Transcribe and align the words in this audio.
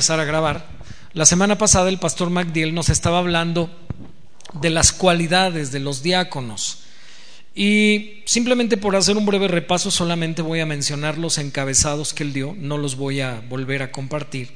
empezar 0.00 0.18
a 0.18 0.24
grabar. 0.24 0.66
La 1.12 1.26
semana 1.26 1.58
pasada 1.58 1.90
el 1.90 1.98
pastor 1.98 2.30
MacDill 2.30 2.72
nos 2.72 2.88
estaba 2.88 3.18
hablando 3.18 3.68
de 4.54 4.70
las 4.70 4.92
cualidades 4.92 5.72
de 5.72 5.80
los 5.80 6.02
diáconos. 6.02 6.84
Y 7.54 8.22
simplemente 8.24 8.78
por 8.78 8.96
hacer 8.96 9.18
un 9.18 9.26
breve 9.26 9.46
repaso, 9.46 9.90
solamente 9.90 10.40
voy 10.40 10.60
a 10.60 10.64
mencionar 10.64 11.18
los 11.18 11.36
encabezados 11.36 12.14
que 12.14 12.22
él 12.22 12.32
dio, 12.32 12.54
no 12.56 12.78
los 12.78 12.96
voy 12.96 13.20
a 13.20 13.42
volver 13.46 13.82
a 13.82 13.92
compartir. 13.92 14.52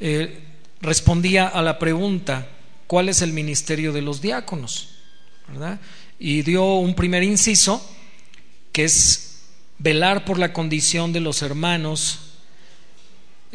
Eh, 0.00 0.40
respondía 0.80 1.46
a 1.46 1.62
la 1.62 1.78
pregunta, 1.78 2.48
¿cuál 2.88 3.08
es 3.08 3.22
el 3.22 3.32
ministerio 3.32 3.92
de 3.92 4.02
los 4.02 4.20
diáconos? 4.20 4.96
Y 6.18 6.42
dio 6.42 6.74
un 6.74 6.96
primer 6.96 7.22
inciso, 7.22 7.88
que 8.72 8.82
es 8.82 9.42
velar 9.78 10.24
por 10.24 10.40
la 10.40 10.52
condición 10.52 11.12
de 11.12 11.20
los 11.20 11.42
hermanos 11.42 12.25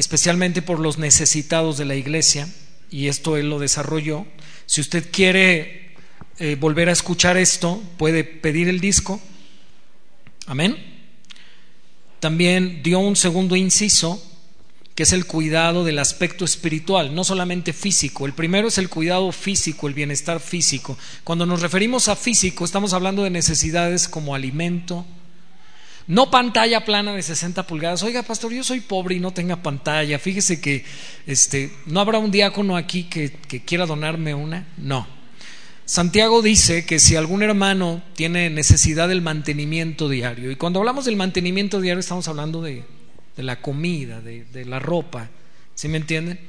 especialmente 0.02 0.63
por 0.63 0.79
los 0.79 0.97
necesitados 0.97 1.77
de 1.77 1.86
la 1.86 1.95
iglesia, 1.95 2.49
y 2.89 3.07
esto 3.07 3.38
él 3.38 3.52
lo 3.52 3.59
desarrolló. 3.59 4.25
Si 4.66 4.81
usted 4.81 5.09
quiere 5.12 5.94
eh, 6.39 6.58
volver 6.59 6.89
a 6.89 6.91
escuchar 6.91 7.38
esto, 7.38 7.81
puede 7.98 8.23
pedir 8.23 8.67
el 8.67 8.80
disco. 8.80 9.22
Amén. 10.48 10.75
También 12.20 12.81
dio 12.81 12.98
un 12.98 13.16
segundo 13.16 13.55
inciso, 13.55 14.22
que 14.95 15.03
es 15.03 15.13
el 15.13 15.27
cuidado 15.27 15.84
del 15.84 15.99
aspecto 15.99 16.45
espiritual, 16.45 17.13
no 17.13 17.23
solamente 17.23 17.72
físico. 17.72 18.25
El 18.25 18.33
primero 18.33 18.70
es 18.70 18.80
el 18.80 18.89
cuidado 18.89 19.31
físico, 19.31 19.88
el 19.88 19.94
bienestar 19.94 20.39
físico. 20.39 20.97
Cuando 21.23 21.45
nos 21.45 21.61
referimos 21.61 22.08
a 22.08 22.16
físico, 22.16 22.66
estamos 22.66 22.94
hablando 22.94 23.23
de 23.23 23.30
necesidades 23.30 24.08
como 24.08 24.33
alimento, 24.33 25.05
no 26.07 26.31
pantalla 26.31 26.83
plana 26.85 27.13
de 27.13 27.21
60 27.21 27.67
pulgadas. 27.67 28.03
Oiga, 28.03 28.23
pastor, 28.23 28.51
yo 28.51 28.63
soy 28.63 28.81
pobre 28.81 29.15
y 29.15 29.19
no 29.19 29.31
tenga 29.31 29.57
pantalla. 29.57 30.19
Fíjese 30.19 30.59
que 30.59 30.83
este, 31.27 31.71
no 31.85 31.99
habrá 31.99 32.17
un 32.17 32.31
diácono 32.31 32.75
aquí 32.75 33.03
que, 33.03 33.31
que 33.31 33.63
quiera 33.63 33.85
donarme 33.85 34.33
una. 34.33 34.67
No. 34.77 35.08
Santiago 35.85 36.41
dice 36.41 36.85
que 36.85 36.99
si 36.99 37.16
algún 37.16 37.43
hermano 37.43 38.02
tiene 38.16 38.49
necesidad 38.49 39.09
del 39.09 39.21
mantenimiento 39.21 40.08
diario, 40.08 40.52
y 40.52 40.55
cuando 40.55 40.80
hablamos 40.80 41.05
del 41.05 41.17
mantenimiento 41.17 41.81
diario 41.81 41.99
estamos 41.99 42.27
hablando 42.27 42.61
de, 42.61 42.86
de 43.36 43.43
la 43.43 43.61
comida, 43.61 44.21
de, 44.21 44.45
de 44.45 44.65
la 44.65 44.80
ropa, 44.80 45.30
¿sí 45.75 45.88
me 45.88 45.97
entienden? 45.97 46.39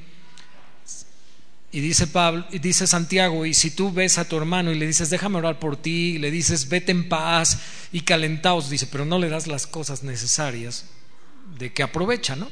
Y 1.73 1.81
dice 1.81 2.05
Pablo, 2.05 2.45
y 2.51 2.59
dice 2.59 2.85
Santiago, 2.85 3.47
y 3.47 3.55
si 3.55 3.71
tú 3.71 3.91
ves 3.91 4.19
a 4.19 4.25
tu 4.25 4.37
hermano 4.37 4.71
y 4.71 4.77
le 4.77 4.85
dices, 4.85 5.09
déjame 5.09 5.39
orar 5.39 5.57
por 5.57 5.75
ti, 5.75 6.13
y 6.13 6.17
le 6.19 6.29
dices, 6.29 6.69
vete 6.69 6.91
en 6.91 7.09
paz 7.09 7.57
y 7.91 8.01
calentaos, 8.01 8.69
dice, 8.69 8.85
pero 8.85 9.05
no 9.05 9.17
le 9.17 9.27
das 9.27 9.47
las 9.47 9.65
cosas 9.65 10.03
necesarias 10.03 10.85
de 11.57 11.73
que 11.73 11.81
aprovecha, 11.81 12.35
¿no? 12.35 12.47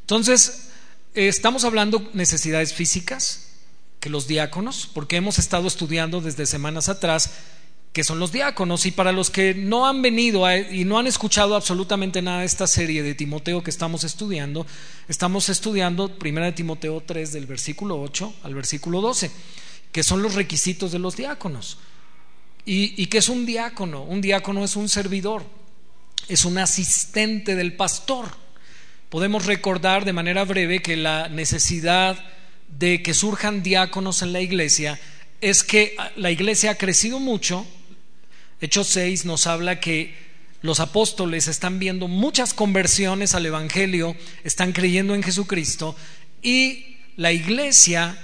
Entonces, 0.00 0.70
eh, 1.14 1.28
estamos 1.28 1.64
hablando 1.64 2.10
necesidades 2.12 2.74
físicas 2.74 3.52
que 4.00 4.10
los 4.10 4.26
diáconos, 4.26 4.90
porque 4.92 5.14
hemos 5.14 5.38
estado 5.38 5.68
estudiando 5.68 6.20
desde 6.20 6.44
semanas 6.44 6.88
atrás 6.88 7.30
que 7.92 8.04
son 8.04 8.18
los 8.18 8.32
diáconos. 8.32 8.86
Y 8.86 8.90
para 8.90 9.12
los 9.12 9.30
que 9.30 9.54
no 9.54 9.86
han 9.86 10.02
venido 10.02 10.44
y 10.52 10.84
no 10.84 10.98
han 10.98 11.06
escuchado 11.06 11.56
absolutamente 11.56 12.22
nada 12.22 12.40
de 12.40 12.46
esta 12.46 12.66
serie 12.66 13.02
de 13.02 13.14
Timoteo 13.14 13.62
que 13.62 13.70
estamos 13.70 14.04
estudiando, 14.04 14.66
estamos 15.08 15.48
estudiando 15.48 16.16
1 16.22 16.54
Timoteo 16.54 17.02
3 17.04 17.32
del 17.32 17.46
versículo 17.46 18.00
8 18.00 18.34
al 18.44 18.54
versículo 18.54 19.00
12, 19.00 19.30
que 19.92 20.02
son 20.02 20.22
los 20.22 20.34
requisitos 20.34 20.92
de 20.92 20.98
los 20.98 21.16
diáconos. 21.16 21.78
¿Y, 22.64 23.00
y 23.02 23.06
qué 23.06 23.18
es 23.18 23.28
un 23.28 23.46
diácono? 23.46 24.02
Un 24.02 24.20
diácono 24.20 24.64
es 24.64 24.76
un 24.76 24.88
servidor, 24.88 25.44
es 26.28 26.44
un 26.44 26.58
asistente 26.58 27.56
del 27.56 27.74
pastor. 27.74 28.26
Podemos 29.08 29.46
recordar 29.46 30.04
de 30.04 30.12
manera 30.12 30.44
breve 30.44 30.82
que 30.82 30.96
la 30.96 31.28
necesidad 31.28 32.22
de 32.78 33.02
que 33.02 33.14
surjan 33.14 33.64
diáconos 33.64 34.22
en 34.22 34.32
la 34.32 34.40
iglesia 34.40 35.00
es 35.40 35.64
que 35.64 35.96
la 36.16 36.30
iglesia 36.30 36.72
ha 36.72 36.74
crecido 36.76 37.18
mucho 37.18 37.66
Hechos 38.60 38.88
6 38.88 39.24
nos 39.24 39.46
habla 39.46 39.80
que 39.80 40.14
los 40.60 40.80
apóstoles 40.80 41.48
están 41.48 41.78
viendo 41.78 42.08
muchas 42.08 42.52
conversiones 42.52 43.34
al 43.34 43.46
Evangelio, 43.46 44.14
están 44.44 44.72
creyendo 44.72 45.14
en 45.14 45.22
Jesucristo 45.22 45.96
y 46.42 46.98
la 47.16 47.32
iglesia 47.32 48.18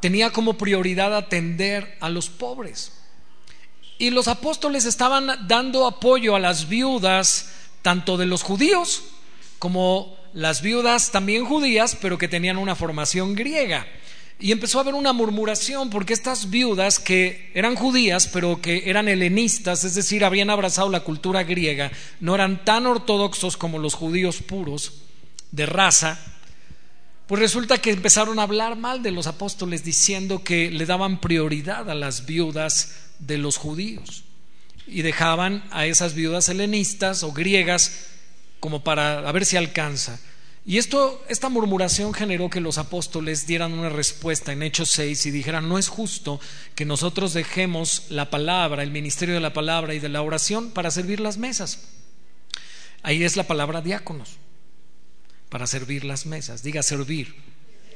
tenía 0.00 0.30
como 0.30 0.56
prioridad 0.56 1.16
atender 1.16 1.96
a 2.00 2.08
los 2.08 2.28
pobres. 2.28 2.92
Y 3.98 4.10
los 4.10 4.28
apóstoles 4.28 4.84
estaban 4.84 5.48
dando 5.48 5.86
apoyo 5.86 6.36
a 6.36 6.40
las 6.40 6.68
viudas, 6.68 7.50
tanto 7.82 8.16
de 8.16 8.26
los 8.26 8.42
judíos 8.42 9.02
como 9.58 10.16
las 10.34 10.62
viudas 10.62 11.10
también 11.10 11.46
judías, 11.46 11.96
pero 12.00 12.18
que 12.18 12.28
tenían 12.28 12.58
una 12.58 12.74
formación 12.76 13.34
griega. 13.34 13.86
Y 14.40 14.52
empezó 14.52 14.78
a 14.78 14.82
haber 14.82 14.94
una 14.94 15.12
murmuración 15.12 15.90
porque 15.90 16.12
estas 16.12 16.50
viudas 16.50 16.98
que 16.98 17.50
eran 17.54 17.76
judías 17.76 18.26
pero 18.26 18.60
que 18.60 18.90
eran 18.90 19.08
helenistas, 19.08 19.84
es 19.84 19.94
decir, 19.94 20.24
habían 20.24 20.50
abrazado 20.50 20.90
la 20.90 21.00
cultura 21.00 21.44
griega, 21.44 21.92
no 22.20 22.34
eran 22.34 22.64
tan 22.64 22.86
ortodoxos 22.86 23.56
como 23.56 23.78
los 23.78 23.94
judíos 23.94 24.42
puros 24.42 25.02
de 25.52 25.66
raza, 25.66 26.18
pues 27.26 27.40
resulta 27.40 27.78
que 27.78 27.90
empezaron 27.90 28.38
a 28.38 28.42
hablar 28.42 28.76
mal 28.76 29.02
de 29.02 29.12
los 29.12 29.26
apóstoles 29.26 29.82
diciendo 29.82 30.44
que 30.44 30.70
le 30.70 30.84
daban 30.84 31.20
prioridad 31.20 31.88
a 31.88 31.94
las 31.94 32.26
viudas 32.26 32.96
de 33.18 33.38
los 33.38 33.56
judíos 33.56 34.24
y 34.86 35.02
dejaban 35.02 35.64
a 35.70 35.86
esas 35.86 36.14
viudas 36.14 36.48
helenistas 36.48 37.22
o 37.22 37.32
griegas 37.32 38.08
como 38.60 38.84
para 38.84 39.26
a 39.26 39.32
ver 39.32 39.46
si 39.46 39.56
alcanza. 39.56 40.20
Y 40.66 40.78
esto, 40.78 41.22
esta 41.28 41.50
murmuración 41.50 42.14
generó 42.14 42.48
que 42.48 42.60
los 42.60 42.78
apóstoles 42.78 43.46
dieran 43.46 43.74
una 43.74 43.90
respuesta 43.90 44.52
en 44.52 44.62
Hechos 44.62 44.88
6 44.90 45.26
y 45.26 45.30
dijeran, 45.30 45.68
no 45.68 45.78
es 45.78 45.88
justo 45.88 46.40
que 46.74 46.86
nosotros 46.86 47.34
dejemos 47.34 48.06
la 48.08 48.30
palabra, 48.30 48.82
el 48.82 48.90
ministerio 48.90 49.34
de 49.34 49.42
la 49.42 49.52
palabra 49.52 49.92
y 49.92 49.98
de 49.98 50.08
la 50.08 50.22
oración 50.22 50.70
para 50.70 50.90
servir 50.90 51.20
las 51.20 51.36
mesas. 51.36 51.88
Ahí 53.02 53.24
es 53.24 53.36
la 53.36 53.46
palabra 53.46 53.82
diáconos, 53.82 54.38
para 55.50 55.66
servir 55.66 56.04
las 56.04 56.24
mesas, 56.24 56.62
diga 56.62 56.82
servir. 56.82 57.34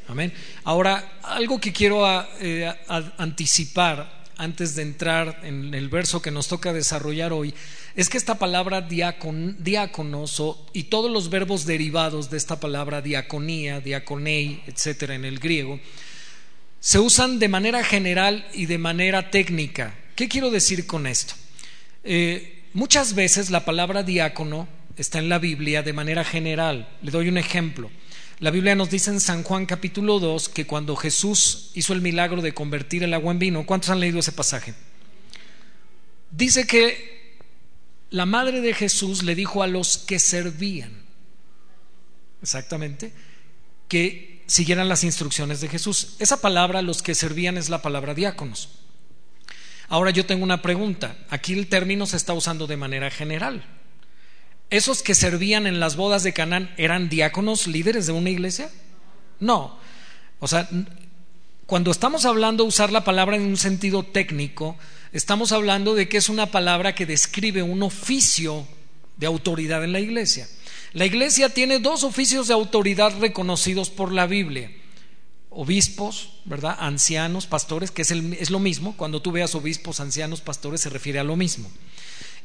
Amén. 0.06 0.34
Ahora, 0.64 1.18
algo 1.22 1.58
que 1.58 1.72
quiero 1.72 2.04
eh, 2.40 2.70
anticipar 3.16 4.26
antes 4.36 4.74
de 4.74 4.82
entrar 4.82 5.40
en 5.42 5.74
el 5.74 5.88
verso 5.88 6.22
que 6.22 6.30
nos 6.30 6.48
toca 6.48 6.72
desarrollar 6.72 7.32
hoy, 7.32 7.54
es 7.98 8.08
que 8.08 8.16
esta 8.16 8.38
palabra 8.38 8.80
diáconos 8.80 10.42
y 10.72 10.84
todos 10.84 11.10
los 11.10 11.30
verbos 11.30 11.66
derivados 11.66 12.30
de 12.30 12.36
esta 12.36 12.60
palabra 12.60 13.02
diaconía, 13.02 13.80
diaconei, 13.80 14.62
etcétera, 14.68 15.16
en 15.16 15.24
el 15.24 15.40
griego, 15.40 15.80
se 16.78 17.00
usan 17.00 17.40
de 17.40 17.48
manera 17.48 17.82
general 17.82 18.46
y 18.54 18.66
de 18.66 18.78
manera 18.78 19.32
técnica. 19.32 19.96
¿Qué 20.14 20.28
quiero 20.28 20.52
decir 20.52 20.86
con 20.86 21.08
esto? 21.08 21.34
Eh, 22.04 22.62
muchas 22.72 23.16
veces 23.16 23.50
la 23.50 23.64
palabra 23.64 24.04
diácono 24.04 24.68
está 24.96 25.18
en 25.18 25.28
la 25.28 25.40
Biblia 25.40 25.82
de 25.82 25.92
manera 25.92 26.22
general. 26.22 26.88
Le 27.02 27.10
doy 27.10 27.26
un 27.26 27.36
ejemplo. 27.36 27.90
La 28.38 28.52
Biblia 28.52 28.76
nos 28.76 28.90
dice 28.90 29.10
en 29.10 29.18
San 29.18 29.42
Juan 29.42 29.66
capítulo 29.66 30.20
2 30.20 30.50
que 30.50 30.68
cuando 30.68 30.94
Jesús 30.94 31.72
hizo 31.74 31.94
el 31.94 32.00
milagro 32.00 32.42
de 32.42 32.54
convertir 32.54 33.02
el 33.02 33.12
agua 33.12 33.32
en 33.32 33.40
vino, 33.40 33.66
¿cuántos 33.66 33.90
han 33.90 33.98
leído 33.98 34.20
ese 34.20 34.30
pasaje? 34.30 34.74
Dice 36.30 36.64
que 36.64 37.17
la 38.10 38.26
madre 38.26 38.60
de 38.60 38.74
Jesús 38.74 39.22
le 39.22 39.34
dijo 39.34 39.62
a 39.62 39.66
los 39.66 39.98
que 39.98 40.18
servían, 40.18 40.92
exactamente, 42.42 43.12
que 43.88 44.42
siguieran 44.46 44.88
las 44.88 45.04
instrucciones 45.04 45.60
de 45.60 45.68
Jesús. 45.68 46.16
Esa 46.18 46.40
palabra, 46.40 46.82
los 46.82 47.02
que 47.02 47.14
servían, 47.14 47.58
es 47.58 47.68
la 47.68 47.82
palabra 47.82 48.14
diáconos. 48.14 48.70
Ahora 49.88 50.10
yo 50.10 50.26
tengo 50.26 50.44
una 50.44 50.62
pregunta. 50.62 51.16
Aquí 51.30 51.54
el 51.54 51.68
término 51.68 52.06
se 52.06 52.16
está 52.16 52.32
usando 52.32 52.66
de 52.66 52.76
manera 52.76 53.10
general. 53.10 53.64
¿Esos 54.70 55.02
que 55.02 55.14
servían 55.14 55.66
en 55.66 55.80
las 55.80 55.96
bodas 55.96 56.22
de 56.22 56.34
Canaán 56.34 56.74
eran 56.76 57.08
diáconos 57.08 57.66
líderes 57.66 58.06
de 58.06 58.12
una 58.12 58.28
iglesia? 58.30 58.70
No. 59.40 59.78
O 60.40 60.48
sea, 60.48 60.68
cuando 61.66 61.90
estamos 61.90 62.26
hablando 62.26 62.64
usar 62.64 62.92
la 62.92 63.04
palabra 63.04 63.36
en 63.36 63.42
un 63.42 63.56
sentido 63.56 64.02
técnico, 64.02 64.76
estamos 65.12 65.52
hablando 65.52 65.94
de 65.94 66.08
que 66.08 66.16
es 66.16 66.28
una 66.28 66.50
palabra 66.50 66.94
que 66.94 67.06
describe 67.06 67.62
un 67.62 67.82
oficio 67.82 68.66
de 69.16 69.26
autoridad 69.26 69.84
en 69.84 69.92
la 69.92 70.00
iglesia. 70.00 70.48
La 70.92 71.04
iglesia 71.04 71.50
tiene 71.50 71.80
dos 71.80 72.02
oficios 72.02 72.48
de 72.48 72.54
autoridad 72.54 73.18
reconocidos 73.18 73.90
por 73.90 74.12
la 74.12 74.26
Biblia. 74.26 74.72
Obispos, 75.50 76.40
¿verdad? 76.44 76.76
Ancianos, 76.78 77.46
pastores, 77.46 77.90
que 77.90 78.02
es, 78.02 78.50
lo 78.50 78.58
mismo. 78.58 78.96
Cuando 78.96 79.20
tú 79.20 79.32
veas 79.32 79.54
obispos, 79.54 80.00
ancianos, 80.00 80.40
pastores, 80.40 80.80
se 80.80 80.88
refiere 80.88 81.18
a 81.18 81.24
lo 81.24 81.36
mismo. 81.36 81.70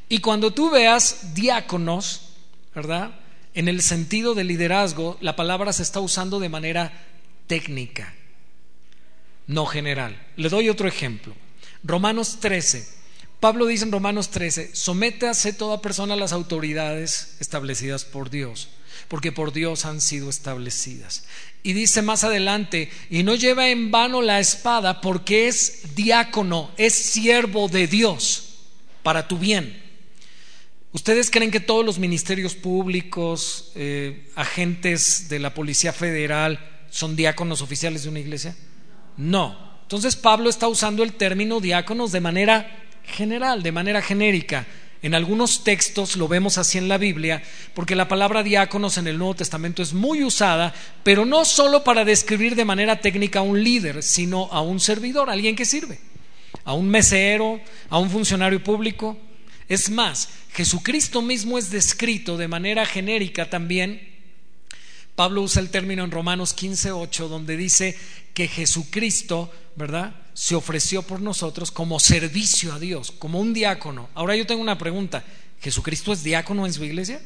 Y 0.09 0.19
cuando 0.19 0.51
tú 0.51 0.69
veas 0.69 1.33
diáconos, 1.33 2.33
¿verdad? 2.75 3.15
En 3.53 3.67
el 3.67 3.81
sentido 3.81 4.33
de 4.33 4.43
liderazgo, 4.43 5.17
la 5.21 5.35
palabra 5.35 5.71
se 5.73 5.83
está 5.83 5.99
usando 5.99 6.39
de 6.39 6.49
manera 6.49 6.91
técnica, 7.47 8.13
no 9.47 9.65
general. 9.65 10.21
Le 10.35 10.49
doy 10.49 10.69
otro 10.69 10.87
ejemplo. 10.87 11.35
Romanos 11.83 12.37
13. 12.39 12.87
Pablo 13.39 13.65
dice 13.65 13.83
en 13.83 13.91
Romanos 13.91 14.29
13, 14.31 14.73
sométase 14.73 15.51
toda 15.51 15.81
persona 15.81 16.13
a 16.13 16.17
las 16.17 16.31
autoridades 16.31 17.35
establecidas 17.39 18.05
por 18.05 18.29
Dios. 18.29 18.69
porque 19.07 19.31
por 19.31 19.53
Dios 19.53 19.85
han 19.85 20.01
sido 20.01 20.29
establecidas. 20.29 21.25
Y 21.61 21.73
dice 21.73 22.01
más 22.01 22.23
adelante, 22.23 22.89
y 23.09 23.23
no 23.23 23.35
lleva 23.35 23.69
en 23.69 23.91
vano 23.91 24.21
la 24.21 24.39
espada 24.39 25.01
porque 25.01 25.47
es 25.47 25.95
diácono, 25.95 26.71
es 26.77 26.93
siervo 26.93 27.67
de 27.67 27.87
Dios 27.87 28.55
para 29.01 29.27
tu 29.27 29.37
bien. 29.37 29.81
¿Ustedes 30.91 31.31
creen 31.31 31.51
que 31.51 31.59
todos 31.59 31.85
los 31.85 31.99
ministerios 31.99 32.55
públicos, 32.55 33.71
eh, 33.75 34.29
agentes 34.35 35.27
de 35.27 35.39
la 35.39 35.53
Policía 35.53 35.91
Federal, 35.91 36.59
son 36.91 37.15
diáconos 37.15 37.61
oficiales 37.61 38.03
de 38.03 38.09
una 38.09 38.19
iglesia? 38.19 38.55
No. 39.17 39.72
Entonces 39.93 40.15
Pablo 40.15 40.49
está 40.49 40.67
usando 40.67 41.03
el 41.03 41.13
término 41.13 41.59
diáconos 41.59 42.11
de 42.11 42.19
manera 42.19 42.83
general, 43.05 43.61
de 43.61 43.71
manera 43.71 44.01
genérica. 44.01 44.65
En 45.03 45.13
algunos 45.13 45.63
textos 45.63 46.15
lo 46.15 46.27
vemos 46.27 46.57
así 46.57 46.79
en 46.79 46.87
la 46.87 46.97
Biblia, 46.97 47.43
porque 47.75 47.95
la 47.95 48.07
palabra 48.07 48.41
diáconos 48.41 48.97
en 48.97 49.05
el 49.05 49.19
Nuevo 49.19 49.35
Testamento 49.35 49.83
es 49.83 49.93
muy 49.93 50.23
usada, 50.23 50.73
pero 51.03 51.25
no 51.25 51.45
solo 51.45 51.83
para 51.83 52.05
describir 52.05 52.55
de 52.55 52.65
manera 52.65 53.01
técnica 53.01 53.37
a 53.37 53.43
un 53.43 53.63
líder, 53.63 54.01
sino 54.01 54.49
a 54.51 54.61
un 54.61 54.79
servidor, 54.79 55.29
a 55.29 55.33
alguien 55.33 55.55
que 55.55 55.63
sirve, 55.63 55.99
a 56.65 56.73
un 56.73 56.89
mesero, 56.89 57.61
a 57.87 57.99
un 57.99 58.09
funcionario 58.09 58.63
público. 58.63 59.15
Es 59.69 59.91
más, 59.91 60.27
Jesucristo 60.53 61.21
mismo 61.21 61.59
es 61.59 61.69
descrito 61.69 62.35
de 62.35 62.47
manera 62.47 62.87
genérica 62.87 63.47
también. 63.47 64.11
Pablo 65.15 65.43
usa 65.43 65.61
el 65.61 65.69
término 65.69 66.03
en 66.03 66.09
Romanos 66.09 66.55
15:8 66.55 67.27
donde 67.27 67.55
dice 67.55 67.95
que 68.33 68.47
Jesucristo, 68.47 69.51
¿verdad? 69.75 70.15
se 70.33 70.55
ofreció 70.55 71.03
por 71.03 71.21
nosotros 71.21 71.71
como 71.71 71.99
servicio 71.99 72.73
a 72.73 72.79
Dios, 72.79 73.11
como 73.11 73.39
un 73.39 73.53
diácono. 73.53 74.09
Ahora 74.15 74.35
yo 74.35 74.45
tengo 74.45 74.61
una 74.61 74.77
pregunta. 74.77 75.23
¿Jesucristo 75.61 76.11
es 76.11 76.23
diácono 76.23 76.65
en 76.65 76.73
su 76.73 76.83
iglesia? 76.83 77.21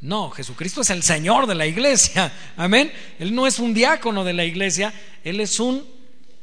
No, 0.00 0.30
Jesucristo 0.30 0.82
es 0.82 0.90
el 0.90 1.02
Señor 1.02 1.46
de 1.46 1.54
la 1.54 1.66
iglesia. 1.66 2.32
Amén. 2.56 2.92
Él 3.18 3.34
no 3.34 3.46
es 3.46 3.58
un 3.58 3.72
diácono 3.72 4.24
de 4.24 4.34
la 4.34 4.44
iglesia, 4.44 4.92
Él 5.24 5.40
es 5.40 5.58
un 5.58 5.96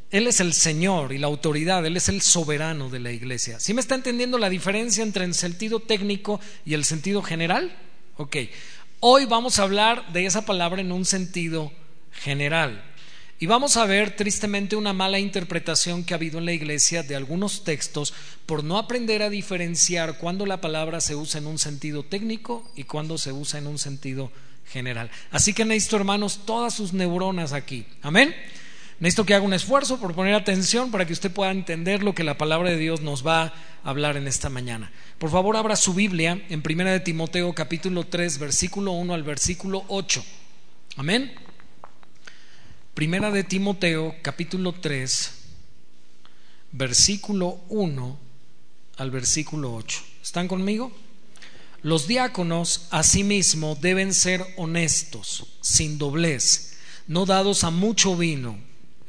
él 0.09 0.27
es 0.27 0.39
el 0.41 0.53
Señor 0.53 1.11
y 1.11 1.17
la 1.17 1.25
autoridad, 1.25 1.83
Él 1.83 1.97
es 1.97 2.07
el 2.07 2.21
soberano 2.21 2.87
de 2.91 2.99
la 2.99 3.11
iglesia. 3.11 3.59
¿Sí 3.59 3.73
me 3.73 3.81
está 3.81 3.95
entendiendo 3.95 4.37
la 4.37 4.47
diferencia 4.47 5.01
entre 5.01 5.25
el 5.25 5.33
sentido 5.33 5.79
técnico 5.79 6.39
y 6.65 6.75
el 6.75 6.85
sentido 6.85 7.23
general? 7.23 7.75
Ok, 8.17 8.37
hoy 8.99 9.25
vamos 9.25 9.57
a 9.57 9.63
hablar 9.63 10.13
de 10.13 10.27
esa 10.27 10.45
palabra 10.45 10.81
en 10.81 10.91
un 10.91 11.03
sentido 11.03 11.71
general. 12.11 12.83
Y 13.43 13.45
vamos 13.45 13.75
a 13.75 13.85
ver 13.85 14.15
tristemente 14.15 14.77
una 14.77 14.93
mala 14.93 15.19
interpretación 15.19 16.05
que 16.05 16.13
ha 16.13 16.15
habido 16.15 16.39
en 16.39 16.45
la 16.45 16.53
iglesia 16.53 17.03
de 17.03 17.17
algunos 17.17 17.65
textos 17.65 18.13
por 18.45 18.63
no 18.63 18.77
aprender 18.77 19.21
a 19.21 19.29
diferenciar 19.29 20.17
cuando 20.17 20.45
la 20.45 20.61
palabra 20.61 21.01
se 21.01 21.17
usa 21.17 21.41
en 21.41 21.47
un 21.47 21.59
sentido 21.59 22.03
técnico 22.03 22.65
y 22.73 22.85
cuando 22.85 23.17
se 23.17 23.33
usa 23.33 23.59
en 23.59 23.67
un 23.67 23.77
sentido 23.77 24.31
general. 24.65 25.11
Así 25.29 25.51
que 25.51 25.65
necesito, 25.65 25.97
hermanos, 25.97 26.45
todas 26.45 26.73
sus 26.73 26.93
neuronas 26.93 27.51
aquí. 27.51 27.85
Amén. 28.01 28.33
Necesito 29.01 29.25
que 29.25 29.33
haga 29.33 29.43
un 29.43 29.53
esfuerzo 29.53 29.99
por 29.99 30.15
poner 30.15 30.35
atención 30.35 30.89
para 30.89 31.05
que 31.05 31.11
usted 31.11 31.29
pueda 31.29 31.51
entender 31.51 32.01
lo 32.01 32.15
que 32.15 32.23
la 32.23 32.37
palabra 32.37 32.69
de 32.69 32.77
Dios 32.77 33.01
nos 33.01 33.27
va 33.27 33.41
a 33.43 33.53
hablar 33.83 34.15
en 34.15 34.25
esta 34.29 34.47
mañana. 34.47 34.89
Por 35.17 35.31
favor, 35.31 35.57
abra 35.57 35.75
su 35.75 35.93
Biblia 35.93 36.41
en 36.47 36.61
Primera 36.61 36.93
de 36.93 37.01
Timoteo 37.01 37.51
capítulo 37.51 38.05
3, 38.05 38.39
versículo 38.39 38.93
1 38.93 39.13
al 39.13 39.23
versículo 39.23 39.83
8. 39.89 40.23
Amén. 40.95 41.52
Primera 42.93 43.31
de 43.31 43.43
Timoteo, 43.43 44.13
capítulo 44.21 44.71
3, 44.71 45.31
versículo 46.73 47.59
1 47.69 48.19
al 48.97 49.09
versículo 49.09 49.73
8. 49.73 49.99
¿Están 50.21 50.47
conmigo? 50.47 50.91
Los 51.81 52.07
diáconos 52.07 52.85
asimismo 52.91 53.75
deben 53.81 54.13
ser 54.13 54.45
honestos, 54.57 55.47
sin 55.61 55.97
doblez, 55.97 56.77
no 57.07 57.25
dados 57.25 57.63
a 57.63 57.71
mucho 57.71 58.15
vino. 58.15 58.59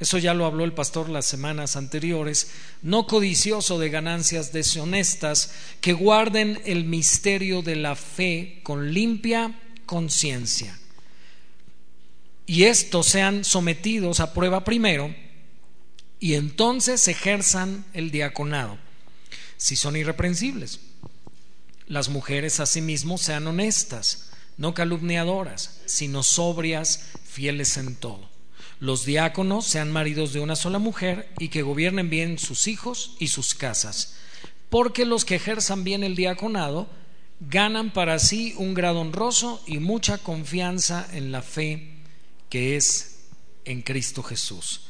Eso 0.01 0.17
ya 0.17 0.33
lo 0.33 0.47
habló 0.47 0.65
el 0.65 0.73
pastor 0.73 1.11
las 1.11 1.27
semanas 1.27 1.77
anteriores, 1.77 2.53
no 2.81 3.07
codicioso 3.07 3.79
de 3.79 3.91
ganancias 3.91 4.51
deshonestas, 4.55 5.53
que 5.83 5.93
guarden 5.93 6.59
el 6.65 6.87
misterio 6.87 7.61
de 7.61 7.77
la 7.77 7.97
fe 7.97 8.61
con 8.63 8.95
limpia 8.95 9.61
conciencia 9.85 10.75
y 12.47 12.65
estos 12.65 13.07
sean 13.07 13.45
sometidos 13.45 14.21
a 14.21 14.35
prueba 14.35 14.65
primero 14.65 15.15
y 16.21 16.35
entonces 16.35 17.07
ejerzan 17.09 17.85
el 17.93 18.11
diaconado, 18.11 18.79
si 19.57 19.77
son 19.77 19.97
irreprensibles. 19.97 20.81
Las 21.87 22.09
mujeres 22.09 22.61
asimismo 22.61 23.19
sean 23.19 23.47
honestas, 23.47 24.31
no 24.57 24.75
calumniadoras, 24.75 25.81
sino 25.87 26.23
sobrias, 26.23 27.11
fieles 27.25 27.77
en 27.77 27.97
todo. 27.97 28.31
Los 28.81 29.05
diáconos 29.05 29.67
sean 29.67 29.93
maridos 29.93 30.33
de 30.33 30.41
una 30.41 30.57
sola 30.57 30.79
mujer 30.79 31.31
y 31.39 31.49
que 31.49 31.63
gobiernen 31.63 32.11
bien 32.11 32.39
sus 32.39 32.69
hijos 32.69 33.17
y 33.19 33.29
sus 33.29 33.55
casas, 33.55 34.15
porque 34.71 35.05
los 35.05 35.25
que 35.25 35.37
ejerzan 35.37 35.85
bien 35.85 36.05
el 36.05 36.17
diaconado 36.17 36.89
ganan 37.41 37.93
para 37.93 38.19
sí 38.19 38.55
un 38.57 38.75
grado 38.75 39.01
honroso 39.01 39.63
y 39.67 39.79
mucha 39.79 40.19
confianza 40.19 41.07
en 41.13 41.33
la 41.33 41.43
fe 41.43 41.94
que 42.55 42.77
es 42.77 43.17
en 43.65 43.83
Cristo 43.83 44.23
Jesús. 44.23 44.83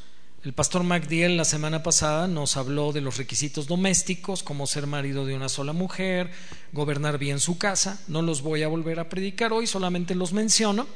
El 0.44 0.52
pastor 0.52 0.84
MacDiel 0.84 1.38
la 1.38 1.46
semana 1.46 1.82
pasada 1.82 2.28
nos 2.28 2.58
habló 2.58 2.92
de 2.92 3.00
los 3.00 3.16
requisitos 3.16 3.66
domésticos, 3.66 4.42
como 4.42 4.66
ser 4.66 4.86
marido 4.86 5.24
de 5.24 5.34
una 5.34 5.48
sola 5.48 5.72
mujer, 5.72 6.30
gobernar 6.74 7.16
bien 7.16 7.40
su 7.40 7.56
casa. 7.56 8.02
No 8.06 8.20
los 8.20 8.42
voy 8.42 8.64
a 8.64 8.68
volver 8.68 9.00
a 9.00 9.08
predicar 9.08 9.54
hoy, 9.54 9.66
solamente 9.66 10.14
los 10.14 10.34
menciono. 10.34 10.86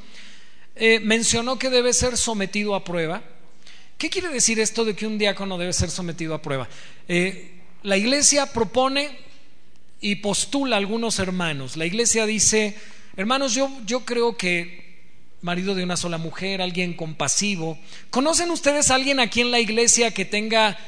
Eh, 0.76 1.00
mencionó 1.00 1.59
que 1.59 1.70
debe 1.70 1.94
ser 1.94 2.19
sometido 2.19 2.75
a 2.75 2.85
prueba. 2.85 3.23
¿Qué 3.97 4.11
quiere 4.11 4.29
decir 4.29 4.61
esto 4.61 4.85
de 4.85 4.94
que 4.94 5.06
un 5.06 5.17
diácono 5.17 5.56
debe 5.56 5.73
ser 5.73 5.88
sometido 5.88 6.35
a 6.35 6.43
prueba? 6.43 6.69
Eh, 7.09 7.62
la 7.82 7.97
iglesia 7.97 8.53
propone 8.53 9.19
y 10.03 10.17
postula 10.17 10.76
a 10.76 10.81
algunos 10.81 11.19
hermanos. 11.19 11.79
La 11.79 11.87
iglesia 11.87 12.26
dice, 12.26 12.76
hermanos, 13.17 13.55
yo, 13.55 13.71
yo 13.87 14.05
creo 14.05 14.37
que 14.37 14.88
marido 15.40 15.75
de 15.75 15.85
una 15.85 15.96
sola 15.96 16.19
mujer, 16.19 16.61
alguien 16.61 16.94
compasivo. 16.94 17.79
¿Conocen 18.11 18.50
ustedes 18.50 18.90
a 18.90 18.96
alguien 18.96 19.20
aquí 19.20 19.40
en 19.40 19.50
la 19.50 19.61
iglesia 19.61 20.12
que 20.12 20.25
tenga, 20.25 20.79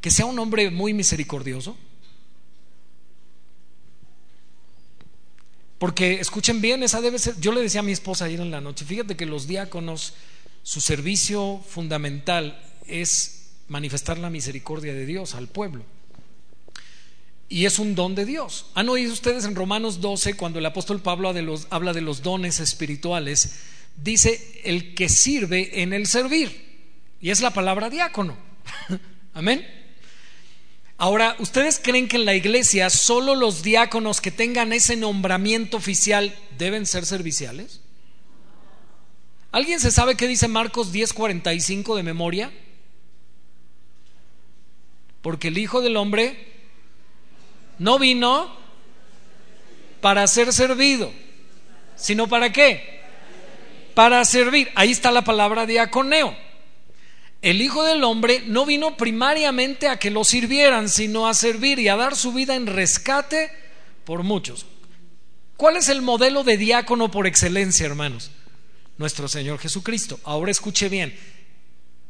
que 0.00 0.10
sea 0.10 0.26
un 0.26 0.38
hombre 0.38 0.70
muy 0.70 0.92
misericordioso? 0.92 1.76
Porque 5.78 6.20
escuchen 6.20 6.60
bien, 6.60 6.82
esa 6.82 7.00
debe 7.00 7.18
ser, 7.18 7.38
yo 7.40 7.52
le 7.52 7.60
decía 7.60 7.80
a 7.80 7.84
mi 7.84 7.92
esposa 7.92 8.26
ayer 8.26 8.40
en 8.40 8.52
la 8.52 8.60
noche, 8.60 8.84
fíjate 8.84 9.16
que 9.16 9.26
los 9.26 9.48
diáconos, 9.48 10.14
su 10.62 10.80
servicio 10.80 11.60
fundamental 11.68 12.60
es 12.86 13.50
manifestar 13.68 14.18
la 14.18 14.30
misericordia 14.30 14.94
de 14.94 15.06
Dios 15.06 15.34
al 15.34 15.48
pueblo. 15.48 15.84
Y 17.48 17.66
es 17.66 17.78
un 17.78 17.94
don 17.94 18.14
de 18.14 18.24
Dios. 18.24 18.66
¿Han 18.74 18.88
oído 18.88 19.12
ustedes 19.12 19.44
en 19.44 19.54
Romanos 19.54 20.00
12 20.00 20.34
cuando 20.34 20.58
el 20.58 20.66
apóstol 20.66 21.00
Pablo 21.00 21.34
habla 21.70 21.92
de 21.92 22.00
los 22.00 22.22
dones 22.22 22.60
espirituales? 22.60 23.58
Dice 23.96 24.60
el 24.64 24.94
que 24.94 25.08
sirve 25.08 25.82
en 25.82 25.92
el 25.92 26.06
servir. 26.06 26.72
Y 27.20 27.30
es 27.30 27.40
la 27.40 27.52
palabra 27.52 27.90
diácono. 27.90 28.36
Amén. 29.34 29.66
Ahora, 30.98 31.34
¿ustedes 31.40 31.80
creen 31.82 32.06
que 32.06 32.16
en 32.16 32.24
la 32.24 32.34
iglesia 32.34 32.88
solo 32.88 33.34
los 33.34 33.62
diáconos 33.62 34.20
que 34.20 34.30
tengan 34.30 34.72
ese 34.72 34.96
nombramiento 34.96 35.76
oficial 35.76 36.32
deben 36.58 36.86
ser 36.86 37.06
serviciales? 37.06 37.80
¿Alguien 39.50 39.80
se 39.80 39.90
sabe 39.90 40.16
qué 40.16 40.28
dice 40.28 40.48
Marcos 40.48 40.92
10:45 40.92 41.96
de 41.96 42.02
memoria? 42.02 42.52
Porque 45.20 45.48
el 45.48 45.58
Hijo 45.58 45.82
del 45.82 45.96
Hombre 45.96 46.52
no 47.78 47.98
vino 47.98 48.56
para 50.00 50.26
ser 50.26 50.52
servido, 50.52 51.12
sino 51.96 52.28
para 52.28 52.52
qué? 52.52 53.01
Para 53.94 54.24
servir. 54.24 54.70
Ahí 54.74 54.90
está 54.90 55.10
la 55.10 55.24
palabra 55.24 55.66
diaconeo. 55.66 56.36
El 57.42 57.60
Hijo 57.60 57.82
del 57.82 58.04
Hombre 58.04 58.44
no 58.46 58.64
vino 58.64 58.96
primariamente 58.96 59.88
a 59.88 59.98
que 59.98 60.10
lo 60.10 60.22
sirvieran, 60.24 60.88
sino 60.88 61.26
a 61.26 61.34
servir 61.34 61.80
y 61.80 61.88
a 61.88 61.96
dar 61.96 62.14
su 62.14 62.32
vida 62.32 62.54
en 62.54 62.66
rescate 62.66 63.50
por 64.04 64.22
muchos. 64.22 64.66
¿Cuál 65.56 65.76
es 65.76 65.88
el 65.88 66.02
modelo 66.02 66.44
de 66.44 66.56
diácono 66.56 67.10
por 67.10 67.26
excelencia, 67.26 67.86
hermanos? 67.86 68.30
Nuestro 68.96 69.26
Señor 69.28 69.58
Jesucristo. 69.58 70.20
Ahora 70.24 70.50
escuche 70.50 70.88
bien. 70.88 71.16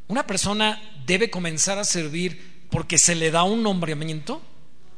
¿Una 0.07 0.27
persona 0.27 0.81
debe 1.05 1.29
comenzar 1.29 1.79
a 1.79 1.83
servir 1.83 2.65
porque 2.69 2.97
se 2.97 3.15
le 3.15 3.31
da 3.31 3.43
un 3.43 3.63
nombramiento? 3.63 4.41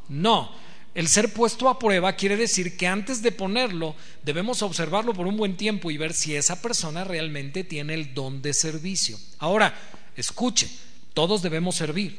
No. 0.09 0.51
El 0.95 1.09
ser 1.09 1.33
puesto 1.33 1.67
a 1.67 1.77
prueba 1.77 2.13
quiere 2.13 2.37
decir 2.37 2.77
que 2.77 2.87
antes 2.87 3.21
de 3.21 3.33
ponerlo 3.33 3.97
debemos 4.23 4.61
observarlo 4.61 5.13
por 5.13 5.27
un 5.27 5.35
buen 5.35 5.57
tiempo 5.57 5.91
y 5.91 5.97
ver 5.97 6.13
si 6.13 6.35
esa 6.35 6.61
persona 6.61 7.03
realmente 7.03 7.65
tiene 7.65 7.93
el 7.93 8.13
don 8.13 8.41
de 8.41 8.53
servicio. 8.53 9.19
Ahora, 9.39 9.77
escuche, 10.15 10.69
todos 11.13 11.41
debemos 11.41 11.75
servir, 11.75 12.17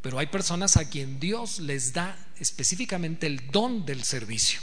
pero 0.00 0.18
hay 0.18 0.26
personas 0.26 0.76
a 0.76 0.90
quien 0.90 1.20
Dios 1.20 1.60
les 1.60 1.92
da 1.92 2.18
específicamente 2.40 3.28
el 3.28 3.52
don 3.52 3.86
del 3.86 4.02
servicio. 4.02 4.60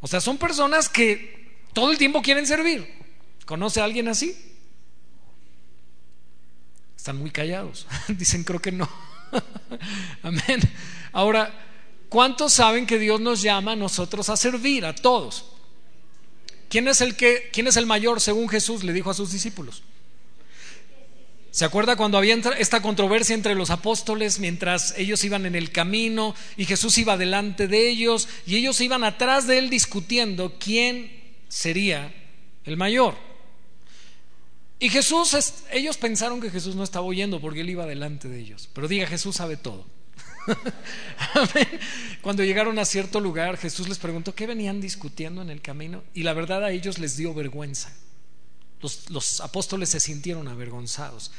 O 0.00 0.08
sea, 0.08 0.20
son 0.20 0.38
personas 0.38 0.88
que 0.88 1.40
Todo 1.72 1.90
el 1.90 1.96
tiempo 1.96 2.20
quieren 2.20 2.46
servir. 2.46 2.86
¿Conoce 3.46 3.80
a 3.80 3.84
alguien 3.84 4.06
así? 4.08 4.36
Están 6.96 7.16
muy 7.16 7.30
callados. 7.30 7.86
Dicen, 8.08 8.44
creo 8.44 8.60
que 8.60 8.72
no. 8.72 8.88
Amén. 10.22 10.60
Ahora, 11.12 11.71
¿cuántos 12.12 12.52
saben 12.52 12.86
que 12.86 12.98
Dios 12.98 13.22
nos 13.22 13.40
llama 13.40 13.72
a 13.72 13.76
nosotros 13.76 14.28
a 14.28 14.36
servir? 14.36 14.84
A 14.84 14.94
todos. 14.94 15.46
¿Quién 16.68 16.86
es 16.86 17.00
el 17.00 17.16
que, 17.16 17.48
quién 17.50 17.66
es 17.66 17.78
el 17.78 17.86
mayor 17.86 18.20
según 18.20 18.50
Jesús 18.50 18.84
le 18.84 18.92
dijo 18.92 19.10
a 19.10 19.14
sus 19.14 19.32
discípulos? 19.32 19.82
¿Se 21.50 21.64
acuerda 21.64 21.96
cuando 21.96 22.18
había 22.18 22.34
esta 22.58 22.82
controversia 22.82 23.34
entre 23.34 23.54
los 23.54 23.70
apóstoles 23.70 24.40
mientras 24.40 24.94
ellos 24.98 25.24
iban 25.24 25.46
en 25.46 25.54
el 25.54 25.72
camino 25.72 26.34
y 26.58 26.66
Jesús 26.66 26.98
iba 26.98 27.16
delante 27.16 27.66
de 27.66 27.88
ellos 27.88 28.28
y 28.46 28.56
ellos 28.56 28.82
iban 28.82 29.04
atrás 29.04 29.46
de 29.46 29.56
él 29.56 29.70
discutiendo 29.70 30.58
quién 30.58 31.10
sería 31.48 32.14
el 32.64 32.76
mayor? 32.76 33.16
Y 34.78 34.90
Jesús, 34.90 35.34
ellos 35.70 35.96
pensaron 35.96 36.42
que 36.42 36.50
Jesús 36.50 36.74
no 36.74 36.84
estaba 36.84 37.06
oyendo 37.06 37.40
porque 37.40 37.62
él 37.62 37.70
iba 37.70 37.86
delante 37.86 38.28
de 38.28 38.38
ellos. 38.38 38.68
Pero 38.74 38.86
diga, 38.86 39.06
Jesús 39.06 39.36
sabe 39.36 39.56
todo. 39.56 39.86
Cuando 42.22 42.44
llegaron 42.44 42.78
a 42.78 42.84
cierto 42.84 43.20
lugar, 43.20 43.56
Jesús 43.56 43.88
les 43.88 43.98
preguntó 43.98 44.34
qué 44.34 44.46
venían 44.46 44.80
discutiendo 44.80 45.42
en 45.42 45.50
el 45.50 45.60
camino 45.60 46.02
y 46.14 46.22
la 46.22 46.32
verdad 46.32 46.64
a 46.64 46.70
ellos 46.72 46.98
les 46.98 47.16
dio 47.16 47.34
vergüenza. 47.34 47.92
Los, 48.80 49.40
apóstoles 49.40 49.90
se 49.90 50.00
sintieron 50.00 50.48
avergonzados 50.48 51.30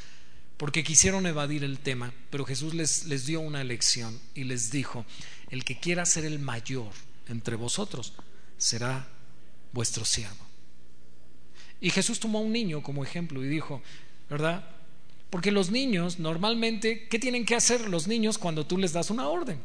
porque 0.56 0.84
quisieron 0.84 1.26
evadir 1.26 1.62
el 1.64 1.78
tema, 1.78 2.14
pero 2.30 2.46
Jesús 2.46 2.74
les, 2.74 3.04
les 3.04 3.26
dio 3.26 3.40
una 3.40 3.64
lección 3.64 4.18
y 4.34 4.44
les 4.44 4.70
dijo, 4.70 5.04
el 5.50 5.64
que 5.64 5.78
quiera 5.78 6.06
ser 6.06 6.24
el 6.24 6.38
mayor 6.38 6.90
entre 7.28 7.56
vosotros 7.56 8.14
será 8.56 9.06
vuestro 9.72 10.04
siervo. 10.04 10.44
Y 11.80 11.90
Jesús 11.90 12.18
tomó 12.18 12.38
a 12.38 12.42
un 12.42 12.52
niño 12.52 12.82
como 12.82 13.04
ejemplo 13.04 13.44
y 13.44 13.48
dijo, 13.48 13.82
¿verdad? 14.30 14.64
Porque 15.34 15.50
los 15.50 15.72
niños 15.72 16.20
normalmente, 16.20 17.08
¿qué 17.08 17.18
tienen 17.18 17.44
que 17.44 17.56
hacer 17.56 17.88
los 17.88 18.06
niños 18.06 18.38
cuando 18.38 18.64
tú 18.64 18.78
les 18.78 18.92
das 18.92 19.10
una 19.10 19.26
orden? 19.26 19.58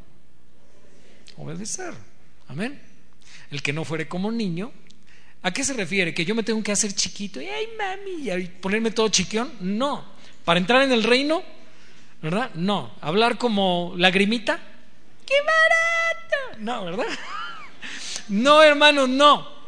Obedecer. 1.38 1.94
Amén. 2.48 2.82
El 3.52 3.62
que 3.62 3.72
no 3.72 3.86
fuere 3.86 4.08
como 4.08 4.32
niño 4.32 4.72
¿A 5.44 5.52
qué 5.52 5.64
se 5.64 5.74
refiere? 5.74 6.12
¿Que 6.12 6.26
yo 6.26 6.34
me 6.34 6.42
tengo 6.42 6.64
que 6.64 6.72
hacer 6.72 6.92
chiquito 6.94 7.40
y 7.40 7.46
ay 7.46 7.68
mami 7.78 8.32
y 8.32 8.48
ponerme 8.48 8.90
todo 8.90 9.10
chiquión? 9.10 9.54
No. 9.60 10.04
Para 10.44 10.60
entrar 10.60 10.82
en 10.82 10.92
el 10.92 11.04
reino, 11.04 11.44
¿verdad? 12.20 12.50
No. 12.56 12.96
Hablar 13.00 13.38
como 13.38 13.94
lagrimita. 13.96 14.60
¡Qué 15.24 15.36
barato! 15.46 16.62
No, 16.62 16.86
¿verdad? 16.86 17.06
No, 18.28 18.64
hermano, 18.64 19.06
no. 19.06 19.59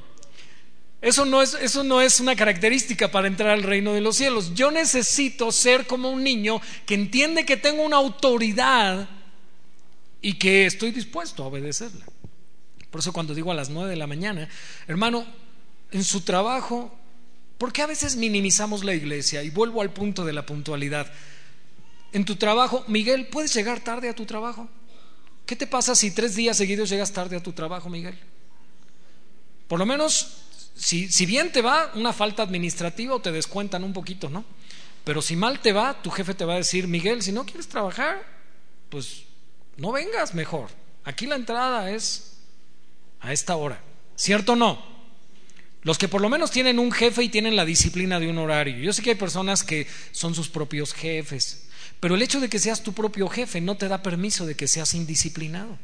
Eso 1.02 1.26
no, 1.26 1.42
es, 1.42 1.56
eso 1.56 1.84
no 1.84 2.00
es 2.00 2.20
una 2.20 2.36
característica 2.36 3.10
para 3.10 3.28
entrar 3.28 3.50
al 3.50 3.64
reino 3.64 3.94
de 3.94 4.02
los 4.02 4.18
cielos. 4.18 4.54
Yo 4.54 4.70
necesito 4.70 5.52
ser 5.52 5.88
como 5.88 6.12
un 6.12 6.24
niño 6.24 6.62
que 6.86 6.94
entiende 6.94 7.44
que 7.44 7.58
tengo 7.58 7.84
una 7.84 7.98
autoridad 7.98 9.10
y 10.22 10.34
que 10.36 10.68
estoy 10.68 10.92
dispuesto 10.92 11.44
a 11.44 11.48
obedecerla. 11.48 12.06
Por 12.92 13.00
eso 13.00 13.14
cuando 13.14 13.34
digo 13.34 13.52
a 13.52 13.56
las 13.56 13.70
nueve 13.70 13.90
de 13.90 13.96
la 13.96 14.06
mañana, 14.06 14.48
hermano, 14.88 15.26
en 15.92 16.04
su 16.04 16.22
trabajo, 16.22 16.94
¿por 17.58 17.74
qué 17.74 17.82
a 17.82 17.88
veces 17.88 18.16
minimizamos 18.16 18.84
la 18.84 18.94
iglesia? 18.94 19.42
Y 19.42 19.50
vuelvo 19.50 19.82
al 19.82 19.92
punto 19.92 20.24
de 20.24 20.34
la 20.34 20.46
puntualidad. 20.46 21.12
En 22.14 22.26
tu 22.26 22.36
trabajo, 22.36 22.84
Miguel, 22.88 23.28
¿puedes 23.28 23.54
llegar 23.56 23.80
tarde 23.80 24.08
a 24.08 24.14
tu 24.14 24.26
trabajo? 24.26 24.70
¿Qué 25.48 25.56
te 25.56 25.66
pasa 25.66 25.96
si 25.96 26.12
tres 26.12 26.36
días 26.36 26.58
seguidos 26.58 26.90
llegas 26.90 27.12
tarde 27.12 27.38
a 27.38 27.44
tu 27.44 27.54
trabajo, 27.54 27.90
Miguel? 27.90 28.20
Por 29.68 29.80
lo 29.80 29.86
menos, 29.86 30.41
si, 30.82 31.26
bien 31.28 31.52
te 31.52 31.62
va 31.62 31.92
una 31.94 32.12
falta 32.12 32.42
administrativa 32.42 33.14
o 33.14 33.22
te 33.22 33.32
descuentan 33.32 33.84
un 33.84 33.94
poquito, 33.94 34.30
¿no? 34.30 34.44
Pero 35.04 35.22
si 35.22 35.36
mal 35.36 35.60
te 35.60 35.74
va, 35.74 36.02
tu 36.02 36.10
jefe 36.10 36.34
te 36.34 36.44
va 36.44 36.56
a 36.56 36.58
decir, 36.58 36.88
Miguel, 36.88 37.22
si 37.22 37.32
no 37.32 37.46
quieres 37.46 37.68
trabajar, 37.68 38.26
pues 38.90 39.24
no 39.78 39.92
vengas 39.92 40.34
mejor. 40.34 40.70
Aquí 41.04 41.28
la 41.28 41.36
entrada 41.36 41.92
es 41.92 42.38
a 43.20 43.32
esta 43.32 43.56
hora. 43.56 43.80
¿Cierto 44.16 44.54
o 44.54 44.56
no? 44.56 44.84
Los 45.84 46.00
que 46.00 46.08
por 46.08 46.20
lo 46.20 46.30
menos 46.30 46.50
tienen 46.50 46.80
un 46.80 46.92
jefe 46.92 47.24
y 47.24 47.30
tienen 47.30 47.56
la 47.56 47.66
disciplina 47.66 48.20
de 48.20 48.30
un 48.30 48.40
horario. 48.40 48.78
Yo 48.78 48.92
sé 48.92 49.04
que 49.04 49.12
hay 49.12 49.16
personas 49.16 49.64
que 49.64 49.88
son 50.12 50.34
sus 50.34 50.50
propios 50.50 50.94
jefes, 50.94 51.68
pero 52.00 52.16
el 52.16 52.24
hecho 52.24 52.40
de 52.40 52.50
que 52.50 52.58
seas 52.58 52.82
tu 52.82 52.94
propio 52.94 53.28
jefe 53.28 53.62
no 53.62 53.78
te 53.78 53.88
da 53.88 54.02
permiso 54.02 54.48
de 54.48 54.56
que 54.56 54.68
seas 54.68 54.96
indisciplinado. 54.96 55.78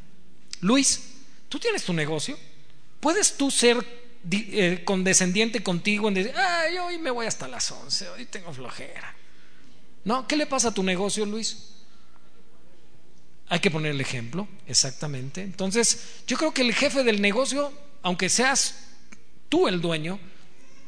Luis, 0.62 1.04
tú 1.50 1.60
tienes 1.60 1.84
tu 1.84 1.94
negocio. 1.94 2.36
¿Puedes 3.00 3.38
tú 3.38 3.51
ser 3.51 4.07
eh, 4.29 4.84
condescendiente 4.84 5.63
contigo 5.63 6.07
en 6.07 6.15
decir, 6.15 6.34
ay, 6.36 6.77
hoy 6.77 6.98
me 6.98 7.12
voy 7.12 7.27
hasta 7.27 7.48
las 7.48 7.72
11, 7.72 8.10
hoy 8.10 8.25
tengo 8.25 8.53
flojera? 8.53 9.15
¿No? 10.03 10.27
¿Qué 10.27 10.36
le 10.36 10.46
pasa 10.46 10.69
a 10.69 10.74
tu 10.74 10.84
negocio, 10.84 11.25
Luis? 11.25 11.74
Hay 13.50 13.60
que 13.60 13.72
poner 13.72 13.91
el 13.91 14.01
ejemplo, 14.01 14.48
exactamente. 14.67 15.41
Entonces, 15.41 16.24
yo 16.27 16.38
creo 16.38 16.53
que 16.53 16.62
el 16.62 16.74
jefe 16.74 17.03
del 17.03 17.22
negocio, 17.22 17.72
aunque 18.01 18.29
seas 18.29 18.88
tú 19.50 19.67
el 19.67 19.79
dueño, 19.79 20.19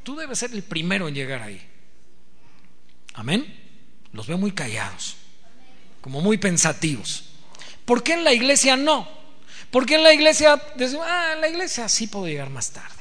tú 0.04 0.16
debes 0.16 0.40
ser 0.40 0.52
el 0.54 0.64
primero 0.64 1.08
en 1.08 1.16
llegar 1.16 1.42
ahí. 1.42 1.62
Amén. 3.14 3.46
Los 4.12 4.28
veo 4.28 4.38
muy 4.38 4.52
callados, 4.52 5.16
como 6.02 6.22
muy 6.22 6.38
pensativos. 6.38 7.26
¿Por 7.86 8.04
qué 8.04 8.14
en 8.14 8.24
la 8.24 8.34
iglesia 8.34 8.76
no? 8.76 9.08
¿Por 9.72 9.86
qué 9.86 9.96
en 9.96 10.04
la 10.04 10.14
iglesia 10.14 10.54
ah, 10.54 11.32
en 11.36 11.42
la 11.42 11.48
iglesia 11.48 11.88
sí 11.88 12.08
puedo 12.08 12.28
llegar 12.28 12.50
más 12.50 12.72
tarde? 12.72 12.99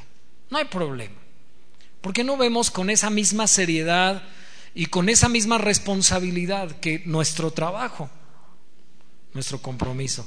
No 0.51 0.59
hay 0.59 0.65
problema. 0.65 1.17
¿Por 2.01 2.13
qué 2.13 2.25
no 2.25 2.37
vemos 2.37 2.71
con 2.71 2.91
esa 2.91 3.11
misma 3.11 3.47
seriedad 3.47 4.23
y 4.75 4.87
con 4.87 5.09
esa 5.09 5.29
misma 5.29 5.59
responsabilidad 5.59 6.79
que 6.81 7.03
nuestro 7.05 7.51
trabajo, 7.51 8.09
nuestro 9.35 9.61
compromiso? 9.61 10.27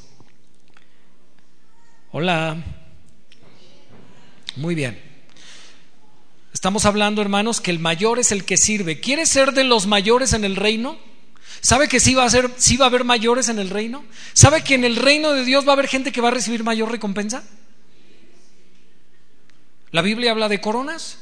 Hola. 2.12 2.58
Muy 4.58 4.76
bien. 4.76 5.02
Estamos 6.54 6.86
hablando, 6.86 7.22
hermanos, 7.22 7.62
que 7.62 7.72
el 7.72 7.80
mayor 7.80 8.20
es 8.20 8.34
el 8.34 8.44
que 8.44 8.58
sirve. 8.58 9.00
¿Quiere 9.00 9.26
ser 9.26 9.54
de 9.54 9.64
los 9.64 9.88
mayores 9.88 10.34
en 10.34 10.44
el 10.44 10.58
reino? 10.58 11.00
¿Sabe 11.62 11.88
que 11.88 12.00
sí 12.00 12.14
va 12.16 12.26
a 12.26 12.30
ser, 12.30 12.52
sí 12.58 12.76
va 12.76 12.86
a 12.86 12.90
haber 12.90 13.06
mayores 13.06 13.48
en 13.48 13.60
el 13.60 13.70
reino? 13.70 14.04
¿Sabe 14.34 14.64
que 14.64 14.76
en 14.76 14.84
el 14.84 14.98
reino 14.98 15.32
de 15.32 15.46
Dios 15.46 15.66
va 15.66 15.70
a 15.70 15.74
haber 15.74 15.88
gente 15.88 16.12
que 16.12 16.22
va 16.22 16.28
a 16.28 16.32
recibir 16.32 16.64
mayor 16.64 16.92
recompensa? 16.92 17.44
La 19.92 20.02
Biblia 20.02 20.32
habla 20.32 20.50
de 20.50 20.62
coronas. 20.62 21.18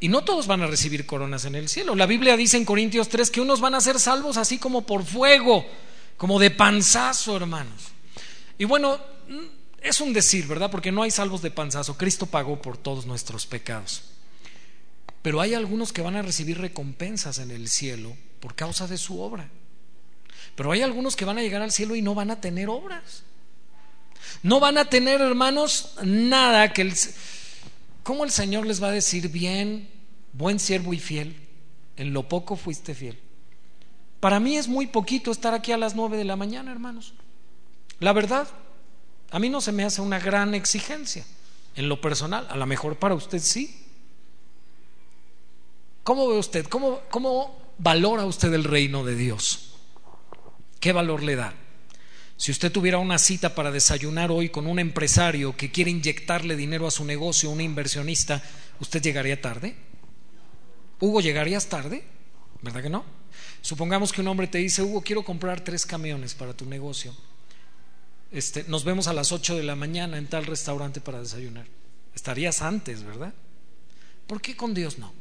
Y 0.00 0.08
no 0.08 0.24
todos 0.24 0.46
van 0.46 0.60
a 0.62 0.66
recibir 0.66 1.06
coronas 1.06 1.46
en 1.46 1.54
el 1.54 1.68
cielo. 1.68 1.94
La 1.94 2.06
Biblia 2.06 2.36
dice 2.36 2.56
en 2.56 2.64
Corintios 2.64 3.08
3 3.08 3.30
que 3.30 3.40
unos 3.40 3.60
van 3.60 3.74
a 3.74 3.80
ser 3.80 3.98
salvos 3.98 4.36
así 4.36 4.58
como 4.58 4.84
por 4.84 5.04
fuego, 5.04 5.64
como 6.18 6.38
de 6.38 6.50
panzazo, 6.50 7.36
hermanos. 7.36 7.88
Y 8.58 8.66
bueno, 8.66 8.98
es 9.80 10.00
un 10.00 10.12
decir, 10.12 10.46
¿verdad? 10.46 10.70
Porque 10.70 10.92
no 10.92 11.02
hay 11.02 11.10
salvos 11.10 11.40
de 11.40 11.50
panzazo. 11.50 11.96
Cristo 11.96 12.26
pagó 12.26 12.60
por 12.60 12.76
todos 12.76 13.06
nuestros 13.06 13.46
pecados. 13.46 14.02
Pero 15.22 15.40
hay 15.40 15.54
algunos 15.54 15.92
que 15.92 16.02
van 16.02 16.16
a 16.16 16.22
recibir 16.22 16.58
recompensas 16.58 17.38
en 17.38 17.50
el 17.50 17.68
cielo 17.68 18.14
por 18.40 18.54
causa 18.54 18.86
de 18.86 18.98
su 18.98 19.20
obra. 19.20 19.48
Pero 20.54 20.70
hay 20.70 20.82
algunos 20.82 21.16
que 21.16 21.24
van 21.24 21.38
a 21.38 21.42
llegar 21.42 21.62
al 21.62 21.72
cielo 21.72 21.96
y 21.96 22.02
no 22.02 22.14
van 22.14 22.30
a 22.30 22.42
tener 22.42 22.68
obras. 22.68 23.22
No 24.42 24.60
van 24.60 24.78
a 24.78 24.86
tener, 24.86 25.20
hermanos, 25.20 25.94
nada 26.02 26.72
que 26.72 26.82
el... 26.82 26.94
¿Cómo 28.02 28.24
el 28.24 28.30
Señor 28.30 28.66
les 28.66 28.82
va 28.82 28.88
a 28.88 28.92
decir 28.92 29.28
bien, 29.28 29.88
buen 30.32 30.58
siervo 30.58 30.92
y 30.92 31.00
fiel? 31.00 31.36
En 31.96 32.12
lo 32.12 32.28
poco 32.28 32.56
fuiste 32.56 32.94
fiel. 32.94 33.18
Para 34.20 34.40
mí 34.40 34.56
es 34.56 34.68
muy 34.68 34.86
poquito 34.86 35.30
estar 35.30 35.54
aquí 35.54 35.72
a 35.72 35.78
las 35.78 35.94
nueve 35.94 36.16
de 36.16 36.24
la 36.24 36.36
mañana, 36.36 36.72
hermanos. 36.72 37.14
La 38.00 38.12
verdad. 38.12 38.48
A 39.30 39.38
mí 39.38 39.48
no 39.48 39.60
se 39.60 39.72
me 39.72 39.84
hace 39.84 40.00
una 40.00 40.20
gran 40.20 40.54
exigencia 40.54 41.24
en 41.74 41.88
lo 41.88 42.00
personal, 42.00 42.46
a 42.50 42.56
lo 42.56 42.66
mejor 42.66 42.96
para 42.96 43.14
usted 43.14 43.40
sí. 43.40 43.84
¿Cómo 46.04 46.28
ve 46.28 46.38
usted? 46.38 46.66
¿Cómo, 46.66 47.00
cómo 47.10 47.58
valora 47.78 48.26
usted 48.26 48.52
el 48.52 48.64
reino 48.64 49.04
de 49.04 49.16
Dios? 49.16 49.74
¿Qué 50.78 50.92
valor 50.92 51.22
le 51.22 51.34
da? 51.34 51.54
Si 52.36 52.50
usted 52.50 52.72
tuviera 52.72 52.98
una 52.98 53.18
cita 53.18 53.54
para 53.54 53.70
desayunar 53.70 54.30
hoy 54.30 54.48
con 54.48 54.66
un 54.66 54.78
empresario 54.78 55.56
que 55.56 55.70
quiere 55.70 55.90
inyectarle 55.90 56.56
dinero 56.56 56.86
a 56.86 56.90
su 56.90 57.04
negocio, 57.04 57.50
un 57.50 57.60
inversionista, 57.60 58.42
¿usted 58.80 59.00
llegaría 59.00 59.40
tarde? 59.40 59.76
Hugo, 61.00 61.20
¿llegarías 61.20 61.68
tarde? 61.68 62.04
¿Verdad 62.62 62.82
que 62.82 62.90
no? 62.90 63.04
Supongamos 63.62 64.12
que 64.12 64.20
un 64.20 64.28
hombre 64.28 64.46
te 64.46 64.58
dice, 64.58 64.82
Hugo, 64.82 65.02
quiero 65.02 65.24
comprar 65.24 65.60
tres 65.62 65.86
camiones 65.86 66.34
para 66.34 66.54
tu 66.54 66.66
negocio. 66.66 67.14
Este, 68.32 68.64
nos 68.64 68.84
vemos 68.84 69.06
a 69.06 69.12
las 69.12 69.30
8 69.30 69.56
de 69.56 69.62
la 69.62 69.76
mañana 69.76 70.18
en 70.18 70.26
tal 70.26 70.44
restaurante 70.44 71.00
para 71.00 71.20
desayunar. 71.20 71.66
Estarías 72.14 72.62
antes, 72.62 73.04
¿verdad? 73.04 73.32
¿Por 74.26 74.40
qué 74.40 74.56
con 74.56 74.74
Dios 74.74 74.98
no? 74.98 75.12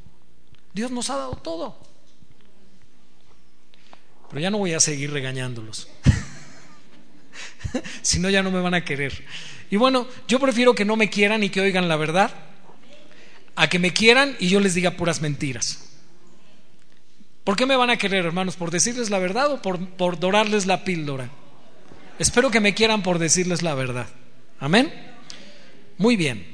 Dios 0.74 0.90
nos 0.90 1.10
ha 1.10 1.18
dado 1.18 1.36
todo. 1.36 1.78
Pero 4.30 4.42
ya 4.42 4.50
no 4.50 4.58
voy 4.58 4.74
a 4.74 4.80
seguir 4.80 5.12
regañándolos. 5.12 5.88
si 8.02 8.20
no, 8.20 8.30
ya 8.30 8.44
no 8.44 8.52
me 8.52 8.62
van 8.62 8.74
a 8.74 8.86
querer. 8.86 9.26
Y 9.70 9.78
bueno, 9.78 10.08
yo 10.28 10.40
prefiero 10.40 10.76
que 10.76 10.86
no 10.86 10.96
me 10.96 11.10
quieran 11.10 11.44
y 11.44 11.50
que 11.50 11.62
oigan 11.62 11.88
la 11.88 11.96
verdad 11.96 12.32
a 13.56 13.70
que 13.70 13.80
me 13.80 13.92
quieran 13.92 14.36
y 14.40 14.50
yo 14.50 14.60
les 14.60 14.74
diga 14.74 14.92
puras 14.92 15.22
mentiras. 15.22 15.90
¿Por 17.44 17.56
qué 17.56 17.66
me 17.66 17.76
van 17.76 17.90
a 17.90 17.98
querer, 17.98 18.26
hermanos? 18.26 18.56
¿Por 18.56 18.72
decirles 18.72 19.10
la 19.10 19.20
verdad 19.20 19.52
o 19.52 19.62
por, 19.62 19.86
por 19.90 20.20
dorarles 20.20 20.66
la 20.66 20.84
píldora? 20.84 21.30
Espero 22.20 22.52
que 22.52 22.60
me 22.60 22.74
quieran 22.74 23.04
por 23.04 23.20
decirles 23.20 23.62
la 23.62 23.76
verdad. 23.76 24.08
Amén. 24.60 24.94
Muy 25.98 26.16
bien. 26.16 26.54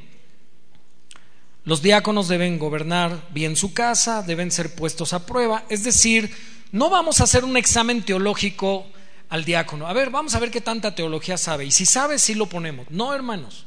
Los 1.64 1.82
diáconos 1.82 2.28
deben 2.28 2.58
gobernar 2.58 3.28
bien 3.32 3.56
su 3.56 3.74
casa, 3.74 4.24
deben 4.24 4.50
ser 4.50 4.74
puestos 4.74 5.14
a 5.14 5.26
prueba. 5.26 5.66
Es 5.70 5.84
decir, 5.84 6.34
no 6.72 6.90
vamos 6.90 7.20
a 7.20 7.26
hacer 7.26 7.44
un 7.44 7.58
examen 7.58 8.02
teológico 8.02 8.88
al 9.30 9.46
diácono. 9.46 9.88
A 9.88 9.94
ver, 9.94 10.10
vamos 10.10 10.36
a 10.36 10.40
ver 10.40 10.52
qué 10.52 10.62
tanta 10.62 10.96
teología 10.96 11.38
sabe. 11.38 11.66
Y 11.66 11.72
si 11.72 11.86
sabe, 11.86 12.20
sí 12.20 12.34
lo 12.34 12.48
ponemos. 12.48 12.90
No, 12.90 13.14
hermanos. 13.14 13.66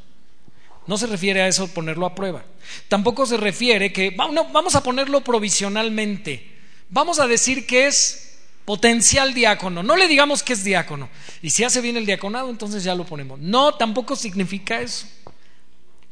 No 0.86 0.98
se 0.98 1.06
refiere 1.06 1.42
a 1.42 1.48
eso 1.48 1.68
ponerlo 1.68 2.06
a 2.06 2.14
prueba. 2.14 2.44
Tampoco 2.88 3.24
se 3.24 3.36
refiere 3.36 3.92
que 3.92 4.10
vamos 4.10 4.74
a 4.74 4.82
ponerlo 4.82 5.22
provisionalmente. 5.22 6.58
Vamos 6.90 7.20
a 7.20 7.26
decir 7.26 7.66
que 7.66 7.86
es 7.86 8.38
potencial 8.64 9.32
diácono. 9.32 9.82
No 9.82 9.96
le 9.96 10.08
digamos 10.08 10.42
que 10.42 10.54
es 10.54 10.64
diácono. 10.64 11.08
Y 11.40 11.50
si 11.50 11.62
hace 11.62 11.80
bien 11.80 11.96
el 11.96 12.06
diaconado, 12.06 12.50
entonces 12.50 12.82
ya 12.82 12.94
lo 12.94 13.04
ponemos. 13.04 13.38
No, 13.38 13.74
tampoco 13.74 14.16
significa 14.16 14.80
eso. 14.80 15.06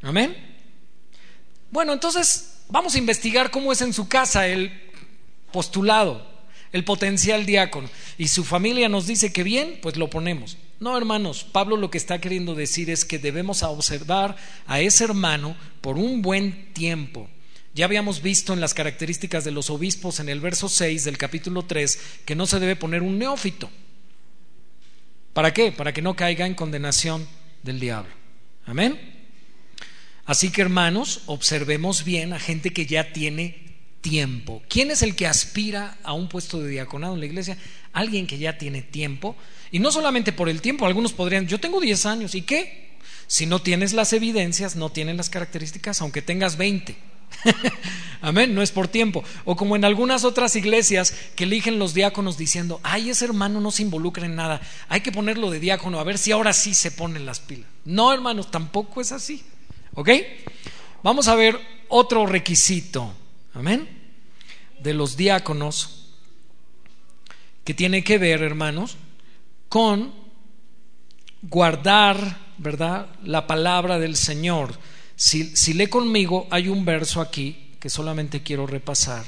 Amén. 0.02 0.37
Bueno, 1.71 1.92
entonces 1.92 2.62
vamos 2.69 2.95
a 2.95 2.99
investigar 2.99 3.50
cómo 3.50 3.73
es 3.73 3.80
en 3.80 3.92
su 3.92 4.09
casa 4.09 4.47
el 4.47 4.90
postulado, 5.52 6.29
el 6.73 6.85
potencial 6.85 7.47
diácono. 7.47 7.89
Y 8.19 8.29
su 8.29 8.45
familia 8.45 8.89
nos 8.89 9.07
dice 9.07 9.33
que 9.33 9.43
bien, 9.43 9.79
pues 9.83 9.97
lo 9.97 10.11
ponemos. 10.11 10.57
No, 10.79 10.97
hermanos, 10.97 11.45
Pablo 11.45 11.77
lo 11.77 11.91
que 11.91 11.99
está 11.99 12.21
queriendo 12.21 12.55
decir 12.55 12.91
es 12.91 13.05
que 13.05 13.19
debemos 13.19 13.62
observar 13.62 14.37
a 14.67 14.81
ese 14.81 15.05
hermano 15.05 15.57
por 15.81 15.99
un 15.99 16.23
buen 16.23 16.73
tiempo. 16.73 17.29
Ya 17.75 17.85
habíamos 17.85 18.23
visto 18.23 18.53
en 18.53 18.61
las 18.61 18.75
características 18.75 19.45
de 19.45 19.53
los 19.53 19.71
obispos 19.71 20.21
en 20.21 20.29
el 20.29 20.41
verso 20.41 20.69
6 20.69 21.05
del 21.05 21.19
capítulo 21.19 21.62
3 21.62 22.00
que 22.25 22.35
no 22.35 22.47
se 22.47 22.59
debe 22.59 22.77
poner 22.77 23.03
un 23.03 23.19
neófito. 23.19 23.71
¿Para 25.33 25.55
qué? 25.55 25.71
Para 25.71 25.93
que 25.93 26.03
no 26.03 26.17
caiga 26.17 26.47
en 26.47 26.55
condenación 26.55 27.29
del 27.62 27.79
diablo. 27.79 28.12
Amén. 28.67 28.99
Así 30.25 30.50
que 30.50 30.62
hermanos, 30.62 31.23
observemos 31.27 32.05
bien 32.05 32.33
a 32.33 32.41
gente 32.41 32.73
que 32.73 32.87
ya 32.87 33.12
tiene 33.12 33.70
tiempo. 34.00 34.62
¿Quién 34.69 34.90
es 34.90 35.02
el 35.02 35.14
que 35.14 35.26
aspira 35.26 35.99
a 36.02 36.12
un 36.12 36.28
puesto 36.28 36.61
de 36.61 36.71
diaconado 36.71 37.14
en 37.14 37.21
la 37.21 37.26
iglesia? 37.26 37.57
Alguien 37.92 38.26
que 38.26 38.38
ya 38.38 38.59
tiene 38.59 38.83
tiempo. 38.83 39.37
Y 39.71 39.78
no 39.78 39.92
solamente 39.92 40.33
por 40.33 40.49
el 40.49 40.61
tiempo, 40.61 40.87
algunos 40.87 41.12
podrían, 41.12 41.47
yo 41.47 41.61
tengo 41.61 41.80
10 41.80 42.07
años, 42.07 42.35
¿y 42.35 42.42
qué? 42.42 42.90
Si 43.26 43.47
no 43.47 43.62
tienes 43.62 43.92
las 43.92 44.12
evidencias, 44.12 44.75
no 44.75 44.90
tienes 44.90 45.16
las 45.16 45.30
características, 45.30 46.00
aunque 46.00 46.23
tengas 46.23 46.57
20. 46.57 46.97
Amén, 48.21 48.54
no 48.54 48.62
es 48.62 48.73
por 48.73 48.88
tiempo. 48.88 49.23
O 49.45 49.57
como 49.57 49.76
en 49.76 49.85
algunas 49.85 50.25
otras 50.25 50.57
iglesias 50.57 51.14
que 51.37 51.45
eligen 51.45 51.78
los 51.78 51.95
diáconos 51.95 52.37
diciendo, 52.37 52.80
ay, 52.83 53.11
ese 53.11 53.25
hermano 53.25 53.61
no 53.61 53.71
se 53.71 53.83
involucra 53.83 54.26
en 54.26 54.35
nada, 54.35 54.61
hay 54.88 55.00
que 55.00 55.12
ponerlo 55.12 55.50
de 55.50 55.61
diácono, 55.61 56.00
a 56.00 56.04
ver 56.04 56.19
si 56.19 56.33
ahora 56.33 56.52
sí 56.52 56.75
se 56.75 56.90
ponen 56.90 57.25
las 57.25 57.40
pilas. 57.40 57.69
No, 57.85 58.12
hermanos, 58.12 58.50
tampoco 58.50 59.00
es 59.00 59.12
así. 59.12 59.45
¿Ok? 59.95 60.11
Vamos 61.02 61.28
a 61.28 61.35
ver 61.35 61.59
otro 61.88 62.26
requisito. 62.26 63.14
Amén. 63.54 63.88
De 64.80 64.95
los 64.95 65.16
diáconos 65.16 66.14
que 67.64 67.75
tiene 67.75 68.02
que 68.02 68.19
ver, 68.19 68.42
hermanos, 68.42 68.97
con 69.69 70.14
guardar, 71.42 72.38
¿verdad? 72.59 73.09
La 73.25 73.47
palabra 73.47 73.99
del 73.99 74.16
Señor. 74.16 74.78
Si, 75.16 75.57
si 75.57 75.75
lee 75.75 75.88
conmigo, 75.88 76.47
hay 76.50 76.69
un 76.69 76.85
verso 76.85 77.21
aquí 77.21 77.75
que 77.78 77.90
solamente 77.90 78.42
quiero 78.42 78.66
repasar. 78.66 79.25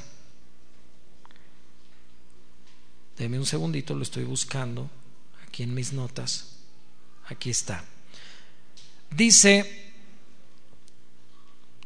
Deme 3.17 3.39
un 3.39 3.47
segundito, 3.47 3.95
lo 3.95 4.03
estoy 4.03 4.25
buscando 4.25 4.91
aquí 5.47 5.63
en 5.63 5.75
mis 5.75 5.93
notas. 5.93 6.57
Aquí 7.27 7.51
está. 7.51 7.85
Dice, 9.11 9.82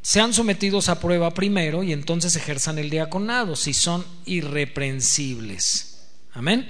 sean 0.07 0.33
sometidos 0.33 0.89
a 0.89 1.01
prueba 1.01 1.35
primero 1.35 1.83
y 1.83 1.93
entonces 1.93 2.37
ejerzan 2.37 2.79
el 2.79 2.91
diaconado 2.91 3.57
si 3.57 3.75
son 3.75 4.07
irreprensibles. 4.25 5.99
Amén. 6.33 6.69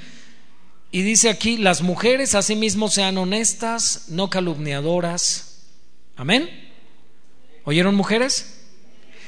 Y 0.90 1.02
dice 1.02 1.28
aquí, 1.28 1.58
las 1.58 1.82
mujeres 1.82 2.34
asimismo 2.34 2.88
sean 2.88 3.18
honestas, 3.18 4.06
no 4.08 4.30
calumniadoras. 4.30 5.66
Amén. 6.16 6.48
¿Oyeron 7.64 7.94
mujeres? 7.94 8.60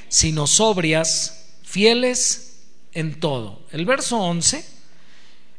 Sino 0.08 0.46
sobrias, 0.46 1.44
fieles 1.62 2.62
en 2.94 3.20
todo. 3.20 3.60
El 3.72 3.84
verso 3.84 4.16
11, 4.20 4.64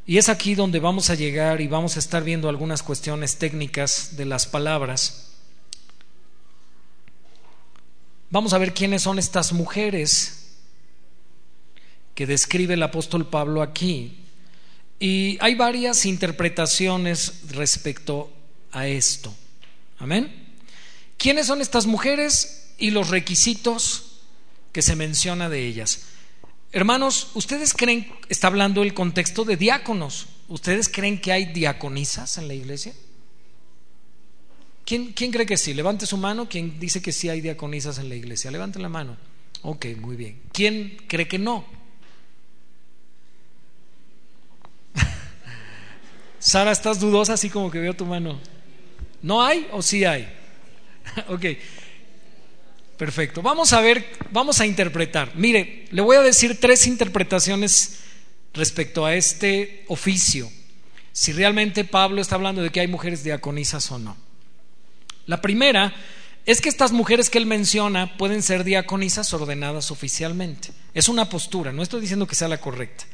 y 0.08 0.18
es 0.18 0.28
aquí 0.28 0.56
donde 0.56 0.80
vamos 0.80 1.12
a 1.12 1.16
llegar 1.16 1.62
y 1.62 1.68
vamos 1.68 1.98
a 1.98 2.00
estar 2.00 2.24
viendo 2.24 2.50
algunas 2.50 2.82
cuestiones 2.82 3.36
técnicas 3.36 4.18
de 4.18 4.26
las 4.26 4.48
palabras. 4.48 5.29
Vamos 8.32 8.54
a 8.54 8.58
ver 8.60 8.74
quiénes 8.74 9.02
son 9.04 9.18
estas 9.18 9.54
mujeres 9.54 10.40
que 12.14 12.28
describe 12.28 12.76
el 12.76 12.84
apóstol 12.84 13.28
Pablo 13.28 13.62
aquí. 13.62 14.18
Y 15.00 15.38
hay 15.42 15.56
varias 15.56 16.06
interpretaciones 16.06 17.42
respecto 17.50 18.32
a 18.72 18.88
esto. 18.88 19.34
Amén. 19.98 20.48
¿Quiénes 21.18 21.48
son 21.48 21.62
estas 21.62 21.86
mujeres 21.86 22.74
y 22.78 22.92
los 22.92 23.10
requisitos 23.10 24.22
que 24.72 24.82
se 24.82 24.96
menciona 24.96 25.50
de 25.50 25.66
ellas? 25.66 26.02
Hermanos, 26.72 27.32
¿ustedes 27.34 27.74
creen, 27.74 28.14
está 28.30 28.48
hablando 28.48 28.84
el 28.84 28.94
contexto 28.94 29.44
de 29.44 29.58
diáconos, 29.58 30.28
¿ustedes 30.50 30.88
creen 30.88 31.20
que 31.20 31.32
hay 31.32 31.46
diaconisas 31.46 32.38
en 32.38 32.48
la 32.48 32.54
iglesia? 32.54 32.94
¿Quién, 34.90 35.14
cree 35.14 35.46
que 35.46 35.56
sí? 35.56 35.76
Levante 35.76 36.08
su 36.08 36.18
mano. 36.18 36.50
¿Quién 36.50 36.80
dice 36.80 37.00
que 37.00 37.12
sí 37.12 37.30
hay 37.30 37.42
diaconisas 37.42 38.00
en 38.00 38.10
la 38.10 38.16
iglesia? 38.16 38.50
Levante 38.50 38.80
la 38.80 38.90
mano. 38.90 39.18
Ok, 39.62 39.86
muy 40.00 40.16
bien. 40.16 40.42
¿Quién 40.52 40.98
cree 41.08 41.28
que 41.28 41.38
no? 41.38 41.64
Sara, 46.40 46.72
¿estás 46.72 47.00
dudosa 47.00 47.34
así 47.34 47.52
como 47.52 47.70
que 47.70 47.78
veo 47.78 47.94
tu 47.94 48.08
mano? 48.08 48.40
¿No 49.22 49.44
hay 49.44 49.68
o 49.72 49.84
sí 49.84 50.06
hay? 50.06 50.28
ok. 51.28 51.46
Perfecto. 52.98 53.44
Vamos 53.44 53.74
a 53.74 53.82
ver, 53.82 54.12
vamos 54.32 54.60
a 54.60 54.66
interpretar. 54.66 55.34
Mire, 55.36 55.86
le 55.92 56.02
voy 56.02 56.16
a 56.16 56.22
decir 56.22 56.60
tres 56.60 56.88
interpretaciones 56.88 58.00
respecto 58.56 59.06
a 59.06 59.14
este 59.14 59.86
oficio. 59.88 60.50
Si 61.12 61.32
realmente 61.32 61.84
Pablo 61.84 62.22
está 62.22 62.34
hablando 62.34 62.64
de 62.64 62.72
que 62.72 62.80
hay 62.80 62.88
mujeres 62.88 63.24
diaconisas 63.24 63.92
o 63.92 64.00
no. 64.00 64.29
La 65.30 65.42
primera 65.42 65.94
es 66.48 66.60
que 66.60 66.70
estas 66.70 66.92
mujeres 66.92 67.30
que 67.30 67.38
él 67.38 67.46
menciona 67.46 68.18
pueden 68.18 68.42
ser 68.42 68.64
diaconisas 68.64 69.32
ordenadas 69.32 69.92
oficialmente. 69.92 70.70
Es 70.96 71.08
una 71.08 71.30
postura, 71.30 71.72
no 71.72 71.84
estoy 71.84 72.02
diciendo 72.02 72.26
que 72.26 72.34
sea 72.34 72.48
la 72.48 72.60
correcta. 72.60 73.06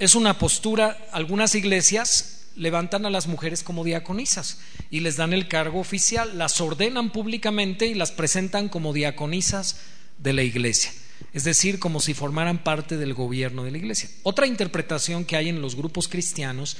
Es 0.00 0.16
una 0.16 0.38
postura, 0.38 1.06
algunas 1.12 1.54
iglesias 1.54 2.48
levantan 2.56 3.06
a 3.06 3.10
las 3.10 3.28
mujeres 3.28 3.62
como 3.62 3.84
diaconisas 3.84 4.58
y 4.90 5.00
les 5.00 5.14
dan 5.14 5.32
el 5.32 5.46
cargo 5.46 5.78
oficial, 5.78 6.36
las 6.36 6.60
ordenan 6.60 7.10
públicamente 7.10 7.86
y 7.86 7.94
las 7.94 8.10
presentan 8.10 8.68
como 8.68 8.92
diaconisas 8.92 9.76
de 10.18 10.32
la 10.32 10.42
iglesia, 10.42 10.90
es 11.32 11.44
decir, 11.44 11.78
como 11.78 12.00
si 12.00 12.12
formaran 12.12 12.64
parte 12.64 12.96
del 12.96 13.14
gobierno 13.14 13.62
de 13.62 13.70
la 13.70 13.78
iglesia. 13.78 14.10
Otra 14.24 14.48
interpretación 14.48 15.24
que 15.24 15.36
hay 15.36 15.48
en 15.48 15.62
los 15.62 15.76
grupos 15.76 16.08
cristianos 16.08 16.76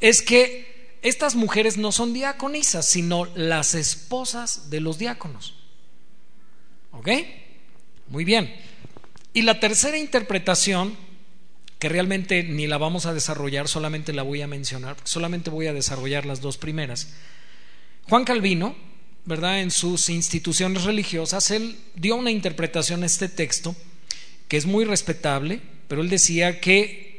es 0.00 0.22
que 0.22 0.71
estas 1.02 1.34
mujeres 1.34 1.76
no 1.76 1.90
son 1.92 2.12
diaconisas, 2.12 2.88
sino 2.88 3.26
las 3.34 3.74
esposas 3.74 4.70
de 4.70 4.80
los 4.80 4.98
diáconos. 4.98 5.54
¿Ok? 6.92 7.08
Muy 8.08 8.24
bien. 8.24 8.54
Y 9.34 9.42
la 9.42 9.58
tercera 9.58 9.98
interpretación, 9.98 10.96
que 11.78 11.88
realmente 11.88 12.44
ni 12.44 12.68
la 12.68 12.78
vamos 12.78 13.06
a 13.06 13.14
desarrollar, 13.14 13.66
solamente 13.66 14.12
la 14.12 14.22
voy 14.22 14.42
a 14.42 14.46
mencionar, 14.46 14.96
solamente 15.02 15.50
voy 15.50 15.66
a 15.66 15.72
desarrollar 15.72 16.24
las 16.24 16.40
dos 16.40 16.56
primeras. 16.56 17.14
Juan 18.08 18.24
Calvino, 18.24 18.76
¿verdad? 19.24 19.60
En 19.60 19.70
sus 19.70 20.08
instituciones 20.08 20.84
religiosas, 20.84 21.50
él 21.50 21.78
dio 21.96 22.14
una 22.14 22.30
interpretación 22.30 23.02
a 23.02 23.06
este 23.06 23.28
texto 23.28 23.74
que 24.46 24.56
es 24.56 24.66
muy 24.66 24.84
respetable, 24.84 25.62
pero 25.88 26.02
él 26.02 26.10
decía 26.10 26.60
que 26.60 27.12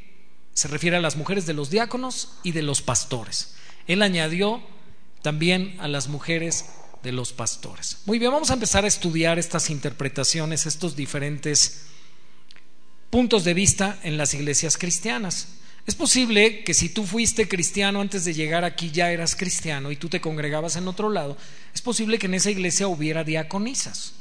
se 0.53 0.67
refiere 0.67 0.97
a 0.97 1.01
las 1.01 1.15
mujeres 1.15 1.45
de 1.45 1.53
los 1.53 1.69
diáconos 1.69 2.37
y 2.43 2.51
de 2.51 2.61
los 2.61 2.81
pastores. 2.81 3.55
Él 3.87 4.01
añadió 4.01 4.61
también 5.21 5.75
a 5.79 5.87
las 5.87 6.07
mujeres 6.07 6.65
de 7.03 7.11
los 7.11 7.33
pastores. 7.33 7.99
Muy 8.05 8.19
bien, 8.19 8.31
vamos 8.31 8.49
a 8.49 8.53
empezar 8.53 8.85
a 8.85 8.87
estudiar 8.87 9.37
estas 9.37 9.69
interpretaciones, 9.69 10.65
estos 10.65 10.95
diferentes 10.95 11.83
puntos 13.09 13.43
de 13.43 13.53
vista 13.53 13.99
en 14.03 14.17
las 14.17 14.33
iglesias 14.33 14.77
cristianas. 14.77 15.49
Es 15.85 15.95
posible 15.95 16.63
que 16.63 16.73
si 16.73 16.89
tú 16.89 17.05
fuiste 17.05 17.47
cristiano 17.49 17.99
antes 17.99 18.23
de 18.23 18.33
llegar 18.33 18.63
aquí 18.63 18.89
ya 18.89 19.11
eras 19.11 19.35
cristiano 19.35 19.91
y 19.91 19.97
tú 19.97 20.07
te 20.07 20.21
congregabas 20.21 20.77
en 20.77 20.87
otro 20.87 21.09
lado, 21.09 21.37
es 21.73 21.81
posible 21.81 22.17
que 22.17 22.27
en 22.27 22.35
esa 22.35 22.51
iglesia 22.51 22.87
hubiera 22.87 23.23
diaconisas. 23.23 24.13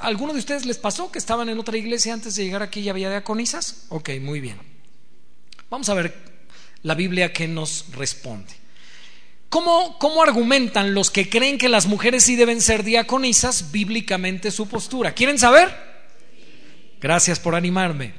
¿Alguno 0.00 0.32
de 0.32 0.38
ustedes 0.38 0.64
les 0.66 0.78
pasó 0.78 1.10
que 1.10 1.18
estaban 1.18 1.48
en 1.48 1.58
otra 1.58 1.76
iglesia 1.76 2.14
antes 2.14 2.36
de 2.36 2.44
llegar 2.44 2.62
aquí 2.62 2.80
y 2.80 2.88
había 2.88 3.10
diaconisas? 3.10 3.86
Ok, 3.88 4.10
muy 4.20 4.38
bien. 4.38 4.56
Vamos 5.68 5.88
a 5.88 5.94
ver 5.94 6.27
la 6.82 6.94
Biblia 6.94 7.32
que 7.32 7.48
nos 7.48 7.86
responde. 7.92 8.52
¿Cómo, 9.48 9.98
¿Cómo, 9.98 10.22
argumentan 10.22 10.92
los 10.92 11.10
que 11.10 11.30
creen 11.30 11.56
que 11.56 11.70
las 11.70 11.86
mujeres 11.86 12.24
sí 12.24 12.36
deben 12.36 12.60
ser 12.60 12.84
diaconisas 12.84 13.72
bíblicamente 13.72 14.50
su 14.50 14.68
postura? 14.68 15.14
¿Quieren 15.14 15.38
saber? 15.38 15.74
Gracias 17.00 17.40
por 17.40 17.54
animarme. 17.54 18.12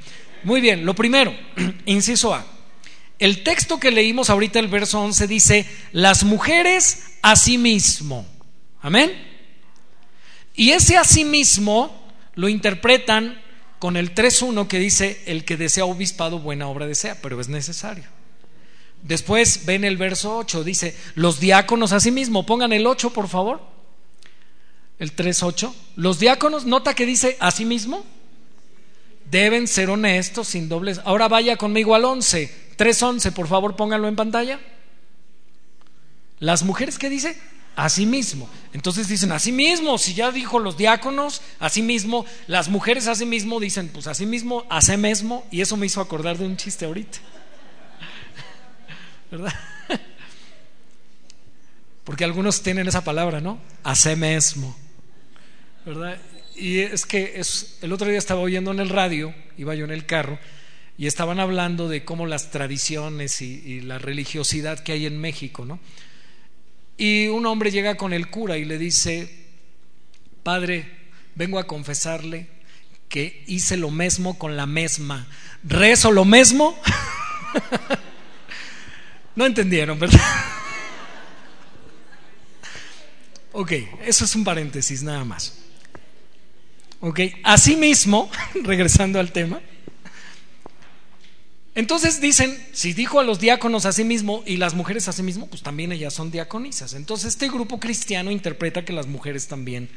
Muy 0.43 0.59
bien, 0.61 0.85
lo 0.85 0.95
primero, 0.95 1.33
inciso 1.85 2.33
A. 2.33 2.45
El 3.19 3.43
texto 3.43 3.79
que 3.79 3.91
leímos 3.91 4.29
ahorita, 4.29 4.59
el 4.59 4.69
verso 4.69 5.01
11, 5.01 5.27
dice, 5.27 5.65
las 5.91 6.23
mujeres 6.23 7.17
a 7.21 7.35
sí 7.35 7.57
mismo. 7.57 8.25
Amén. 8.81 9.11
Y 10.55 10.71
ese 10.71 10.97
a 10.97 11.03
sí 11.03 11.25
mismo 11.25 12.07
lo 12.35 12.49
interpretan 12.49 13.41
con 13.77 13.97
el 13.97 14.15
3.1 14.15 14.67
que 14.67 14.79
dice, 14.79 15.21
el 15.25 15.45
que 15.45 15.57
desea 15.57 15.85
obispado, 15.85 16.39
buena 16.39 16.67
obra 16.67 16.87
desea, 16.87 17.21
pero 17.21 17.39
es 17.39 17.49
necesario. 17.49 18.05
Después 19.03 19.65
ven 19.65 19.83
el 19.83 19.97
verso 19.97 20.37
8, 20.37 20.63
dice, 20.63 20.95
los 21.15 21.39
diáconos 21.39 21.93
a 21.93 21.99
sí 21.99 22.11
mismo, 22.11 22.45
pongan 22.45 22.73
el 22.73 22.85
8 22.85 23.11
por 23.11 23.27
favor, 23.27 23.61
el 24.99 25.15
3.8, 25.15 25.73
los 25.95 26.19
diáconos, 26.19 26.65
nota 26.65 26.93
que 26.93 27.05
dice 27.05 27.37
a 27.39 27.51
sí 27.51 27.65
mismo, 27.65 28.05
deben 29.31 29.67
ser 29.67 29.89
honestos, 29.89 30.49
sin 30.49 30.67
dobles. 30.69 30.99
Ahora 31.05 31.27
vaya 31.27 31.55
conmigo 31.55 31.95
al 31.95 32.05
11, 32.05 32.73
3.11, 32.77 33.31
por 33.31 33.47
favor 33.47 33.75
pónganlo 33.75 34.07
en 34.07 34.15
pantalla. 34.15 34.59
Las 36.39 36.63
mujeres, 36.63 36.97
¿qué 36.97 37.09
dice? 37.09 37.37
sí 37.87 38.05
mismo. 38.05 38.49
Entonces 38.73 39.07
dicen, 39.07 39.31
sí 39.39 39.53
mismo, 39.53 39.97
si 39.97 40.13
ya 40.13 40.31
dijo 40.31 40.59
los 40.59 40.75
diáconos, 40.75 41.41
sí 41.69 41.81
mismo, 41.81 42.25
las 42.47 42.67
mujeres 42.67 43.07
sí 43.15 43.25
mismo 43.25 43.61
dicen, 43.61 43.87
pues 43.87 44.07
así 44.07 44.25
mismo, 44.25 44.65
sí 44.81 44.97
mismo, 44.97 45.45
y 45.51 45.61
eso 45.61 45.77
me 45.77 45.85
hizo 45.85 46.01
acordar 46.01 46.37
de 46.37 46.45
un 46.45 46.57
chiste 46.57 46.85
ahorita. 46.85 47.19
¿Verdad? 49.31 49.53
Porque 52.03 52.23
algunos 52.23 52.63
tienen 52.63 52.87
esa 52.87 53.03
palabra, 53.03 53.39
¿no? 53.39 53.59
Así 53.83 54.15
mismo. 54.15 54.75
¿Verdad? 55.85 56.17
Y 56.55 56.79
es 56.79 57.05
que 57.05 57.33
es, 57.35 57.77
el 57.81 57.93
otro 57.93 58.07
día 58.07 58.17
estaba 58.17 58.41
oyendo 58.41 58.71
en 58.71 58.79
el 58.79 58.89
radio, 58.89 59.33
iba 59.57 59.75
yo 59.75 59.85
en 59.85 59.91
el 59.91 60.05
carro, 60.05 60.39
y 60.97 61.07
estaban 61.07 61.39
hablando 61.39 61.87
de 61.87 62.03
cómo 62.03 62.25
las 62.25 62.51
tradiciones 62.51 63.41
y, 63.41 63.81
la 63.81 63.99
religiosidad 63.99 64.79
que 64.79 64.91
hay 64.91 65.05
en 65.05 65.21
México, 65.21 65.65
¿no? 65.65 65.79
Y 66.97 67.27
un 67.27 67.45
hombre 67.45 67.71
llega 67.71 67.95
con 67.95 68.11
el 68.11 68.29
cura 68.29 68.57
y 68.57 68.65
le 68.65 68.77
dice, 68.77 69.45
Padre, 70.43 70.85
vengo 71.35 71.59
a 71.59 71.67
confesarle 71.67 72.47
que 73.07 73.43
hice 73.47 73.77
lo 73.77 73.91
mismo 73.91 74.37
con 74.37 74.57
la 74.57 74.65
misma. 74.65 75.27
¿Rezo 75.63 76.11
lo 76.11 76.25
mismo? 76.25 76.77
no 79.39 79.45
entendieron, 79.45 79.97
¿verdad? 79.97 80.19
ok, 83.53 83.71
eso 84.05 84.25
es 84.25 84.35
un 84.35 84.43
paréntesis 84.43 85.01
nada 85.01 85.23
más. 85.23 85.59
Ok, 86.99 87.21
asimismo, 87.45 88.29
regresando 88.63 89.17
al 89.17 89.31
tema, 89.31 89.61
entonces 91.73 92.19
dicen, 92.19 92.53
si 92.73 92.91
dijo 92.91 93.21
a 93.21 93.23
los 93.23 93.39
diáconos 93.39 93.85
a 93.85 93.93
sí 93.93 94.03
mismo 94.03 94.43
y 94.45 94.57
las 94.57 94.73
mujeres 94.73 95.07
a 95.07 95.13
sí 95.13 95.23
mismo, 95.23 95.47
pues 95.47 95.63
también 95.63 95.93
ellas 95.93 96.13
son 96.13 96.31
diaconisas. 96.31 96.93
Entonces 96.93 97.29
este 97.29 97.47
grupo 97.47 97.79
cristiano 97.79 98.31
interpreta 98.31 98.83
que 98.83 98.91
las 98.91 99.07
mujeres 99.07 99.47
también 99.47 99.89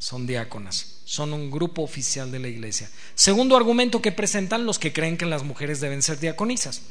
son 0.00 0.26
diáconas, 0.26 1.02
son 1.04 1.32
un 1.32 1.52
grupo 1.52 1.82
oficial 1.82 2.32
de 2.32 2.40
la 2.40 2.48
iglesia. 2.48 2.90
Segundo 3.14 3.56
argumento 3.56 4.02
que 4.02 4.10
presentan 4.10 4.66
los 4.66 4.80
que 4.80 4.92
creen 4.92 5.16
que 5.16 5.26
las 5.26 5.44
mujeres 5.44 5.78
deben 5.78 6.02
ser 6.02 6.18
diaconisas. 6.18 6.82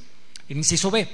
Inciso 0.50 0.92
B, 0.92 1.08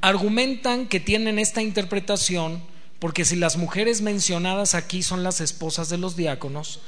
argumentan 0.00 0.86
que 0.86 1.00
tienen 1.00 1.38
esta 1.38 1.62
interpretación 1.62 2.62
porque 2.98 3.24
si 3.24 3.36
las 3.36 3.56
mujeres 3.56 4.00
mencionadas 4.00 4.74
aquí 4.74 5.02
son 5.02 5.22
las 5.22 5.40
esposas 5.40 5.88
de 5.88 5.98
los 5.98 6.16
diáconos, 6.16 6.80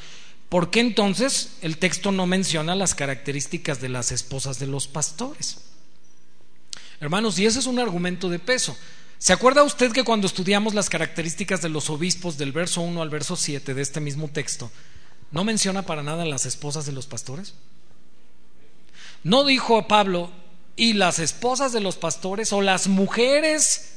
¿Por 0.55 0.71
qué 0.71 0.79
entonces 0.79 1.57
el 1.63 1.79
texto 1.79 2.13
no 2.13 2.27
menciona 2.27 2.77
las 2.77 2.95
características 2.95 3.81
de 3.81 3.89
las 3.89 4.13
esposas 4.13 4.61
de 4.61 4.69
los 4.69 4.87
pastores? 4.87 5.63
Hermanos, 7.01 7.39
y 7.41 7.47
ese 7.47 7.59
es 7.59 7.67
un 7.67 7.81
argumento 7.81 8.29
de 8.29 8.39
peso. 8.39 8.77
¿Se 9.19 9.33
acuerda 9.33 9.65
usted 9.65 9.91
que 9.91 10.05
cuando 10.05 10.29
estudiamos 10.29 10.73
las 10.73 10.89
características 10.89 11.61
de 11.61 11.71
los 11.71 11.91
obispos 11.91 12.39
del 12.39 12.53
verso 12.53 12.83
1 12.83 13.03
al 13.03 13.11
verso 13.11 13.35
7 13.35 13.75
de 13.75 13.83
este 13.83 13.99
mismo 13.99 14.29
texto, 14.29 14.71
no 15.33 15.43
menciona 15.43 15.83
para 15.83 16.05
nada 16.05 16.25
las 16.25 16.47
esposas 16.47 16.87
de 16.87 16.93
los 16.93 17.07
pastores? 17.07 17.55
No 19.25 19.45
dijo 19.45 19.89
Pablo, 19.89 20.31
y 20.77 20.95
las 20.95 21.19
esposas 21.19 21.73
de 21.73 21.81
los 21.81 21.97
pastores 21.97 22.53
o 22.53 22.61
las 22.61 22.89
mujeres 22.89 23.93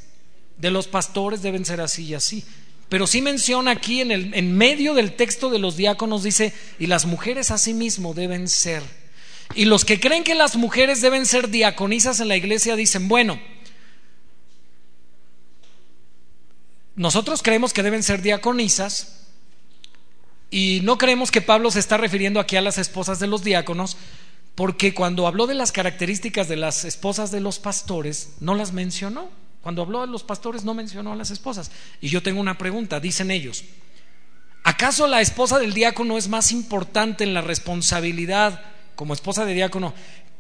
de 0.57 0.71
los 0.71 0.87
pastores 0.87 1.41
deben 1.41 1.65
ser 1.65 1.81
así 1.81 2.05
y 2.05 2.13
así. 2.13 2.45
Pero 2.89 3.05
sí 3.05 3.21
menciona 3.21 3.71
aquí 3.71 4.01
en, 4.01 4.11
el, 4.11 4.33
en 4.33 4.55
medio 4.55 4.93
del 4.93 5.15
texto 5.15 5.49
de 5.49 5.59
los 5.59 5.75
diáconos, 5.75 6.23
dice, 6.23 6.53
y 6.79 6.87
las 6.87 7.05
mujeres 7.05 7.51
asimismo 7.51 8.13
deben 8.13 8.47
ser. 8.47 8.81
Y 9.55 9.65
los 9.65 9.85
que 9.85 9.99
creen 9.99 10.23
que 10.23 10.35
las 10.35 10.55
mujeres 10.55 11.01
deben 11.01 11.25
ser 11.25 11.49
diaconisas 11.49 12.19
en 12.19 12.27
la 12.27 12.37
iglesia 12.37 12.75
dicen, 12.75 13.07
bueno, 13.07 13.39
nosotros 16.95 17.41
creemos 17.43 17.73
que 17.73 17.83
deben 17.83 18.03
ser 18.03 18.21
diaconisas 18.21 19.25
y 20.49 20.79
no 20.83 20.97
creemos 20.97 21.31
que 21.31 21.41
Pablo 21.41 21.71
se 21.71 21.79
está 21.79 21.97
refiriendo 21.97 22.39
aquí 22.39 22.55
a 22.55 22.61
las 22.61 22.77
esposas 22.77 23.19
de 23.19 23.27
los 23.27 23.43
diáconos, 23.43 23.97
porque 24.57 24.95
cuando 24.95 25.27
habló 25.27 25.45
de 25.45 25.53
las 25.53 25.71
características 25.71 26.47
de 26.47 26.55
las 26.55 26.83
esposas 26.83 27.29
de 27.29 27.41
los 27.41 27.59
pastores, 27.59 28.37
no 28.39 28.55
las 28.55 28.73
mencionó. 28.73 29.29
Cuando 29.61 29.83
habló 29.83 30.01
de 30.01 30.07
los 30.07 30.23
pastores 30.23 30.63
no 30.63 30.73
mencionó 30.73 31.13
a 31.13 31.15
las 31.15 31.29
esposas. 31.29 31.69
Y 32.01 32.09
yo 32.09 32.23
tengo 32.23 32.41
una 32.41 32.57
pregunta, 32.57 32.99
dicen 32.99 33.29
ellos, 33.29 33.65
¿acaso 34.63 35.05
la 35.05 35.21
esposa 35.21 35.59
del 35.59 35.75
diácono 35.75 36.17
es 36.17 36.27
más 36.27 36.51
importante 36.51 37.23
en 37.23 37.35
la 37.35 37.41
responsabilidad 37.41 38.59
como 38.95 39.13
esposa 39.13 39.45
de 39.45 39.53
diácono 39.53 39.93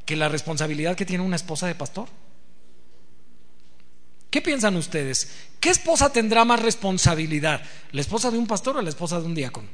que 0.03 0.15
la 0.15 0.29
responsabilidad 0.29 0.95
que 0.95 1.05
tiene 1.05 1.23
una 1.23 1.35
esposa 1.35 1.67
de 1.67 1.75
pastor? 1.75 2.07
¿Qué 4.31 4.41
piensan 4.41 4.77
ustedes? 4.77 5.29
¿Qué 5.59 5.69
esposa 5.69 6.11
tendrá 6.11 6.43
más 6.43 6.63
responsabilidad? 6.63 7.61
¿La 7.91 8.01
esposa 8.01 8.31
de 8.31 8.39
un 8.39 8.47
pastor 8.47 8.77
o 8.77 8.81
la 8.81 8.89
esposa 8.89 9.19
de 9.19 9.27
un 9.27 9.35
diácono? 9.35 9.67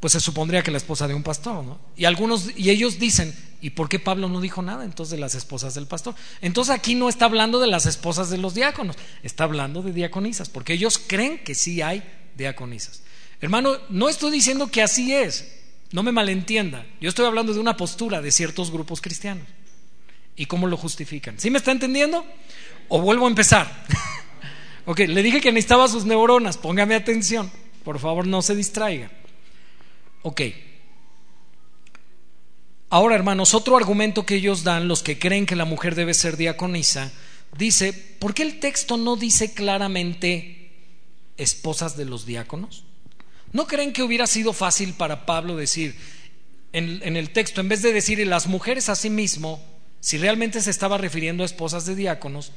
Pues 0.00 0.14
se 0.14 0.20
supondría 0.20 0.62
que 0.62 0.70
la 0.70 0.78
esposa 0.78 1.06
de 1.06 1.14
un 1.14 1.22
pastor, 1.22 1.62
¿no? 1.62 1.78
Y 1.94 2.06
algunos, 2.06 2.50
y 2.56 2.70
ellos 2.70 2.98
dicen, 2.98 3.34
¿y 3.60 3.70
por 3.70 3.90
qué 3.90 3.98
Pablo 3.98 4.30
no 4.30 4.40
dijo 4.40 4.62
nada 4.62 4.84
entonces 4.84 5.12
de 5.12 5.20
las 5.20 5.34
esposas 5.34 5.74
del 5.74 5.86
pastor? 5.86 6.14
Entonces 6.40 6.74
aquí 6.74 6.94
no 6.94 7.10
está 7.10 7.26
hablando 7.26 7.60
de 7.60 7.66
las 7.66 7.84
esposas 7.84 8.30
de 8.30 8.38
los 8.38 8.54
diáconos, 8.54 8.96
está 9.22 9.44
hablando 9.44 9.82
de 9.82 9.92
diaconisas, 9.92 10.48
porque 10.48 10.72
ellos 10.72 10.98
creen 10.98 11.44
que 11.44 11.54
sí 11.54 11.82
hay 11.82 12.02
diaconisas. 12.34 13.02
Hermano, 13.42 13.76
no 13.90 14.08
estoy 14.08 14.32
diciendo 14.32 14.70
que 14.70 14.82
así 14.82 15.12
es, 15.12 15.52
no 15.92 16.02
me 16.02 16.12
malentienda, 16.12 16.86
yo 17.00 17.10
estoy 17.10 17.26
hablando 17.26 17.52
de 17.52 17.60
una 17.60 17.76
postura 17.76 18.22
de 18.22 18.32
ciertos 18.32 18.70
grupos 18.70 19.02
cristianos 19.02 19.46
y 20.34 20.46
cómo 20.46 20.66
lo 20.66 20.78
justifican. 20.78 21.38
¿Sí 21.38 21.50
me 21.50 21.58
está 21.58 21.72
entendiendo? 21.72 22.24
¿O 22.88 23.02
vuelvo 23.02 23.26
a 23.26 23.28
empezar? 23.28 23.84
ok, 24.86 25.00
le 25.00 25.22
dije 25.22 25.42
que 25.42 25.52
necesitaba 25.52 25.88
sus 25.88 26.06
neuronas, 26.06 26.56
póngame 26.56 26.94
atención, 26.94 27.50
por 27.84 27.98
favor 27.98 28.26
no 28.26 28.40
se 28.40 28.54
distraiga. 28.54 29.10
Ok. 30.22 30.42
Ahora, 32.90 33.14
hermanos, 33.14 33.54
otro 33.54 33.76
argumento 33.76 34.26
que 34.26 34.34
ellos 34.34 34.64
dan, 34.64 34.88
los 34.88 35.02
que 35.02 35.18
creen 35.18 35.46
que 35.46 35.54
la 35.54 35.64
mujer 35.64 35.94
debe 35.94 36.12
ser 36.12 36.36
diaconisa, 36.36 37.12
dice, 37.56 37.92
¿por 37.92 38.34
qué 38.34 38.42
el 38.42 38.58
texto 38.58 38.96
no 38.96 39.16
dice 39.16 39.54
claramente 39.54 40.72
esposas 41.36 41.96
de 41.96 42.04
los 42.04 42.26
diáconos? 42.26 42.84
¿No 43.52 43.66
creen 43.66 43.92
que 43.92 44.02
hubiera 44.02 44.26
sido 44.26 44.52
fácil 44.52 44.94
para 44.94 45.24
Pablo 45.24 45.56
decir 45.56 45.96
en, 46.72 47.16
el 47.16 47.30
texto, 47.30 47.60
en 47.60 47.68
vez 47.68 47.82
de 47.82 47.92
decir 47.92 48.24
las 48.26 48.46
mujeres 48.46 48.88
a 48.88 48.96
sí 48.96 49.10
mismo, 49.10 49.62
si 50.00 50.18
realmente 50.18 50.60
se 50.60 50.70
estaba 50.70 50.98
refiriendo 50.98 51.42
a 51.42 51.46
esposas 51.46 51.86
de 51.86 51.94
diáconos, 51.94 52.52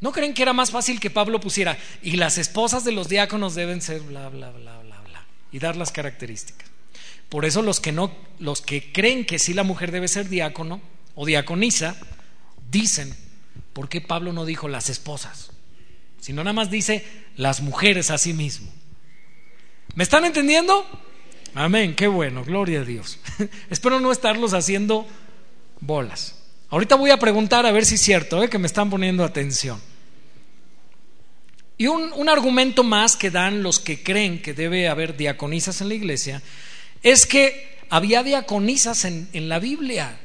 ¿no 0.00 0.12
creen 0.12 0.34
que 0.34 0.42
era 0.42 0.52
más 0.52 0.70
fácil 0.70 1.00
que 1.00 1.10
Pablo 1.10 1.40
pusiera 1.40 1.78
y 2.02 2.12
las 2.12 2.38
esposas 2.38 2.84
de 2.84 2.92
los 2.92 3.08
diáconos 3.08 3.54
deben 3.54 3.80
ser 3.80 4.00
bla, 4.02 4.28
bla, 4.28 4.50
bla, 4.50 4.78
bla, 4.80 5.00
bla, 5.00 5.26
y 5.52 5.58
dar 5.58 5.76
las 5.76 5.90
características? 5.90 6.75
Por 7.28 7.44
eso 7.44 7.62
los 7.62 7.80
que 7.80 7.92
no, 7.92 8.12
los 8.38 8.60
que 8.60 8.92
creen 8.92 9.24
que 9.24 9.38
sí 9.38 9.54
la 9.54 9.64
mujer 9.64 9.90
debe 9.90 10.08
ser 10.08 10.28
diácono 10.28 10.80
o 11.14 11.26
diaconisa, 11.26 11.96
dicen, 12.70 13.14
¿por 13.72 13.88
qué 13.88 14.00
Pablo 14.00 14.32
no 14.32 14.44
dijo 14.44 14.68
las 14.68 14.90
esposas? 14.90 15.50
Sino 16.20 16.44
nada 16.44 16.54
más 16.54 16.70
dice 16.70 17.04
las 17.36 17.60
mujeres 17.60 18.10
a 18.10 18.18
sí 18.18 18.32
mismo. 18.32 18.70
¿Me 19.94 20.04
están 20.04 20.24
entendiendo? 20.24 20.86
Amén, 21.54 21.94
qué 21.94 22.06
bueno, 22.06 22.44
gloria 22.44 22.80
a 22.80 22.84
Dios. 22.84 23.18
Espero 23.70 23.98
no 23.98 24.12
estarlos 24.12 24.52
haciendo 24.52 25.06
bolas. 25.80 26.36
Ahorita 26.68 26.96
voy 26.96 27.10
a 27.10 27.18
preguntar 27.18 27.64
a 27.64 27.72
ver 27.72 27.86
si 27.86 27.94
es 27.94 28.00
cierto, 28.00 28.42
¿eh? 28.42 28.50
que 28.50 28.58
me 28.58 28.66
están 28.66 28.90
poniendo 28.90 29.24
atención. 29.24 29.80
Y 31.78 31.86
un, 31.88 32.28
argumento 32.28 32.82
más 32.82 33.16
que 33.16 33.30
dan 33.30 33.62
los 33.62 33.78
que 33.80 34.02
creen 34.02 34.40
que 34.40 34.54
debe 34.54 34.88
haber 34.88 35.16
diaconisas 35.16 35.80
en 35.80 35.88
la 35.88 35.94
iglesia 35.94 36.42
es 37.06 37.24
que 37.24 37.78
había 37.88 38.24
diaconisas 38.24 39.04
en, 39.04 39.28
en 39.32 39.48
la 39.48 39.60
Biblia. 39.60 40.18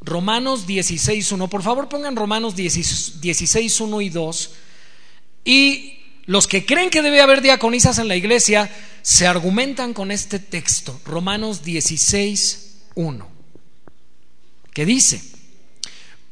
Romanos 0.00 0.66
16.1. 0.66 1.48
Por 1.48 1.62
favor 1.62 1.88
pongan 1.88 2.16
Romanos 2.16 2.56
16.1 2.56 4.04
y 4.04 4.08
2. 4.08 4.50
Y 5.44 5.98
los 6.26 6.48
que 6.48 6.66
creen 6.66 6.90
que 6.90 7.00
debe 7.00 7.20
haber 7.20 7.42
diaconisas 7.42 7.98
en 7.98 8.08
la 8.08 8.16
iglesia 8.16 8.68
se 9.02 9.28
argumentan 9.28 9.94
con 9.94 10.10
este 10.10 10.40
texto, 10.40 11.00
Romanos 11.04 11.64
16.1, 11.64 13.24
que 14.72 14.84
dice, 14.84 15.22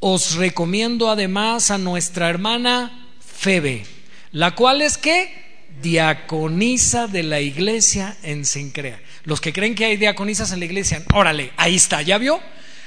os 0.01 0.35
recomiendo 0.35 1.09
además 1.09 1.71
a 1.71 1.79
nuestra 1.79 2.29
hermana 2.29 3.09
Febe, 3.21 3.87
la 4.33 4.57
cual 4.57 4.83
es 4.83 4.99
que 4.99 5.50
diaconisa 5.83 7.07
de 7.07 7.23
la 7.23 7.41
iglesia 7.41 8.17
en 8.23 8.45
Sincrea. 8.45 9.01
Los 9.25 9.41
que 9.41 9.53
creen 9.53 9.75
que 9.75 9.85
hay 9.85 9.97
diaconisas 9.97 10.53
en 10.53 10.61
la 10.61 10.65
iglesia, 10.65 11.03
órale, 11.13 11.53
ahí 11.57 11.77
está, 11.77 12.03
¿ya 12.03 12.19
vio? 12.19 12.41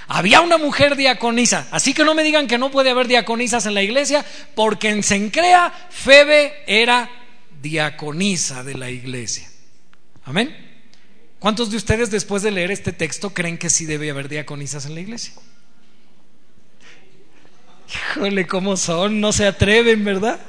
Había 0.08 0.42
una 0.42 0.58
mujer 0.58 0.96
diaconisa, 0.96 1.68
así 1.72 1.94
que 1.94 2.04
no 2.04 2.14
me 2.14 2.24
digan 2.24 2.48
que 2.48 2.58
no 2.58 2.72
puede 2.72 2.90
haber 2.90 3.08
diaconisas 3.08 3.66
en 3.66 3.74
la 3.74 3.82
iglesia, 3.82 4.26
porque 4.56 4.90
en 4.90 5.02
Sencrea 5.02 5.74
Febe 5.90 6.54
era 6.68 7.10
diaconisa 7.62 8.64
de 8.64 8.76
la 8.76 8.90
iglesia. 8.90 9.50
Amén. 10.26 10.56
¿Cuántos 11.40 11.72
de 11.72 11.78
ustedes 11.78 12.12
después 12.12 12.44
de 12.44 12.52
leer 12.52 12.72
este 12.72 12.94
texto 12.94 13.34
creen 13.34 13.58
que 13.58 13.70
sí 13.70 13.86
debe 13.86 14.10
haber 14.10 14.30
diaconisas 14.30 14.86
en 14.86 14.96
la 14.96 15.02
iglesia? 15.02 15.34
Híjole, 18.16 18.48
¿cómo 18.48 18.78
son? 18.78 19.20
No 19.20 19.32
se 19.32 19.46
atreven, 19.46 20.04
¿verdad? 20.04 20.40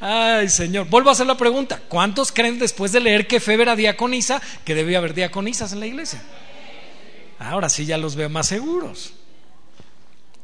Ay, 0.00 0.48
Señor. 0.48 0.88
Vuelvo 0.88 1.10
a 1.10 1.12
hacer 1.12 1.26
la 1.26 1.36
pregunta. 1.36 1.80
¿Cuántos 1.88 2.32
creen 2.32 2.58
después 2.58 2.92
de 2.92 3.00
leer 3.00 3.26
que 3.26 3.40
Febe 3.40 3.62
era 3.62 3.76
diaconisa 3.76 4.40
que 4.64 4.74
debe 4.74 4.96
haber 4.96 5.14
diaconisas 5.14 5.72
en 5.72 5.80
la 5.80 5.86
iglesia? 5.86 6.22
Ahora 7.38 7.68
sí 7.68 7.86
ya 7.86 7.98
los 7.98 8.16
veo 8.16 8.28
más 8.28 8.48
seguros. 8.48 9.14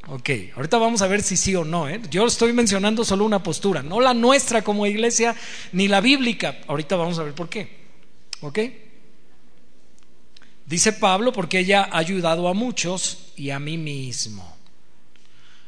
Ok, 0.06 0.30
ahorita 0.54 0.76
vamos 0.78 1.00
a 1.00 1.06
ver 1.06 1.22
si 1.22 1.36
sí 1.36 1.54
o 1.54 1.64
no. 1.64 1.88
¿eh? 1.88 2.00
Yo 2.10 2.26
estoy 2.26 2.52
mencionando 2.52 3.04
solo 3.04 3.24
una 3.24 3.42
postura, 3.42 3.82
no 3.82 4.00
la 4.00 4.12
nuestra 4.12 4.62
como 4.62 4.86
iglesia, 4.86 5.34
ni 5.72 5.88
la 5.88 6.00
bíblica. 6.00 6.58
Ahorita 6.66 6.96
vamos 6.96 7.18
a 7.18 7.22
ver 7.22 7.34
por 7.34 7.48
qué. 7.48 7.84
¿Ok? 8.40 8.58
Dice 10.66 10.92
Pablo 10.92 11.32
porque 11.32 11.58
ella 11.58 11.88
ha 11.90 11.98
ayudado 11.98 12.48
a 12.48 12.54
muchos 12.54 13.32
y 13.36 13.50
a 13.50 13.58
mí 13.58 13.78
mismo. 13.78 14.53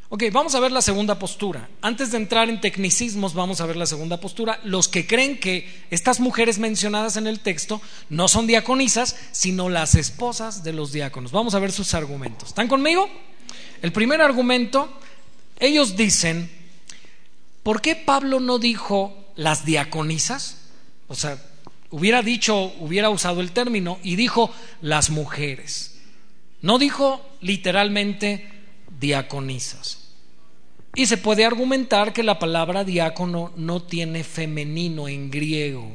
Ok, 0.09 0.23
vamos 0.33 0.55
a 0.55 0.61
ver 0.61 0.71
la 0.71 0.83
segunda 0.83 1.19
postura. 1.19 1.69
Antes 1.83 2.13
de 2.13 2.19
entrar 2.19 2.49
en 2.49 2.61
tecnicismos, 2.61 3.35
vamos 3.35 3.61
a 3.61 3.67
ver 3.67 3.75
la 3.75 3.87
segunda 3.87 4.21
postura. 4.21 4.61
Los 4.63 4.87
que 4.87 5.05
creen 5.05 5.41
que 5.41 5.69
estas 5.91 6.21
mujeres 6.21 6.61
mencionadas 6.61 7.17
en 7.17 7.27
el 7.27 7.41
texto 7.41 7.83
no 8.09 8.29
son 8.29 8.47
diaconisas, 8.47 9.17
sino 9.33 9.69
las 9.69 9.97
esposas 9.97 10.63
de 10.63 10.73
los 10.73 10.93
diáconos. 10.93 11.33
Vamos 11.33 11.57
a 11.57 11.59
ver 11.59 11.73
sus 11.73 11.93
argumentos. 11.93 12.51
¿Están 12.51 12.69
conmigo? 12.69 13.11
El 13.83 13.91
primer 13.91 14.21
argumento, 14.21 14.89
ellos 15.59 15.97
dicen, 15.97 16.53
¿por 17.65 17.81
qué 17.81 17.97
Pablo 17.97 18.39
no 18.39 18.61
dijo 18.61 19.33
las 19.35 19.65
diaconisas? 19.65 20.69
O 21.09 21.17
sea, 21.17 21.37
hubiera 21.91 22.23
dicho, 22.23 22.73
hubiera 22.79 23.11
usado 23.11 23.41
el 23.41 23.51
término 23.51 23.99
y 24.05 24.15
dijo 24.15 24.53
las 24.83 25.11
mujeres. 25.11 25.99
No 26.63 26.79
dijo 26.79 27.29
literalmente 27.41 28.56
diaconisas. 29.01 30.07
Y 30.95 31.07
se 31.07 31.19
puede 31.19 31.45
argumentar 31.45 32.13
que 32.13 32.23
la 32.23 32.39
palabra 32.39 32.83
diácono 32.83 33.53
no 33.57 33.83
tiene 33.83 34.25
femenino 34.25 35.09
en 35.09 35.31
griego. 35.31 35.91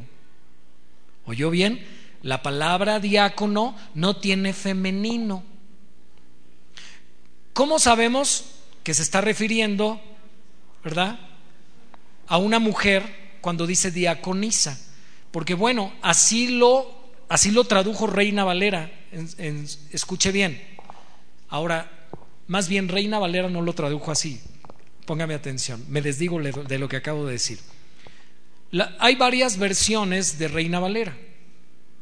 ¿Oyó 1.26 1.50
bien? 1.50 1.84
La 2.22 2.44
palabra 2.44 3.00
diácono 3.00 3.76
no 3.96 4.18
tiene 4.18 4.54
femenino. 4.54 5.44
¿Cómo 7.54 7.80
sabemos 7.80 8.46
que 8.84 8.94
se 8.94 9.02
está 9.02 9.22
refiriendo, 9.22 10.00
verdad, 10.84 11.20
a 12.28 12.38
una 12.38 12.60
mujer 12.60 13.38
cuando 13.42 13.66
dice 13.66 13.90
diaconisa? 13.90 14.80
Porque 15.32 15.56
bueno, 15.56 15.94
así 16.04 16.48
lo, 16.48 17.10
así 17.28 17.50
lo 17.50 17.64
tradujo 17.64 18.06
Reina 18.06 18.44
Valera. 18.44 18.92
escuche 19.92 20.32
bien. 20.32 20.62
Ahora, 21.50 22.01
más 22.52 22.68
bien, 22.68 22.90
Reina 22.90 23.18
Valera 23.18 23.48
no 23.48 23.62
lo 23.62 23.72
tradujo 23.72 24.12
así. 24.12 24.42
Póngame 25.06 25.36
atención, 25.36 25.86
me 25.88 26.02
desdigo 26.02 26.38
de 26.42 26.80
lo 26.80 26.90
que 26.90 26.98
acabo 26.98 27.26
de 27.26 27.32
decir. 27.32 27.60
hay 29.00 29.16
varias 29.16 29.58
versiones 29.58 30.38
de 30.38 30.50
Reina 30.50 30.82
Valera, 30.82 31.16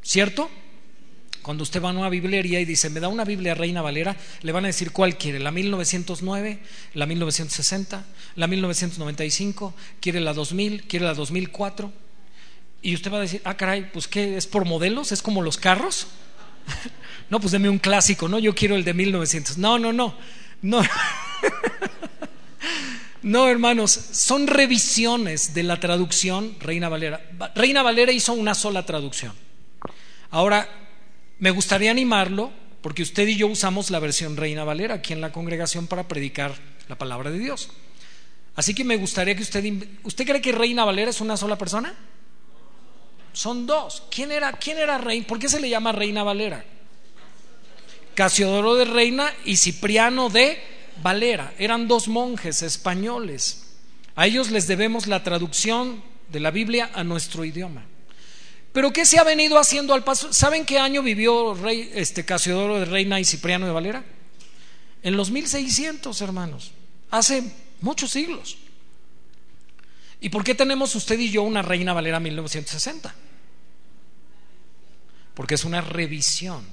¿cierto? 0.01 0.49
Cuando 1.43 1.61
usted 1.61 1.83
va 1.83 1.91
a 1.91 1.93
una 1.93 2.09
biblería 2.09 2.59
y 2.59 2.65
dice, 2.65 2.89
me 2.89 2.99
da 2.99 3.09
una 3.09 3.25
Biblia 3.25 3.53
Reina 3.53 3.83
Valera, 3.83 4.17
le 4.41 4.51
van 4.51 4.63
a 4.63 4.69
decir 4.69 4.91
cuál 4.91 5.19
quiere, 5.19 5.37
la 5.37 5.51
1909, 5.51 6.59
la 6.95 7.05
1960, 7.05 8.05
la 8.35 8.47
1995, 8.47 9.75
quiere 10.01 10.19
la 10.19 10.33
2000, 10.33 10.87
quiere 10.87 11.05
la 11.05 11.13
2004. 11.13 11.93
Y 12.81 12.95
usted 12.95 13.13
va 13.13 13.17
a 13.17 13.21
decir, 13.21 13.41
ah, 13.43 13.55
caray, 13.55 13.91
pues 13.91 14.07
qué, 14.07 14.35
es 14.35 14.47
por 14.47 14.65
modelos, 14.65 15.11
es 15.11 15.21
como 15.21 15.43
los 15.43 15.57
carros. 15.57 16.07
No, 17.29 17.39
pues 17.39 17.51
deme 17.51 17.69
un 17.69 17.79
clásico, 17.79 18.27
no, 18.27 18.39
yo 18.39 18.55
quiero 18.55 18.75
el 18.75 18.83
de 18.83 18.93
1900. 18.93 19.57
No, 19.57 19.79
no, 19.79 19.93
no. 19.93 20.15
No. 20.61 20.81
no, 23.21 23.47
hermanos, 23.47 23.91
son 23.91 24.47
revisiones 24.47 25.53
de 25.53 25.63
la 25.63 25.79
traducción 25.79 26.55
Reina 26.59 26.89
Valera. 26.89 27.21
Reina 27.55 27.83
Valera 27.83 28.11
hizo 28.11 28.33
una 28.33 28.55
sola 28.55 28.85
traducción. 28.85 29.33
Ahora, 30.31 30.67
me 31.39 31.51
gustaría 31.51 31.91
animarlo, 31.91 32.51
porque 32.81 33.03
usted 33.03 33.27
y 33.27 33.37
yo 33.37 33.47
usamos 33.47 33.89
la 33.89 33.99
versión 33.99 34.37
Reina 34.37 34.63
Valera 34.63 34.95
aquí 34.95 35.13
en 35.13 35.21
la 35.21 35.31
congregación 35.31 35.87
para 35.87 36.07
predicar 36.07 36.53
la 36.87 36.97
palabra 36.97 37.31
de 37.31 37.39
Dios. 37.39 37.69
Así 38.55 38.73
que 38.73 38.83
me 38.83 38.97
gustaría 38.97 39.35
que 39.35 39.43
usted... 39.43 39.63
¿Usted 40.03 40.25
cree 40.25 40.41
que 40.41 40.51
Reina 40.51 40.83
Valera 40.83 41.11
es 41.11 41.21
una 41.21 41.37
sola 41.37 41.57
persona? 41.57 41.93
Son 43.33 43.65
dos. 43.65 44.03
¿Quién 44.09 44.31
era, 44.31 44.53
quién 44.53 44.77
era 44.77 44.97
Reina? 44.97 45.27
¿Por 45.27 45.39
qué 45.39 45.49
se 45.49 45.59
le 45.59 45.69
llama 45.69 45.91
Reina 45.91 46.23
Valera? 46.23 46.63
Casiodoro 48.15 48.75
de 48.75 48.85
Reina 48.85 49.33
y 49.45 49.57
Cipriano 49.57 50.29
de 50.29 50.61
Valera. 51.01 51.53
Eran 51.57 51.87
dos 51.87 52.07
monjes 52.07 52.61
españoles. 52.61 53.65
A 54.15 54.27
ellos 54.27 54.51
les 54.51 54.67
debemos 54.67 55.07
la 55.07 55.23
traducción 55.23 56.03
de 56.29 56.39
la 56.39 56.51
Biblia 56.51 56.91
a 56.93 57.03
nuestro 57.03 57.45
idioma. 57.45 57.85
Pero 58.73 58.91
¿qué 58.91 59.05
se 59.05 59.17
ha 59.17 59.23
venido 59.23 59.57
haciendo 59.57 59.93
al 59.93 60.03
paso? 60.03 60.31
¿Saben 60.33 60.65
qué 60.65 60.79
año 60.79 61.01
vivió 61.01 61.53
rey, 61.53 61.91
este 61.95 62.25
Casiodoro 62.25 62.79
de 62.79 62.85
Reina 62.85 63.19
y 63.19 63.25
Cipriano 63.25 63.65
de 63.65 63.71
Valera? 63.71 64.03
En 65.01 65.15
los 65.15 65.31
1600, 65.31 66.21
hermanos. 66.21 66.71
Hace 67.09 67.43
muchos 67.81 68.11
siglos. 68.11 68.57
¿Y 70.21 70.29
por 70.29 70.43
qué 70.43 70.55
tenemos 70.55 70.95
usted 70.95 71.17
y 71.19 71.31
yo 71.31 71.43
una 71.43 71.61
Reina 71.61 71.93
Valera 71.93 72.19
1960? 72.19 73.13
Porque 75.33 75.55
es 75.55 75.63
una 75.63 75.81
revisión. 75.81 76.65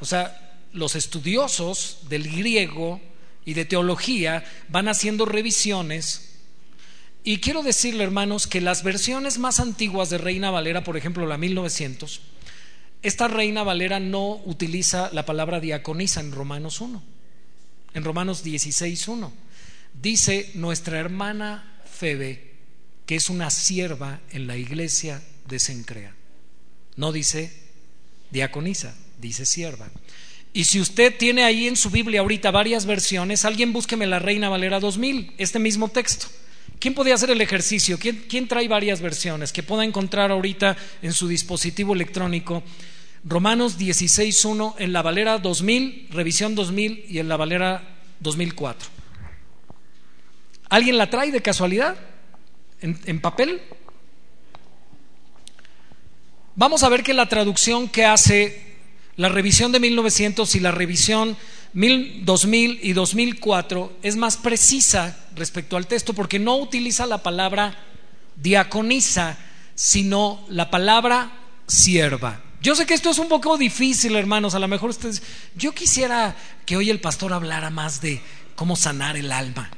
O 0.00 0.04
sea, 0.04 0.58
los 0.72 0.96
estudiosos 0.96 2.00
del 2.08 2.30
griego 2.30 3.00
y 3.44 3.54
de 3.54 3.64
teología 3.64 4.44
van 4.68 4.88
haciendo 4.88 5.24
revisiones. 5.24 6.40
Y 7.22 7.38
quiero 7.38 7.62
decirle, 7.62 8.04
hermanos, 8.04 8.46
que 8.46 8.60
las 8.60 8.82
versiones 8.82 9.38
más 9.38 9.60
antiguas 9.60 10.10
de 10.10 10.18
Reina 10.18 10.50
Valera, 10.50 10.82
por 10.82 10.96
ejemplo, 10.96 11.26
la 11.26 11.38
1900, 11.38 12.20
esta 13.02 13.28
Reina 13.28 13.62
Valera 13.62 14.00
no 14.00 14.36
utiliza 14.44 15.10
la 15.12 15.24
palabra 15.24 15.60
diaconisa 15.60 16.20
en 16.20 16.32
Romanos 16.32 16.80
1. 16.80 17.02
En 17.94 18.04
Romanos 18.04 18.44
16.1 18.44 19.30
dice 19.94 20.50
nuestra 20.54 20.98
hermana 20.98 21.80
Febe, 21.90 22.53
que 23.06 23.16
es 23.16 23.28
una 23.28 23.50
sierva 23.50 24.20
en 24.30 24.46
la 24.46 24.56
iglesia 24.56 25.22
de 25.48 25.58
Sencrea. 25.58 26.14
No 26.96 27.12
dice 27.12 27.52
diaconisa, 28.30 28.94
dice 29.20 29.46
sierva. 29.46 29.88
Y 30.52 30.64
si 30.64 30.80
usted 30.80 31.16
tiene 31.16 31.44
ahí 31.44 31.66
en 31.66 31.76
su 31.76 31.90
Biblia 31.90 32.20
ahorita 32.20 32.50
varias 32.50 32.86
versiones, 32.86 33.44
alguien 33.44 33.72
búsqueme 33.72 34.06
la 34.06 34.20
Reina 34.20 34.48
Valera 34.48 34.78
2000, 34.78 35.34
este 35.36 35.58
mismo 35.58 35.88
texto. 35.88 36.26
¿Quién 36.78 36.94
podía 36.94 37.14
hacer 37.14 37.30
el 37.30 37.40
ejercicio? 37.40 37.98
¿Quién, 37.98 38.48
trae 38.48 38.68
varias 38.68 39.00
versiones 39.00 39.52
que 39.52 39.62
pueda 39.62 39.84
encontrar 39.84 40.30
ahorita 40.30 40.76
en 41.02 41.12
su 41.12 41.26
dispositivo 41.26 41.94
electrónico? 41.94 42.62
Romanos 43.24 43.78
16.1 43.78 44.74
en 44.78 44.92
la 44.92 45.02
Valera 45.02 45.38
2000, 45.38 46.08
revisión 46.10 46.54
2000 46.54 47.06
y 47.08 47.18
en 47.18 47.28
la 47.28 47.36
Valera 47.36 47.96
2004. 48.20 48.88
¿Alguien 50.68 50.98
la 50.98 51.10
trae 51.10 51.30
de 51.30 51.40
casualidad? 51.40 51.96
En 52.84 53.20
papel? 53.20 53.62
Vamos 56.56 56.84
a 56.84 56.88
ver 56.88 57.02
que 57.02 57.14
la 57.14 57.28
traducción 57.28 57.88
que 57.88 58.04
hace 58.04 58.76
la 59.16 59.28
revisión 59.28 59.72
de 59.72 59.80
1900 59.80 60.54
y 60.54 60.60
la 60.60 60.70
revisión 60.70 61.36
2000 61.72 62.80
y 62.82 62.92
2004 62.92 63.96
es 64.02 64.16
más 64.16 64.36
precisa 64.36 65.18
respecto 65.34 65.76
al 65.76 65.88
texto 65.88 66.14
porque 66.14 66.38
no 66.38 66.56
utiliza 66.56 67.06
la 67.06 67.22
palabra 67.22 67.76
diaconisa, 68.36 69.36
sino 69.74 70.44
la 70.48 70.70
palabra 70.70 71.32
sierva. 71.66 72.40
Yo 72.60 72.74
sé 72.74 72.86
que 72.86 72.94
esto 72.94 73.10
es 73.10 73.18
un 73.18 73.28
poco 73.28 73.58
difícil, 73.58 74.16
hermanos. 74.16 74.54
A 74.54 74.58
lo 74.58 74.68
mejor 74.68 74.90
ustedes. 74.90 75.22
Yo 75.56 75.72
quisiera 75.72 76.36
que 76.64 76.76
hoy 76.76 76.90
el 76.90 77.00
pastor 77.00 77.32
hablara 77.32 77.70
más 77.70 78.00
de 78.00 78.22
cómo 78.54 78.76
sanar 78.76 79.16
el 79.16 79.32
alma, 79.32 79.70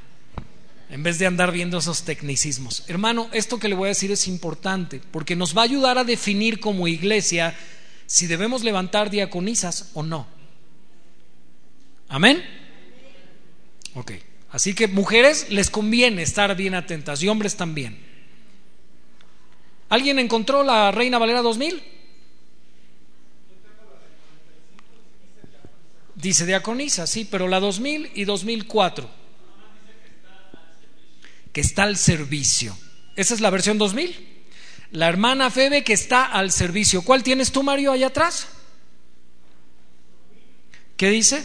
en 0.89 1.03
vez 1.03 1.19
de 1.19 1.25
andar 1.25 1.51
viendo 1.51 1.77
esos 1.77 2.03
tecnicismos. 2.03 2.83
Hermano, 2.87 3.29
esto 3.33 3.59
que 3.59 3.67
le 3.67 3.75
voy 3.75 3.87
a 3.87 3.89
decir 3.89 4.11
es 4.11 4.27
importante, 4.27 5.01
porque 5.11 5.35
nos 5.35 5.55
va 5.55 5.61
a 5.61 5.65
ayudar 5.65 5.97
a 5.97 6.03
definir 6.03 6.59
como 6.59 6.87
iglesia 6.87 7.55
si 8.05 8.27
debemos 8.27 8.63
levantar 8.63 9.09
diaconisas 9.09 9.91
o 9.93 10.03
no. 10.03 10.27
Amén. 12.07 12.43
Ok. 13.95 14.13
Así 14.51 14.73
que 14.73 14.87
mujeres 14.87 15.49
les 15.49 15.69
conviene 15.69 16.21
estar 16.21 16.55
bien 16.55 16.73
atentas 16.73 17.21
y 17.21 17.27
hombres 17.27 17.57
también. 17.57 17.99
¿Alguien 19.89 20.19
encontró 20.19 20.63
la 20.63 20.91
Reina 20.91 21.17
Valera 21.17 21.41
2000? 21.41 21.83
Dice 26.15 26.45
diaconisa, 26.45 27.05
sí, 27.07 27.27
pero 27.29 27.47
la 27.47 27.59
2000 27.59 28.11
y 28.15 28.25
2004. 28.25 29.16
Que 31.57 31.61
está 31.61 31.81
al 31.81 31.97
servicio. 31.97 32.77
Esa 33.15 33.33
es 33.33 33.41
la 33.41 33.49
versión 33.49 33.79
2000. 33.79 34.45
La 34.91 35.09
hermana 35.09 35.49
Febe 35.49 35.83
que 35.83 35.93
está 35.93 36.23
al 36.23 36.51
servicio. 36.51 37.01
¿Cuál 37.01 37.23
tienes 37.23 37.51
tú, 37.51 37.63
Mario, 37.63 37.91
allá 37.91 38.05
atrás? 38.05 38.47
¿Qué 40.97 41.09
dice? 41.09 41.43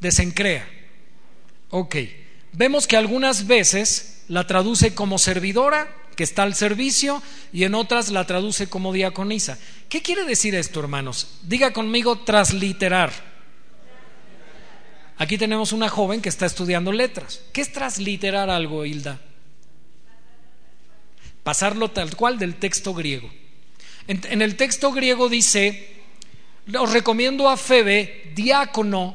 desencrea. 0.00 0.68
Ok, 1.70 1.94
vemos 2.54 2.88
que 2.88 2.96
algunas 2.96 3.46
veces 3.46 4.24
la 4.26 4.48
traduce 4.48 4.96
como 4.96 5.16
servidora, 5.16 5.94
que 6.18 6.24
está 6.24 6.42
al 6.42 6.56
servicio, 6.56 7.22
y 7.52 7.62
en 7.62 7.76
otras 7.76 8.10
la 8.10 8.26
traduce 8.26 8.68
como 8.68 8.92
diaconisa. 8.92 9.56
¿Qué 9.88 10.02
quiere 10.02 10.24
decir 10.24 10.52
esto, 10.56 10.80
hermanos? 10.80 11.38
Diga 11.44 11.72
conmigo 11.72 12.18
transliterar. 12.18 13.12
Aquí 15.16 15.38
tenemos 15.38 15.70
una 15.70 15.88
joven 15.88 16.20
que 16.20 16.28
está 16.28 16.44
estudiando 16.44 16.90
letras. 16.90 17.40
¿Qué 17.52 17.60
es 17.60 17.70
transliterar 17.70 18.50
algo, 18.50 18.84
Hilda? 18.84 19.20
Pasarlo 21.44 21.92
tal 21.92 22.16
cual 22.16 22.36
del 22.36 22.56
texto 22.56 22.94
griego. 22.94 23.30
En, 24.08 24.20
en 24.28 24.42
el 24.42 24.56
texto 24.56 24.90
griego 24.90 25.28
dice, 25.28 26.02
os 26.80 26.92
recomiendo 26.92 27.48
a 27.48 27.56
Febe, 27.56 28.32
diácono 28.34 29.14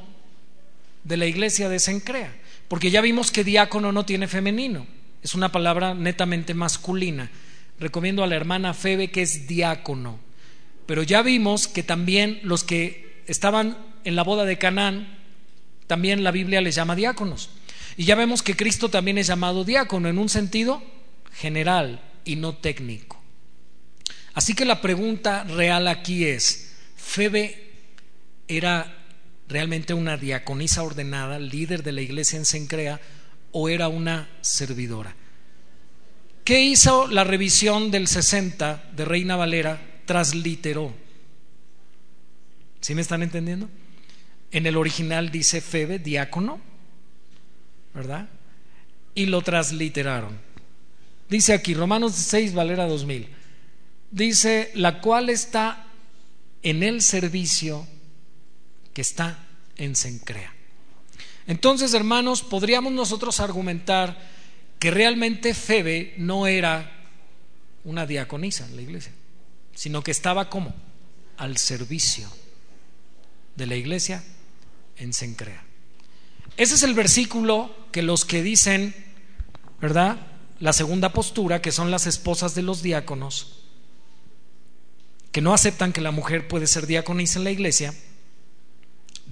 de 1.03 1.17
la 1.17 1.25
iglesia 1.25 1.67
de 1.67 1.79
Sencrea, 1.79 2.33
porque 2.69 2.91
ya 2.91 3.01
vimos 3.01 3.29
que 3.29 3.43
diácono 3.43 3.91
no 3.91 4.05
tiene 4.05 4.29
femenino, 4.29 4.87
es 5.23 5.33
una 5.33 5.51
palabra 5.51 5.93
netamente 5.93 6.53
masculina. 6.53 7.31
Recomiendo 7.79 8.23
a 8.23 8.27
la 8.27 8.36
hermana 8.36 8.73
Febe 8.73 9.09
que 9.09 9.21
es 9.21 9.47
diácono, 9.47 10.19
pero 10.86 11.01
ya 11.01 11.21
vimos 11.21 11.67
que 11.67 11.81
también 11.81 12.39
los 12.43 12.63
que 12.63 13.23
estaban 13.25 13.77
en 14.03 14.15
la 14.15 14.23
boda 14.23 14.45
de 14.45 14.57
Canaán, 14.57 15.17
también 15.88 16.23
la 16.23 16.31
Biblia 16.31 16.62
les 16.62 16.75
llama 16.75 16.95
diáconos. 16.95 17.49
Y 17.95 18.05
ya 18.05 18.15
vemos 18.15 18.43
que 18.43 18.55
Cristo 18.55 18.89
también 18.89 19.17
es 19.17 19.27
llamado 19.27 19.63
diácono 19.63 20.09
en 20.09 20.17
un 20.17 20.29
sentido 20.29 20.83
general 21.33 22.01
y 22.25 22.36
no 22.36 22.55
técnico. 22.55 23.21
Así 24.33 24.55
que 24.55 24.65
la 24.65 24.81
pregunta 24.81 25.43
real 25.43 25.88
aquí 25.88 26.25
es, 26.25 26.73
¿Febe 26.95 27.71
era 28.47 28.97
realmente 29.47 29.93
una 29.93 30.17
diaconisa 30.17 30.83
ordenada, 30.83 31.39
líder 31.39 31.83
de 31.83 31.91
la 31.91 32.01
iglesia 32.01 32.38
en 32.38 32.45
Sencrea, 32.45 32.99
o 33.53 33.69
era 33.69 33.87
una 33.87 34.29
servidora. 34.41 35.15
¿Qué 36.43 36.61
hizo 36.61 37.07
la 37.07 37.23
revisión 37.23 37.89
del 37.89 38.07
60 38.07 38.91
de 38.95 39.05
Reina 39.05 39.37
Valera? 39.37 40.01
Transliteró. 40.05 40.93
¿Sí 42.81 42.93
me 42.95 43.01
están 43.01 43.23
entendiendo? 43.23 43.69
En 44.51 44.65
el 44.65 44.75
original 44.75 45.31
dice 45.31 45.61
Febe, 45.61 45.99
diácono, 45.99 46.59
¿verdad? 47.93 48.27
Y 49.15 49.27
lo 49.27 49.41
transliteraron. 49.41 50.37
Dice 51.29 51.53
aquí, 51.53 51.73
Romanos 51.73 52.13
6, 52.15 52.53
Valera 52.53 52.85
2000. 52.85 53.29
Dice, 54.11 54.71
la 54.75 54.99
cual 54.99 55.29
está 55.29 55.87
en 56.61 56.83
el 56.83 57.01
servicio 57.01 57.87
que 58.93 59.01
está 59.01 59.47
en 59.77 59.95
Sencrea. 59.95 60.53
Entonces, 61.47 61.93
hermanos, 61.93 62.41
podríamos 62.41 62.93
nosotros 62.93 63.39
argumentar 63.39 64.17
que 64.79 64.91
realmente 64.91 65.53
Febe 65.53 66.13
no 66.17 66.47
era 66.47 66.91
una 67.84 68.06
diaconisa 68.06 68.65
en 68.65 68.75
la 68.75 68.82
iglesia, 68.82 69.12
sino 69.73 70.01
que 70.03 70.12
estaba 70.12 70.49
como 70.49 70.73
al 71.38 71.58
servicio 71.58 72.29
de 73.56 73.67
la 73.67 73.75
iglesia 73.75 74.23
en 74.97 75.13
Sencrea. 75.13 75.63
Ese 76.58 76.75
es 76.75 76.84
el 76.84 76.93
versículo 76.93 77.75
que 77.91 78.01
los 78.01 78.25
que 78.25 78.43
dicen, 78.43 78.95
¿verdad? 79.82 80.17
La 80.60 80.71
segunda 80.71 81.12
postura, 81.12 81.62
que 81.62 81.71
son 81.71 81.91
las 81.91 82.08
esposas 82.08 82.56
de 82.56 82.62
los 82.62 82.84
diáconos, 82.84 83.63
que 85.32 85.41
no 85.41 85.53
aceptan 85.53 85.93
que 85.93 86.01
la 86.01 86.12
mujer 86.12 86.47
puede 86.47 86.67
ser 86.67 86.86
diaconisa 86.86 87.39
en 87.39 87.43
la 87.43 87.51
iglesia, 87.51 87.93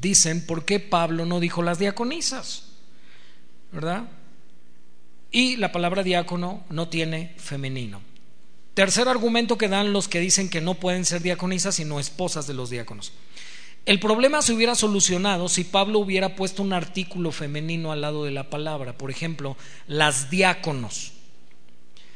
dicen 0.02 0.46
por 0.46 0.66
qué 0.66 0.80
Pablo 0.80 1.26
no 1.26 1.40
dijo 1.40 1.62
las 1.62 1.80
diaconisas, 1.80 2.64
¿verdad? 3.72 4.10
Y 5.32 5.56
la 5.58 5.72
palabra 5.72 6.04
diácono 6.04 6.66
no 6.70 6.90
tiene 6.90 7.36
femenino. 7.38 8.02
Tercer 8.74 9.08
argumento 9.08 9.58
que 9.58 9.68
dan 9.68 9.94
los 9.94 10.08
que 10.08 10.20
dicen 10.20 10.50
que 10.50 10.62
no 10.62 10.74
pueden 10.76 11.06
ser 11.06 11.22
diaconisas 11.22 11.76
sino 11.76 12.00
esposas 12.00 12.48
de 12.48 12.54
los 12.54 12.70
diáconos. 12.70 13.14
El 13.86 14.00
problema 14.00 14.42
se 14.42 14.54
hubiera 14.54 14.76
solucionado 14.76 15.50
si 15.50 15.64
Pablo 15.64 16.00
hubiera 16.00 16.36
puesto 16.36 16.62
un 16.62 16.74
artículo 16.74 17.32
femenino 17.32 17.92
al 17.92 18.02
lado 18.02 18.26
de 18.26 18.32
la 18.32 18.50
palabra, 18.50 18.98
por 18.98 19.10
ejemplo, 19.10 19.58
las 19.88 20.30
diáconos. 20.30 21.14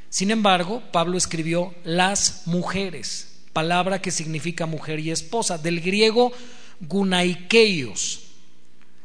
Sin 0.10 0.32
embargo, 0.32 0.84
Pablo 0.92 1.18
escribió 1.18 1.74
las 1.84 2.44
mujeres, 2.46 3.40
palabra 3.52 4.02
que 4.02 4.12
significa 4.12 4.66
mujer 4.66 5.00
y 5.00 5.12
esposa, 5.12 5.58
del 5.58 5.82
griego 5.82 6.32
gunaikeios. 6.82 8.22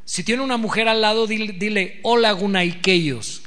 Si 0.04 0.24
tiene 0.24 0.42
una 0.42 0.56
mujer 0.56 0.88
al 0.88 1.00
lado, 1.00 1.26
dile, 1.26 2.00
hola 2.02 2.32
gunaikeios. 2.32 3.42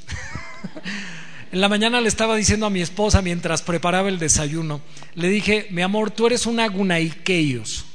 en 1.51 1.61
la 1.61 1.69
mañana 1.69 2.01
le 2.01 2.07
estaba 2.07 2.35
diciendo 2.35 2.65
a 2.65 2.69
mi 2.69 2.81
esposa 2.81 3.21
mientras 3.21 3.61
preparaba 3.61 4.09
el 4.09 4.19
desayuno, 4.19 4.81
le 5.15 5.27
dije, 5.27 5.67
mi 5.71 5.81
amor, 5.81 6.11
tú 6.11 6.27
eres 6.27 6.45
una 6.45 6.67
gunaikeios, 6.67 7.85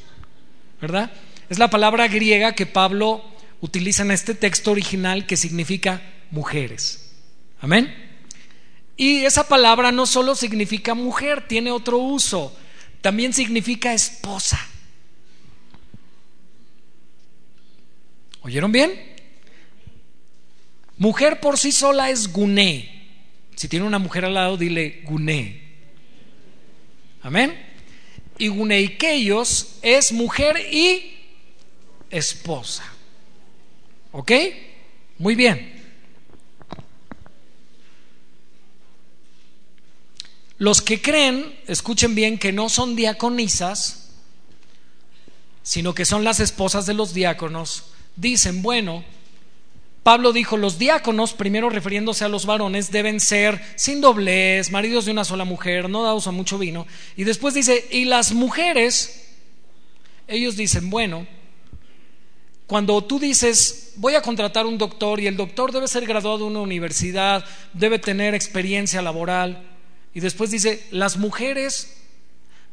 ¿verdad? 0.81 1.11
Es 1.49 1.59
la 1.59 1.71
palabra 1.71 2.09
griega 2.09 2.55
que 2.55 2.67
Pablo 2.67 3.25
utiliza 3.61 4.03
en 4.03 4.11
este 4.11 4.35
texto 4.35 4.71
original 4.71 5.27
que 5.27 5.37
significa 5.37 6.03
mujeres. 6.31 7.11
Amén. 7.61 7.95
Y 8.97 9.25
esa 9.25 9.49
palabra 9.49 9.93
no 9.93 10.07
solo 10.07 10.35
significa 10.35 10.95
mujer, 10.95 11.47
tiene 11.47 11.71
otro 11.71 11.99
uso, 11.99 12.55
también 13.01 13.33
significa 13.33 13.95
esposa. 13.95 14.59
¿Oyeron 18.49 18.73
bien? 18.73 18.99
Mujer 20.97 21.39
por 21.39 21.59
sí 21.59 21.71
sola 21.71 22.09
es 22.09 22.33
guné. 22.33 23.11
Si 23.55 23.69
tiene 23.69 23.85
una 23.85 23.99
mujer 23.99 24.25
al 24.25 24.33
lado, 24.33 24.57
dile 24.57 25.03
guné. 25.05 25.65
Amén. 27.21 27.55
Y 28.39 28.49
guneikeios 28.49 29.81
es 29.83 30.13
mujer 30.13 30.57
y 30.73 31.15
esposa. 32.09 32.91
¿Ok? 34.13 34.33
Muy 35.19 35.35
bien. 35.35 35.83
Los 40.57 40.81
que 40.81 41.03
creen, 41.03 41.55
escuchen 41.67 42.15
bien, 42.15 42.39
que 42.39 42.53
no 42.53 42.71
son 42.71 42.97
diaconisas, 42.97 44.09
sino 45.63 45.95
que 45.95 46.07
son 46.07 46.25
las 46.25 46.41
esposas 46.41 46.87
de 46.87 46.95
los 46.95 47.13
diáconos, 47.13 47.88
dicen, 48.19 48.63
bueno, 48.63 49.05
Pablo 50.03 50.33
dijo, 50.33 50.57
los 50.57 50.79
diáconos, 50.79 51.35
primero 51.35 51.69
refiriéndose 51.69 52.25
a 52.25 52.29
los 52.29 52.47
varones, 52.47 52.91
deben 52.91 53.21
ser 53.21 53.61
sin 53.77 54.01
doblez, 54.01 54.71
maridos 54.71 55.05
de 55.05 55.13
una 55.13 55.25
sola 55.25 55.45
mujer, 55.45 55.91
no 55.91 56.03
dados 56.03 56.27
a 56.27 56.31
mucho 56.31 56.57
vino. 56.59 56.87
Y 57.17 57.25
después 57.25 57.53
dice, 57.55 57.87
y 57.91 58.07
las 58.07 58.33
mujeres, 58.33 59.35
ellos 60.27 60.57
dicen, 60.57 60.89
bueno, 60.89 61.27
cuando 62.67 63.03
tú 63.05 63.19
dices, 63.19 63.93
voy 63.97 64.15
a 64.15 64.23
contratar 64.23 64.67
un 64.67 64.79
doctor 64.79 65.21
y 65.21 65.27
el 65.27 65.37
doctor 65.37 65.73
debe 65.73 65.89
ser 65.89 66.07
graduado 66.07 66.39
de 66.39 66.45
una 66.45 66.61
universidad, 66.61 67.45
debe 67.73 67.99
tener 67.99 68.35
experiencia 68.35 69.03
laboral, 69.03 69.65
Y 70.15 70.21
después 70.21 70.51
dice, 70.51 70.87
las 70.91 71.19
mujeres, 71.19 71.99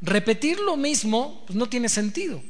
repetir 0.02 0.60
lo 0.60 0.78
mismo 0.78 1.44
pues 1.46 1.58
no 1.58 1.68
tiene 1.68 1.90
sentido, 1.90 2.42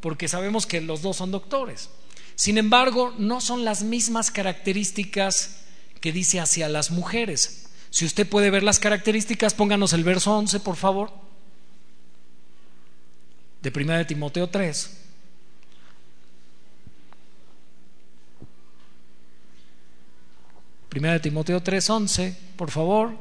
porque 0.00 0.26
sabemos 0.26 0.66
que 0.66 0.80
los 0.80 1.02
dos 1.02 1.18
son 1.18 1.30
doctores. 1.30 1.90
Sin 2.34 2.58
embargo, 2.58 3.14
no 3.18 3.40
son 3.40 3.64
las 3.64 3.82
mismas 3.82 4.30
características 4.30 5.60
que 6.00 6.12
dice 6.12 6.40
hacia 6.40 6.68
las 6.68 6.90
mujeres. 6.90 7.68
Si 7.90 8.04
usted 8.04 8.28
puede 8.28 8.50
ver 8.50 8.62
las 8.62 8.78
características, 8.78 9.54
pónganos 9.54 9.92
el 9.92 10.04
verso 10.04 10.36
11, 10.36 10.60
por 10.60 10.76
favor, 10.76 11.12
de 13.62 13.72
1 13.74 13.98
de 13.98 14.04
Timoteo 14.04 14.48
3. 14.48 15.00
Primera 20.90 21.14
de 21.14 21.20
Timoteo 21.20 21.62
3:11, 21.62 22.34
por 22.56 22.70
favor. 22.70 23.16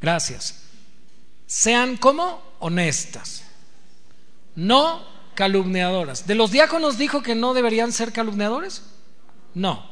Gracias. 0.00 0.62
Sean 1.46 1.98
como 1.98 2.42
honestas, 2.60 3.44
no 4.58 5.04
calumniadoras. 5.36 6.26
¿De 6.26 6.34
los 6.34 6.50
diáconos 6.50 6.98
dijo 6.98 7.22
que 7.22 7.36
no 7.36 7.54
deberían 7.54 7.92
ser 7.92 8.12
calumniadores? 8.12 8.82
No. 9.54 9.88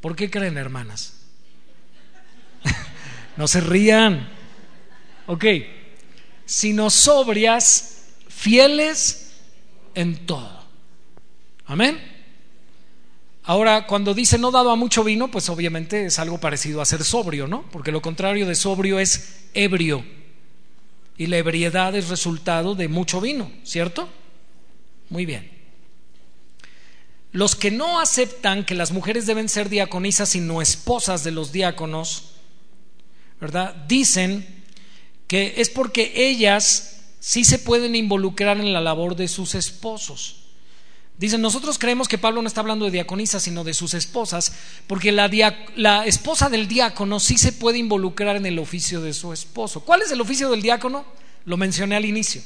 ¿Por 0.00 0.16
qué 0.16 0.28
creen, 0.28 0.58
hermanas? 0.58 1.14
no 3.36 3.46
se 3.46 3.60
rían. 3.60 4.28
Ok. 5.28 5.44
Sino 6.44 6.90
sobrias, 6.90 8.08
fieles 8.28 9.36
en 9.94 10.26
todo. 10.26 10.64
Amén. 11.66 12.00
Ahora, 13.44 13.86
cuando 13.86 14.12
dice 14.12 14.38
no 14.38 14.50
dado 14.50 14.72
a 14.72 14.76
mucho 14.76 15.04
vino, 15.04 15.30
pues 15.30 15.48
obviamente 15.48 16.06
es 16.06 16.18
algo 16.18 16.40
parecido 16.40 16.80
a 16.80 16.84
ser 16.84 17.04
sobrio, 17.04 17.46
¿no? 17.46 17.62
Porque 17.70 17.92
lo 17.92 18.02
contrario 18.02 18.44
de 18.44 18.56
sobrio 18.56 18.98
es 18.98 19.46
ebrio. 19.54 20.04
Y 21.20 21.26
la 21.26 21.36
ebriedad 21.36 21.94
es 21.94 22.08
resultado 22.08 22.74
de 22.74 22.88
mucho 22.88 23.20
vino, 23.20 23.52
¿cierto? 23.62 24.08
Muy 25.10 25.26
bien. 25.26 25.50
Los 27.30 27.54
que 27.54 27.70
no 27.70 28.00
aceptan 28.00 28.64
que 28.64 28.74
las 28.74 28.90
mujeres 28.90 29.26
deben 29.26 29.50
ser 29.50 29.68
diaconisas 29.68 30.30
sino 30.30 30.62
esposas 30.62 31.22
de 31.22 31.30
los 31.30 31.52
diáconos, 31.52 32.36
¿verdad? 33.38 33.74
Dicen 33.86 34.64
que 35.26 35.56
es 35.58 35.68
porque 35.68 36.10
ellas 36.14 37.02
sí 37.20 37.44
se 37.44 37.58
pueden 37.58 37.94
involucrar 37.94 38.58
en 38.58 38.72
la 38.72 38.80
labor 38.80 39.14
de 39.14 39.28
sus 39.28 39.54
esposos. 39.54 40.49
Dicen, 41.20 41.42
nosotros 41.42 41.78
creemos 41.78 42.08
que 42.08 42.16
Pablo 42.16 42.40
no 42.40 42.48
está 42.48 42.62
hablando 42.62 42.86
de 42.86 42.92
diaconisas, 42.92 43.42
sino 43.42 43.62
de 43.62 43.74
sus 43.74 43.92
esposas, 43.92 44.54
porque 44.86 45.12
la, 45.12 45.30
la, 45.76 46.06
esposa 46.06 46.48
del 46.48 46.66
diácono 46.66 47.20
sí 47.20 47.36
se 47.36 47.52
puede 47.52 47.76
involucrar 47.76 48.36
en 48.36 48.46
el 48.46 48.58
oficio 48.58 49.02
de 49.02 49.12
su 49.12 49.30
esposo. 49.34 49.80
¿Cuál 49.80 50.00
es 50.00 50.10
el 50.10 50.22
oficio 50.22 50.50
del 50.50 50.62
diácono? 50.62 51.04
Lo 51.44 51.58
mencioné 51.58 51.96
al 51.96 52.06
inicio. 52.06 52.40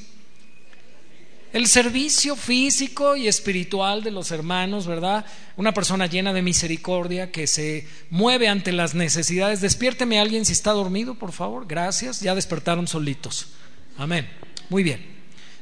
El 1.53 1.69
servicio 1.69 2.35
físico 2.35 3.15
y 3.15 3.29
espiritual 3.29 4.03
de 4.03 4.11
los 4.11 4.33
hermanos, 4.33 4.89
¿verdad? 4.89 5.25
Una 5.57 5.73
persona 5.73 6.07
llena 6.07 6.33
de 6.33 6.43
misericordia 6.43 7.31
que 7.31 7.47
se 7.47 7.87
mueve 8.11 8.49
ante 8.49 8.73
las 8.73 8.97
necesidades. 8.97 9.61
Despiérteme 9.61 10.19
alguien 10.19 10.45
si 10.45 10.53
está 10.53 10.73
dormido, 10.73 11.15
por 11.15 11.31
favor. 11.31 11.69
Gracias. 11.69 12.23
Ya 12.23 12.35
despertaron 12.35 12.89
solitos. 12.89 13.51
Amén. 13.97 14.29
Muy 14.69 14.83
bien. 14.83 15.14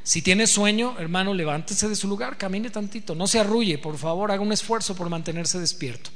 Si 0.05 0.21
tiene 0.23 0.47
sueño, 0.47 0.97
hermano, 0.99 1.33
levántese 1.33 1.89
de 1.89 1.95
su 1.95 2.09
lugar, 2.09 2.37
camine 2.37 2.71
tantito, 2.71 3.15
no 3.15 3.27
se 3.27 3.39
arrulle, 3.39 3.79
por 3.79 3.97
favor, 3.99 4.33
haga 4.33 4.43
un 4.43 4.53
esfuerzo 4.53 4.97
por 4.97 5.09
mantenerse 5.09 5.61
despierto. 5.61 6.11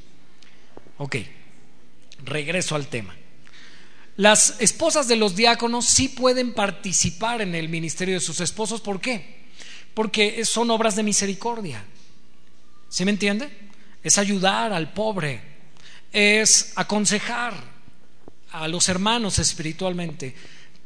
Ok, 0.99 1.17
regreso 2.25 2.75
al 2.75 2.89
tema. 2.89 3.15
Las 4.17 4.57
esposas 4.61 5.09
de 5.09 5.17
los 5.17 5.37
diáconos 5.37 5.85
sí 5.85 6.09
pueden 6.09 6.55
participar 6.55 7.43
en 7.43 7.55
el 7.55 7.69
ministerio 7.69 8.15
de 8.15 8.21
sus 8.21 8.41
esposos, 8.41 8.81
¿por 8.81 9.01
qué? 9.01 9.45
Porque 9.95 10.45
son 10.45 10.71
obras 10.71 10.97
de 10.97 11.03
misericordia. 11.03 11.85
¿Sí 12.89 13.05
me 13.05 13.11
entiende? 13.11 13.51
Es 14.03 14.19
ayudar 14.19 14.73
al 14.73 14.93
pobre, 14.93 15.41
es 16.13 16.73
aconsejar 16.77 17.55
a 18.53 18.67
los 18.69 18.89
hermanos 18.89 19.39
espiritualmente. 19.39 20.35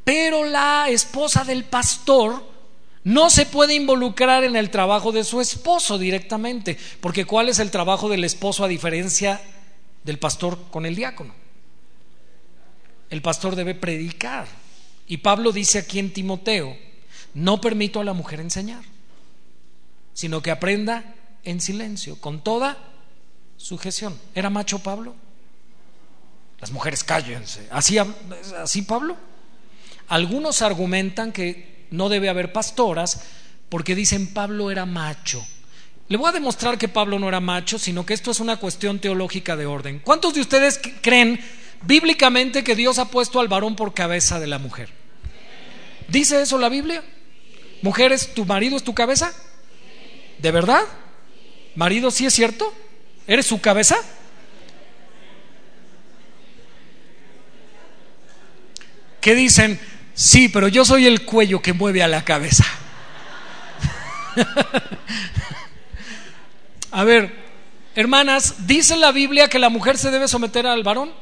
Pero 0.03 0.45
la 0.45 0.89
esposa 0.89 1.45
del 1.45 1.65
pastor 1.65 2.50
no 3.05 3.31
se 3.31 3.47
puede 3.47 3.75
involucrar 3.75 4.45
en 4.45 4.57
el 4.57 4.71
trabajo 4.71 5.13
de 5.13 5.25
su 5.25 5.41
esposo 5.41 5.99
directamente, 5.99 6.77
porque 7.01 7.25
¿cuál 7.25 7.49
es 7.49 7.59
el 7.59 7.71
trabajo 7.71 8.09
del 8.09 8.25
esposo 8.25 8.65
a 8.65 8.69
diferencia 8.69 9.41
del 10.05 10.19
pastor 10.19 10.59
con 10.71 10.85
el 10.85 10.95
diácono? 10.95 11.35
El 13.09 13.23
pastor 13.23 13.57
debe 13.57 13.75
predicar. 13.75 14.47
Y 15.07 15.19
Pablo 15.19 15.51
dice 15.51 15.79
aquí 15.79 15.99
en 15.99 16.13
Timoteo, 16.13 16.77
no 17.35 17.61
permito 17.61 18.01
a 18.01 18.05
la 18.05 18.13
mujer 18.13 18.41
enseñar, 18.41 18.85
sino 20.13 20.43
que 20.43 20.51
aprenda 20.51 21.15
en 21.43 21.61
silencio, 21.61 22.21
con 22.21 22.43
toda 22.45 22.77
sujeción. 23.57 24.19
¿Era 24.35 24.51
macho 24.51 24.81
Pablo? 24.81 25.15
Las 26.61 26.71
mujeres 26.71 27.03
cállense. 27.03 27.67
¿Así, 27.71 27.97
así 27.99 28.83
Pablo? 28.83 29.17
Algunos 30.09 30.61
argumentan 30.61 31.33
que 31.33 31.80
no 31.91 32.09
debe 32.09 32.29
haber 32.29 32.53
pastoras 32.53 33.23
porque 33.69 33.95
dicen 33.95 34.33
Pablo 34.33 34.71
era 34.71 34.87
macho. 34.87 35.47
Le 36.09 36.17
voy 36.17 36.29
a 36.29 36.33
demostrar 36.33 36.77
que 36.77 36.89
Pablo 36.89 37.19
no 37.19 37.29
era 37.29 37.39
macho, 37.39 37.79
sino 37.79 38.05
que 38.05 38.15
esto 38.15 38.33
es 38.33 38.41
una 38.41 38.57
cuestión 38.57 38.99
teológica 38.99 39.57
de 39.57 39.67
orden. 39.67 40.01
¿Cuántos 40.01 40.35
de 40.35 40.41
ustedes 40.41 40.81
creen 41.03 41.41
bíblicamente 41.83 42.65
que 42.65 42.75
Dios 42.75 42.99
ha 42.99 43.07
puesto 43.07 43.39
al 43.39 43.47
varón 43.47 43.77
por 43.77 43.95
cabeza 43.95 44.41
de 44.41 44.49
la 44.49 44.59
mujer? 44.59 44.91
¿Dice 46.09 46.43
eso 46.43 46.59
la 46.59 46.69
Biblia? 46.69 47.05
Mujeres, 47.83 48.35
¿tu 48.35 48.45
marido 48.45 48.77
es 48.77 48.83
tu 48.83 48.93
cabeza? 48.93 49.33
¿De 50.39 50.51
verdad? 50.51 50.83
¿Marido 51.77 52.11
sí 52.11 52.27
es 52.27 52.35
cierto? 52.35 52.75
¿Eres 53.29 53.47
su 53.47 53.61
cabeza? 53.61 53.97
¿Qué 59.21 59.35
dicen? 59.35 59.79
Sí, 60.15 60.49
pero 60.49 60.69
yo 60.69 60.85
soy 60.85 61.07
el 61.07 61.25
cuello 61.25 61.63
que 61.63 61.73
mueve 61.73 62.03
a 62.03 62.09
la 62.09 62.25
cabeza. 62.25 62.65
a 66.91 67.05
ver, 67.05 67.33
hermanas, 67.95 68.67
¿dice 68.67 68.97
la 68.97 69.13
Biblia 69.13 69.49
que 69.49 69.59
la 69.59 69.69
mujer 69.69 69.99
se 69.99 70.11
debe 70.11 70.29
someter 70.29 70.67
al 70.67 70.83
varón? 70.83 71.13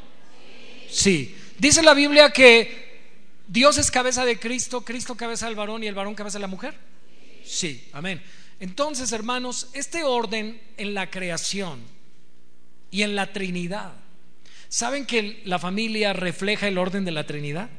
Sí. 0.91 1.37
¿Dice 1.59 1.83
la 1.83 1.95
Biblia 1.95 2.31
que 2.31 2.89
Dios 3.49 3.79
es 3.79 3.91
cabeza 3.91 4.25
de 4.25 4.39
Cristo, 4.39 4.85
Cristo 4.85 5.17
cabeza 5.17 5.47
del 5.47 5.57
varón 5.57 5.83
y 5.83 5.87
el 5.87 5.95
varón 5.95 6.15
cabeza 6.15 6.39
de 6.39 6.43
la 6.43 6.49
mujer? 6.49 6.75
Sí, 7.45 7.89
amén. 7.93 8.23
Entonces, 8.61 9.13
hermanos, 9.13 9.69
este 9.73 10.05
orden 10.05 10.61
en 10.77 10.95
la 10.95 11.11
creación 11.11 11.81
y 12.91 13.03
en 13.03 13.15
la 13.15 13.33
Trinidad, 13.33 13.93
¿saben 14.69 15.07
que 15.07 15.43
la 15.45 15.59
familia 15.59 16.13
refleja 16.13 16.69
el 16.69 16.79
orden 16.79 17.05
de 17.05 17.13
la 17.13 17.27
Trinidad? 17.27 17.71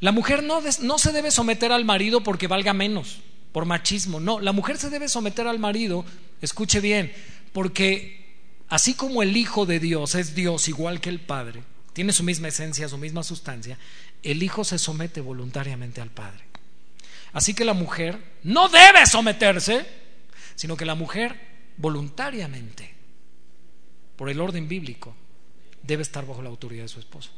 La 0.00 0.12
mujer 0.12 0.42
no, 0.42 0.60
se 0.98 1.12
debe 1.12 1.30
someter 1.30 1.72
al 1.72 1.84
marido 1.84 2.22
porque 2.22 2.48
valga 2.48 2.72
menos, 2.72 3.20
por 3.52 3.64
machismo. 3.64 4.20
No, 4.20 4.40
la 4.40 4.52
mujer 4.52 4.76
se 4.76 4.90
debe 4.90 5.08
someter 5.08 5.46
al 5.46 5.58
marido, 5.58 6.04
escuche 6.40 6.80
bien, 6.80 7.12
porque 7.52 8.36
así 8.68 8.94
como 8.94 9.22
el 9.22 9.36
Hijo 9.36 9.64
de 9.64 9.80
Dios 9.80 10.14
es 10.14 10.34
Dios 10.34 10.68
igual 10.68 11.00
que 11.00 11.08
el 11.08 11.20
Padre, 11.20 11.62
tiene 11.94 12.12
su 12.12 12.24
misma 12.24 12.48
esencia, 12.48 12.88
su 12.88 12.98
misma 12.98 13.22
sustancia, 13.22 13.78
el 14.22 14.42
Hijo 14.42 14.64
se 14.64 14.78
somete 14.78 15.22
voluntariamente 15.22 16.02
al 16.02 16.10
Padre. 16.10 16.44
Así 17.32 17.54
que 17.54 17.64
la 17.64 17.74
mujer 17.74 18.18
no 18.42 18.68
debe 18.68 19.06
someterse, 19.06 19.86
sino 20.54 20.76
que 20.76 20.84
la 20.84 20.94
mujer 20.94 21.38
voluntariamente, 21.78 22.94
por 24.16 24.28
el 24.28 24.40
orden 24.40 24.68
bíblico, 24.68 25.14
debe 25.82 26.02
estar 26.02 26.26
bajo 26.26 26.42
la 26.42 26.48
autoridad 26.48 26.82
de 26.82 26.88
su 26.88 26.98
esposo. 26.98 27.30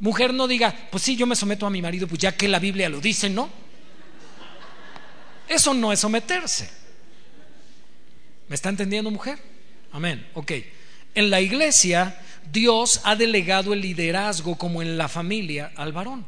Mujer 0.00 0.32
no 0.32 0.46
diga, 0.46 0.74
pues 0.90 1.02
sí, 1.02 1.16
yo 1.16 1.26
me 1.26 1.34
someto 1.34 1.66
a 1.66 1.70
mi 1.70 1.82
marido, 1.82 2.06
pues 2.06 2.20
ya 2.20 2.36
que 2.36 2.48
la 2.48 2.58
Biblia 2.58 2.88
lo 2.88 3.00
dice, 3.00 3.28
¿no? 3.28 3.50
Eso 5.48 5.74
no 5.74 5.92
es 5.92 6.00
someterse. 6.00 6.70
¿Me 8.48 8.54
está 8.54 8.68
entendiendo, 8.68 9.10
mujer? 9.10 9.38
Amén. 9.92 10.26
Ok. 10.34 10.52
En 11.14 11.30
la 11.30 11.40
iglesia, 11.40 12.20
Dios 12.52 13.00
ha 13.04 13.16
delegado 13.16 13.72
el 13.72 13.80
liderazgo 13.80 14.56
como 14.56 14.82
en 14.82 14.96
la 14.96 15.08
familia 15.08 15.72
al 15.74 15.92
varón. 15.92 16.26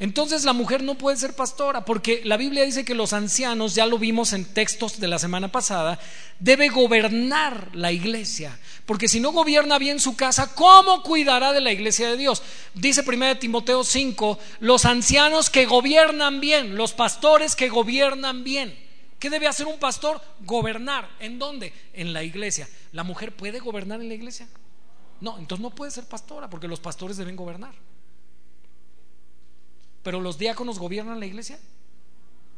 Entonces 0.00 0.44
la 0.44 0.52
mujer 0.52 0.82
no 0.82 0.96
puede 0.96 1.16
ser 1.16 1.36
pastora 1.36 1.84
porque 1.84 2.20
la 2.24 2.36
Biblia 2.36 2.64
dice 2.64 2.84
que 2.84 2.96
los 2.96 3.12
ancianos, 3.12 3.76
ya 3.76 3.86
lo 3.86 3.96
vimos 3.96 4.32
en 4.32 4.44
textos 4.44 4.98
de 4.98 5.06
la 5.06 5.20
semana 5.20 5.52
pasada, 5.52 6.00
debe 6.40 6.68
gobernar 6.68 7.70
la 7.74 7.92
iglesia. 7.92 8.58
Porque 8.86 9.06
si 9.06 9.20
no 9.20 9.30
gobierna 9.30 9.78
bien 9.78 10.00
su 10.00 10.16
casa, 10.16 10.52
¿cómo 10.54 11.02
cuidará 11.02 11.52
de 11.52 11.60
la 11.60 11.70
iglesia 11.70 12.08
de 12.08 12.16
Dios? 12.16 12.42
Dice 12.74 13.04
1 13.06 13.38
Timoteo 13.38 13.84
5, 13.84 14.38
los 14.60 14.84
ancianos 14.84 15.48
que 15.48 15.64
gobiernan 15.64 16.40
bien, 16.40 16.74
los 16.74 16.92
pastores 16.92 17.54
que 17.54 17.68
gobiernan 17.68 18.42
bien. 18.42 18.76
¿Qué 19.20 19.30
debe 19.30 19.46
hacer 19.46 19.66
un 19.66 19.78
pastor? 19.78 20.20
Gobernar. 20.40 21.08
¿En 21.20 21.38
dónde? 21.38 21.72
En 21.92 22.12
la 22.12 22.24
iglesia. 22.24 22.68
¿La 22.92 23.04
mujer 23.04 23.34
puede 23.34 23.60
gobernar 23.60 24.00
en 24.00 24.08
la 24.08 24.14
iglesia? 24.14 24.48
No, 25.20 25.38
entonces 25.38 25.62
no 25.62 25.70
puede 25.70 25.92
ser 25.92 26.04
pastora 26.04 26.50
porque 26.50 26.68
los 26.68 26.80
pastores 26.80 27.16
deben 27.16 27.36
gobernar. 27.36 27.74
¿Pero 30.04 30.20
los 30.20 30.38
diáconos 30.38 30.78
gobiernan 30.78 31.18
la 31.18 31.26
iglesia? 31.26 31.58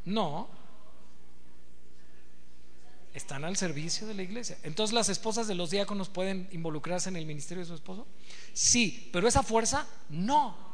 No. 0.04 0.48
Están 3.14 3.44
al 3.44 3.56
servicio 3.56 4.06
de 4.06 4.14
la 4.14 4.24
iglesia. 4.24 4.58
Entonces 4.64 4.92
las 4.92 5.08
esposas 5.08 5.46
de 5.46 5.54
los 5.54 5.70
diáconos 5.70 6.10
pueden 6.10 6.48
involucrarse 6.50 7.08
en 7.08 7.16
el 7.16 7.24
ministerio 7.24 7.62
de 7.62 7.68
su 7.68 7.74
esposo. 7.74 8.06
Sí, 8.52 9.08
pero 9.12 9.28
esa 9.28 9.44
fuerza 9.44 9.86
no. 10.10 10.66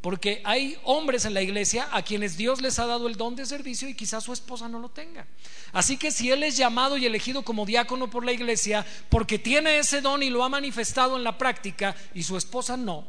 Porque 0.00 0.40
hay 0.44 0.78
hombres 0.84 1.24
en 1.24 1.34
la 1.34 1.42
iglesia 1.42 1.88
a 1.92 2.02
quienes 2.02 2.36
Dios 2.36 2.62
les 2.62 2.78
ha 2.78 2.86
dado 2.86 3.08
el 3.08 3.16
don 3.16 3.34
de 3.34 3.44
servicio 3.44 3.88
y 3.88 3.94
quizás 3.94 4.24
su 4.24 4.32
esposa 4.32 4.68
no 4.68 4.78
lo 4.78 4.90
tenga. 4.90 5.26
Así 5.72 5.98
que 5.98 6.12
si 6.12 6.30
él 6.30 6.44
es 6.44 6.56
llamado 6.56 6.96
y 6.96 7.04
elegido 7.04 7.42
como 7.42 7.66
diácono 7.66 8.08
por 8.08 8.24
la 8.24 8.32
iglesia 8.32 8.86
porque 9.10 9.40
tiene 9.40 9.78
ese 9.78 10.00
don 10.00 10.22
y 10.22 10.30
lo 10.30 10.44
ha 10.44 10.48
manifestado 10.48 11.16
en 11.16 11.24
la 11.24 11.36
práctica 11.36 11.96
y 12.14 12.22
su 12.22 12.36
esposa 12.36 12.76
no, 12.76 13.06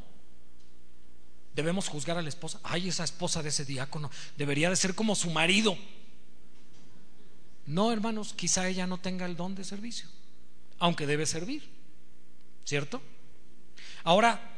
debemos 1.55 1.87
juzgar 1.87 2.17
a 2.17 2.21
la 2.21 2.29
esposa. 2.29 2.59
Ay, 2.63 2.89
esa 2.89 3.03
esposa 3.03 3.43
de 3.43 3.49
ese 3.49 3.65
diácono 3.65 4.09
debería 4.37 4.69
de 4.69 4.75
ser 4.75 4.95
como 4.95 5.15
su 5.15 5.29
marido. 5.29 5.77
No, 7.65 7.91
hermanos, 7.91 8.33
quizá 8.33 8.67
ella 8.67 8.87
no 8.87 8.99
tenga 8.99 9.25
el 9.25 9.35
don 9.35 9.55
de 9.55 9.63
servicio, 9.63 10.09
aunque 10.79 11.05
debe 11.05 11.25
servir, 11.25 11.69
¿cierto? 12.65 13.01
Ahora, 14.03 14.51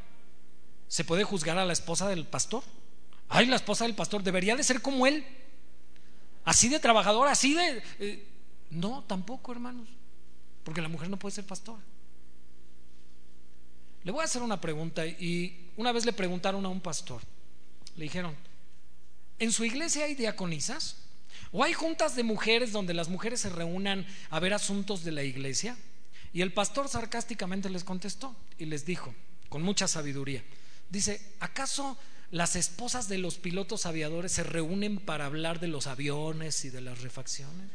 ¿Se 0.93 1.03
puede 1.03 1.23
juzgar 1.23 1.57
a 1.57 1.65
la 1.65 1.73
esposa 1.73 2.07
del 2.07 2.23
pastor? 2.27 2.63
Ay, 3.27 3.47
la 3.47 3.55
esposa 3.55 3.85
del 3.85 3.95
pastor 3.95 4.21
debería 4.21 4.55
de 4.55 4.61
ser 4.61 4.79
como 4.79 5.07
él. 5.07 5.25
Así 6.45 6.69
de 6.69 6.79
trabajador, 6.79 7.27
así 7.29 7.55
de... 7.55 7.81
Eh, 7.97 8.27
no, 8.69 9.03
tampoco, 9.05 9.51
hermanos. 9.51 9.89
Porque 10.63 10.83
la 10.83 10.89
mujer 10.89 11.09
no 11.09 11.17
puede 11.17 11.33
ser 11.33 11.47
pastora. 11.47 11.81
Le 14.03 14.11
voy 14.11 14.21
a 14.21 14.25
hacer 14.25 14.43
una 14.43 14.61
pregunta 14.61 15.03
y 15.03 15.62
una 15.77 15.91
vez 15.91 16.05
le 16.05 16.13
preguntaron 16.13 16.65
a 16.65 16.69
un 16.69 16.81
pastor. 16.81 17.21
Le 17.95 18.03
dijeron, 18.03 18.35
¿en 19.39 19.51
su 19.51 19.65
iglesia 19.65 20.05
hay 20.05 20.15
diaconisas? 20.15 20.97
¿O 21.51 21.63
hay 21.63 21.73
juntas 21.73 22.15
de 22.15 22.23
mujeres 22.23 22.71
donde 22.71 22.93
las 22.93 23.09
mujeres 23.09 23.41
se 23.41 23.49
reúnan 23.49 24.05
a 24.29 24.39
ver 24.39 24.53
asuntos 24.53 25.03
de 25.03 25.11
la 25.11 25.23
iglesia? 25.23 25.77
Y 26.31 26.41
el 26.41 26.53
pastor 26.53 26.89
sarcásticamente 26.89 27.69
les 27.69 27.83
contestó 27.83 28.35
y 28.57 28.65
les 28.65 28.85
dijo, 28.85 29.13
con 29.49 29.61
mucha 29.61 29.87
sabiduría, 29.87 30.43
Dice, 30.93 31.19
¿acaso 31.39 31.97
las 32.29 32.55
esposas 32.55 33.07
de 33.07 33.17
los 33.17 33.39
pilotos 33.39 33.87
aviadores 33.87 34.31
se 34.31 34.43
reúnen 34.43 34.99
para 34.99 35.25
hablar 35.25 35.59
de 35.59 35.67
los 35.67 35.87
aviones 35.87 36.65
y 36.65 36.69
de 36.69 36.81
las 36.81 37.01
refacciones? 37.01 37.71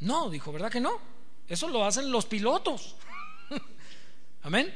No, 0.00 0.28
dijo, 0.28 0.50
¿verdad 0.50 0.72
que 0.72 0.80
no? 0.80 0.98
Eso 1.46 1.68
lo 1.68 1.84
hacen 1.84 2.10
los 2.10 2.26
pilotos. 2.26 2.96
Amén. 4.42 4.72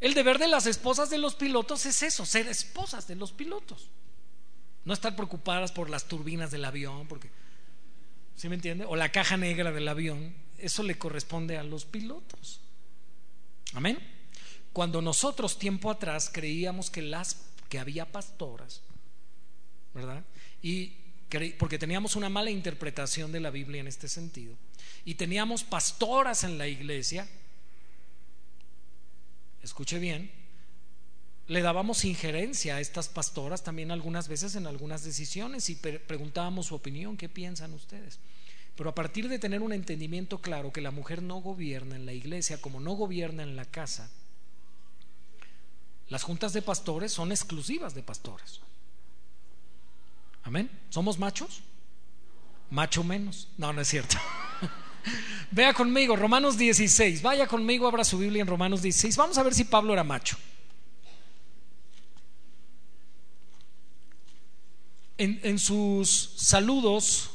El 0.00 0.14
deber 0.14 0.38
de 0.38 0.48
las 0.48 0.66
esposas 0.66 1.10
de 1.10 1.18
los 1.18 1.34
pilotos 1.34 1.84
es 1.86 2.02
eso, 2.02 2.24
ser 2.24 2.46
esposas 2.46 3.08
de 3.08 3.16
los 3.16 3.32
pilotos. 3.32 3.90
No 4.84 4.94
estar 4.94 5.16
preocupadas 5.16 5.72
por 5.72 5.90
las 5.90 6.06
turbinas 6.06 6.50
del 6.50 6.64
avión, 6.64 7.08
porque, 7.08 7.30
¿sí 8.36 8.48
me 8.48 8.54
entiende? 8.54 8.84
O 8.84 8.96
la 8.96 9.10
caja 9.10 9.36
negra 9.36 9.72
del 9.72 9.88
avión. 9.88 10.34
Eso 10.56 10.82
le 10.82 10.98
corresponde 10.98 11.58
a 11.58 11.62
los 11.62 11.84
pilotos. 11.84 12.60
Amén. 13.74 13.98
Cuando 14.72 15.02
nosotros 15.02 15.58
tiempo 15.58 15.90
atrás 15.90 16.30
creíamos 16.32 16.90
que 16.90 17.02
las 17.02 17.44
que 17.68 17.78
había 17.78 18.10
pastoras, 18.10 18.82
¿verdad? 19.92 20.24
Y 20.62 20.94
porque 21.58 21.78
teníamos 21.78 22.16
una 22.16 22.30
mala 22.30 22.50
interpretación 22.50 23.32
de 23.32 23.40
la 23.40 23.50
Biblia 23.50 23.80
en 23.80 23.86
este 23.86 24.08
sentido. 24.08 24.56
Y 25.04 25.14
teníamos 25.14 25.64
pastoras 25.64 26.44
en 26.44 26.56
la 26.56 26.66
iglesia. 26.66 27.28
Escuche 29.68 29.98
bien, 29.98 30.30
le 31.46 31.60
dábamos 31.60 32.06
injerencia 32.06 32.76
a 32.76 32.80
estas 32.80 33.10
pastoras 33.10 33.62
también 33.62 33.90
algunas 33.90 34.26
veces 34.26 34.54
en 34.54 34.66
algunas 34.66 35.04
decisiones 35.04 35.68
y 35.68 35.74
preguntábamos 35.74 36.66
su 36.66 36.74
opinión, 36.74 37.18
¿qué 37.18 37.28
piensan 37.28 37.74
ustedes? 37.74 38.18
Pero 38.76 38.88
a 38.88 38.94
partir 38.94 39.28
de 39.28 39.38
tener 39.38 39.60
un 39.60 39.74
entendimiento 39.74 40.40
claro 40.40 40.72
que 40.72 40.80
la 40.80 40.90
mujer 40.90 41.20
no 41.22 41.42
gobierna 41.42 41.96
en 41.96 42.06
la 42.06 42.14
iglesia 42.14 42.62
como 42.62 42.80
no 42.80 42.92
gobierna 42.92 43.42
en 43.42 43.56
la 43.56 43.66
casa, 43.66 44.08
las 46.08 46.22
juntas 46.22 46.54
de 46.54 46.62
pastores 46.62 47.12
son 47.12 47.30
exclusivas 47.30 47.94
de 47.94 48.02
pastores. 48.02 48.62
Amén. 50.44 50.70
¿Somos 50.88 51.18
machos? 51.18 51.60
Macho 52.70 53.04
menos. 53.04 53.48
No, 53.58 53.74
no 53.74 53.82
es 53.82 53.88
cierto. 53.88 54.16
Vea 55.50 55.72
conmigo, 55.74 56.16
Romanos 56.16 56.58
16. 56.58 57.22
Vaya 57.22 57.46
conmigo, 57.46 57.86
abra 57.86 58.04
su 58.04 58.18
Biblia 58.18 58.42
en 58.42 58.46
Romanos 58.46 58.82
16. 58.82 59.16
Vamos 59.16 59.38
a 59.38 59.42
ver 59.42 59.54
si 59.54 59.64
Pablo 59.64 59.92
era 59.92 60.04
macho. 60.04 60.36
En, 65.16 65.40
en 65.42 65.58
sus 65.58 66.34
saludos 66.36 67.30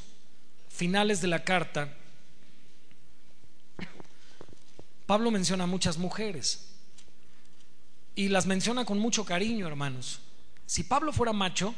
finales 0.70 1.22
de 1.22 1.28
la 1.28 1.44
carta, 1.44 1.94
Pablo 5.06 5.32
menciona 5.32 5.66
a 5.66 5.68
muchas 5.68 5.98
mujeres 5.98 6.70
y 8.16 8.30
las 8.30 8.46
menciona 8.46 8.86
con 8.86 9.00
mucho 9.00 9.26
cariño, 9.26 9.68
hermanos. 9.68 10.20
Si 10.66 10.84
Pablo 10.84 11.12
fuera 11.12 11.34
macho, 11.34 11.76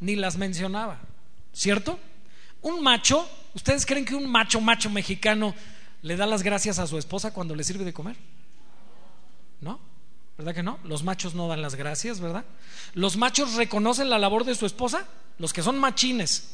ni 0.00 0.16
las 0.16 0.36
mencionaba, 0.36 1.00
¿cierto? 1.52 1.98
Un 2.62 2.82
macho, 2.82 3.28
¿ustedes 3.54 3.86
creen 3.86 4.04
que 4.04 4.14
un 4.14 4.28
macho, 4.28 4.60
macho 4.60 4.90
mexicano 4.90 5.54
le 6.02 6.16
da 6.16 6.26
las 6.26 6.42
gracias 6.42 6.78
a 6.78 6.86
su 6.86 6.98
esposa 6.98 7.32
cuando 7.32 7.54
le 7.54 7.64
sirve 7.64 7.84
de 7.84 7.92
comer? 7.92 8.16
¿No? 9.60 9.80
¿Verdad 10.36 10.54
que 10.54 10.62
no? 10.62 10.78
Los 10.84 11.02
machos 11.02 11.34
no 11.34 11.48
dan 11.48 11.62
las 11.62 11.74
gracias, 11.74 12.20
¿verdad? 12.20 12.44
Los 12.94 13.16
machos 13.16 13.54
reconocen 13.54 14.08
la 14.08 14.18
labor 14.18 14.44
de 14.44 14.54
su 14.54 14.66
esposa, 14.66 15.06
los 15.38 15.52
que 15.52 15.62
son 15.62 15.78
machines. 15.78 16.48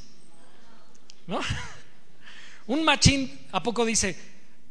¿No? 1.27 1.41
Un 2.67 2.83
machín, 2.83 3.47
¿a 3.53 3.63
poco 3.63 3.85
dice, 3.85 4.19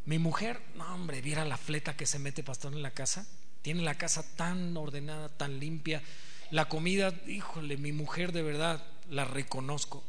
mi 0.05 0.17
mujer, 0.17 0.59
no 0.75 0.95
hombre, 0.95 1.21
viera 1.21 1.45
la 1.45 1.57
fleta 1.57 1.95
que 1.95 2.07
se 2.07 2.17
mete 2.17 2.43
pastor 2.43 2.73
en 2.73 2.81
la 2.81 2.89
casa? 2.89 3.27
Tiene 3.61 3.83
la 3.83 3.95
casa 3.95 4.25
tan 4.35 4.75
ordenada, 4.75 5.29
tan 5.29 5.59
limpia. 5.59 6.01
La 6.49 6.65
comida, 6.65 7.13
híjole, 7.27 7.77
mi 7.77 7.91
mujer 7.91 8.31
de 8.31 8.41
verdad 8.41 8.83
la 9.09 9.25
reconozco. 9.25 10.03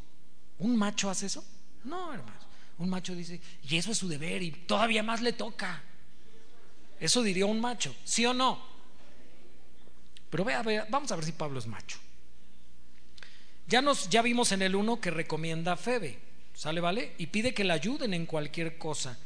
¿Un 0.58 0.76
macho 0.76 1.10
hace 1.10 1.26
eso? 1.26 1.44
No, 1.84 2.12
hermano. 2.12 2.44
Un 2.78 2.88
macho 2.88 3.14
dice, 3.14 3.40
y 3.68 3.76
eso 3.76 3.92
es 3.92 3.98
su 3.98 4.08
deber 4.08 4.42
y 4.42 4.50
todavía 4.50 5.02
más 5.02 5.20
le 5.20 5.32
toca. 5.32 5.82
Eso 6.98 7.22
diría 7.22 7.46
un 7.46 7.60
macho, 7.60 7.94
¿sí 8.04 8.24
o 8.26 8.34
no? 8.34 8.60
Pero 10.30 10.44
vea, 10.44 10.62
vea, 10.62 10.86
vamos 10.90 11.12
a 11.12 11.16
ver 11.16 11.24
si 11.24 11.32
Pablo 11.32 11.58
es 11.58 11.66
macho. 11.66 11.98
Ya 13.68 13.80
nos 13.80 14.08
ya 14.08 14.22
vimos 14.22 14.52
en 14.52 14.62
el 14.62 14.74
uno 14.74 15.00
que 15.00 15.10
recomienda 15.10 15.72
a 15.72 15.76
Febe. 15.76 16.18
¿Sale, 16.54 16.80
vale? 16.80 17.14
Y 17.18 17.26
pide 17.28 17.54
que 17.54 17.64
la 17.64 17.74
ayuden 17.74 18.14
en 18.14 18.26
cualquier 18.26 18.78
cosa. 18.78 19.18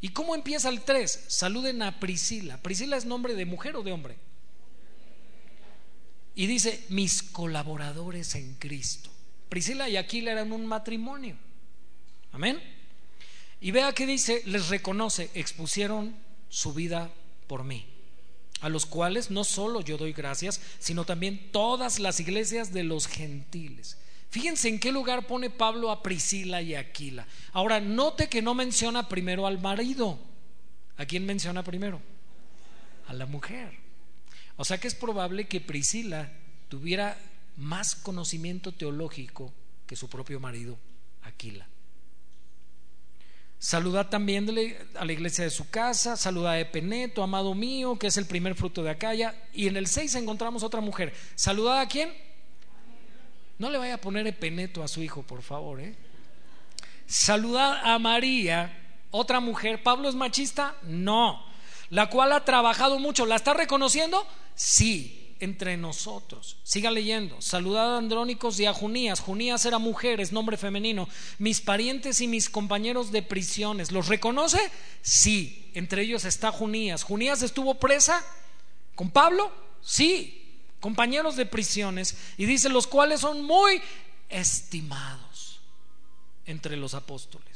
¿Y 0.00 0.10
cómo 0.10 0.34
empieza 0.34 0.68
el 0.68 0.82
3? 0.82 1.24
Saluden 1.28 1.82
a 1.82 1.98
Priscila. 1.98 2.58
¿Priscila 2.58 2.96
es 2.96 3.04
nombre 3.04 3.34
de 3.34 3.46
mujer 3.46 3.76
o 3.76 3.82
de 3.82 3.92
hombre? 3.92 4.16
Y 6.34 6.46
dice, 6.46 6.84
mis 6.88 7.22
colaboradores 7.22 8.34
en 8.36 8.54
Cristo. 8.54 9.10
Priscila 9.48 9.88
y 9.88 9.96
Aquila 9.96 10.32
eran 10.32 10.52
un 10.52 10.66
matrimonio. 10.66 11.36
Amén. 12.32 12.60
Y 13.60 13.70
vea 13.70 13.92
que 13.92 14.06
dice, 14.06 14.42
les 14.46 14.68
reconoce, 14.68 15.30
expusieron 15.34 16.14
su 16.48 16.72
vida 16.72 17.10
por 17.46 17.64
mí, 17.64 17.86
a 18.60 18.68
los 18.68 18.86
cuales 18.86 19.30
no 19.30 19.44
solo 19.44 19.80
yo 19.80 19.96
doy 19.96 20.12
gracias, 20.12 20.60
sino 20.78 21.04
también 21.04 21.50
todas 21.50 21.98
las 21.98 22.20
iglesias 22.20 22.72
de 22.72 22.84
los 22.84 23.06
gentiles. 23.06 23.98
Fíjense 24.30 24.68
en 24.68 24.78
qué 24.78 24.92
lugar 24.92 25.26
pone 25.26 25.48
Pablo 25.48 25.90
a 25.90 26.02
Priscila 26.02 26.60
y 26.60 26.74
Aquila. 26.74 27.26
Ahora, 27.52 27.80
note 27.80 28.28
que 28.28 28.42
no 28.42 28.54
menciona 28.54 29.08
primero 29.08 29.46
al 29.46 29.58
marido. 29.58 30.18
¿A 30.98 31.06
quién 31.06 31.24
menciona 31.24 31.64
primero? 31.64 32.00
A 33.06 33.14
la 33.14 33.24
mujer. 33.24 33.72
O 34.56 34.64
sea 34.64 34.78
que 34.78 34.88
es 34.88 34.94
probable 34.94 35.46
que 35.46 35.60
Priscila 35.60 36.30
tuviera 36.68 37.18
más 37.58 37.96
conocimiento 37.96 38.72
teológico 38.72 39.52
que 39.86 39.96
su 39.96 40.08
propio 40.08 40.40
marido, 40.40 40.78
Aquila. 41.22 41.66
Saluda 43.58 44.08
también 44.08 44.48
a 44.94 45.04
la 45.04 45.12
iglesia 45.12 45.42
de 45.42 45.50
su 45.50 45.68
casa, 45.68 46.16
saluda 46.16 46.52
a 46.52 46.60
Epeneto, 46.60 47.24
amado 47.24 47.56
mío, 47.56 47.98
que 47.98 48.06
es 48.06 48.16
el 48.16 48.26
primer 48.26 48.54
fruto 48.54 48.84
de 48.84 48.90
Acaya. 48.90 49.34
Y 49.52 49.66
en 49.66 49.76
el 49.76 49.88
6 49.88 50.14
encontramos 50.14 50.62
otra 50.62 50.80
mujer. 50.80 51.12
¿Saluda 51.34 51.80
a 51.80 51.88
quién? 51.88 52.14
No 53.58 53.68
le 53.70 53.78
vaya 53.78 53.94
a 53.94 54.00
poner 54.00 54.38
peneto 54.38 54.84
a 54.84 54.88
su 54.88 55.02
hijo, 55.02 55.24
por 55.24 55.42
favor. 55.42 55.80
¿eh? 55.80 55.96
Saludad 57.06 57.80
a 57.82 57.98
María, 57.98 59.00
otra 59.10 59.40
mujer. 59.40 59.82
¿Pablo 59.82 60.08
es 60.08 60.14
machista? 60.14 60.76
No. 60.84 61.44
La 61.90 62.08
cual 62.08 62.30
ha 62.30 62.44
trabajado 62.44 63.00
mucho. 63.00 63.26
¿La 63.26 63.34
está 63.34 63.54
reconociendo? 63.54 64.24
Sí. 64.54 65.17
Entre 65.40 65.76
nosotros. 65.76 66.56
Siga 66.62 66.90
leyendo. 66.90 67.40
Saludad 67.40 67.94
a 67.94 67.98
Andrónicos 67.98 68.58
y 68.60 68.66
a 68.66 68.74
Junías. 68.74 69.20
Junías 69.20 69.64
era 69.64 69.78
mujer, 69.78 70.20
es 70.20 70.32
nombre 70.32 70.56
femenino. 70.56 71.08
Mis 71.38 71.60
parientes 71.60 72.20
y 72.20 72.26
mis 72.26 72.50
compañeros 72.50 73.12
de 73.12 73.22
prisiones. 73.22 73.92
¿Los 73.92 74.08
reconoce? 74.08 74.60
Sí. 75.02 75.70
Entre 75.74 76.02
ellos 76.02 76.24
está 76.24 76.50
Junías. 76.50 77.02
¿Junías 77.02 77.42
estuvo 77.42 77.74
presa 77.74 78.24
con 78.94 79.10
Pablo? 79.10 79.52
Sí. 79.82 80.60
Compañeros 80.80 81.36
de 81.36 81.46
prisiones. 81.46 82.16
Y 82.36 82.46
dice, 82.46 82.68
los 82.68 82.86
cuales 82.86 83.20
son 83.20 83.42
muy 83.44 83.80
estimados 84.28 85.60
entre 86.46 86.76
los 86.76 86.94
apóstoles. 86.94 87.47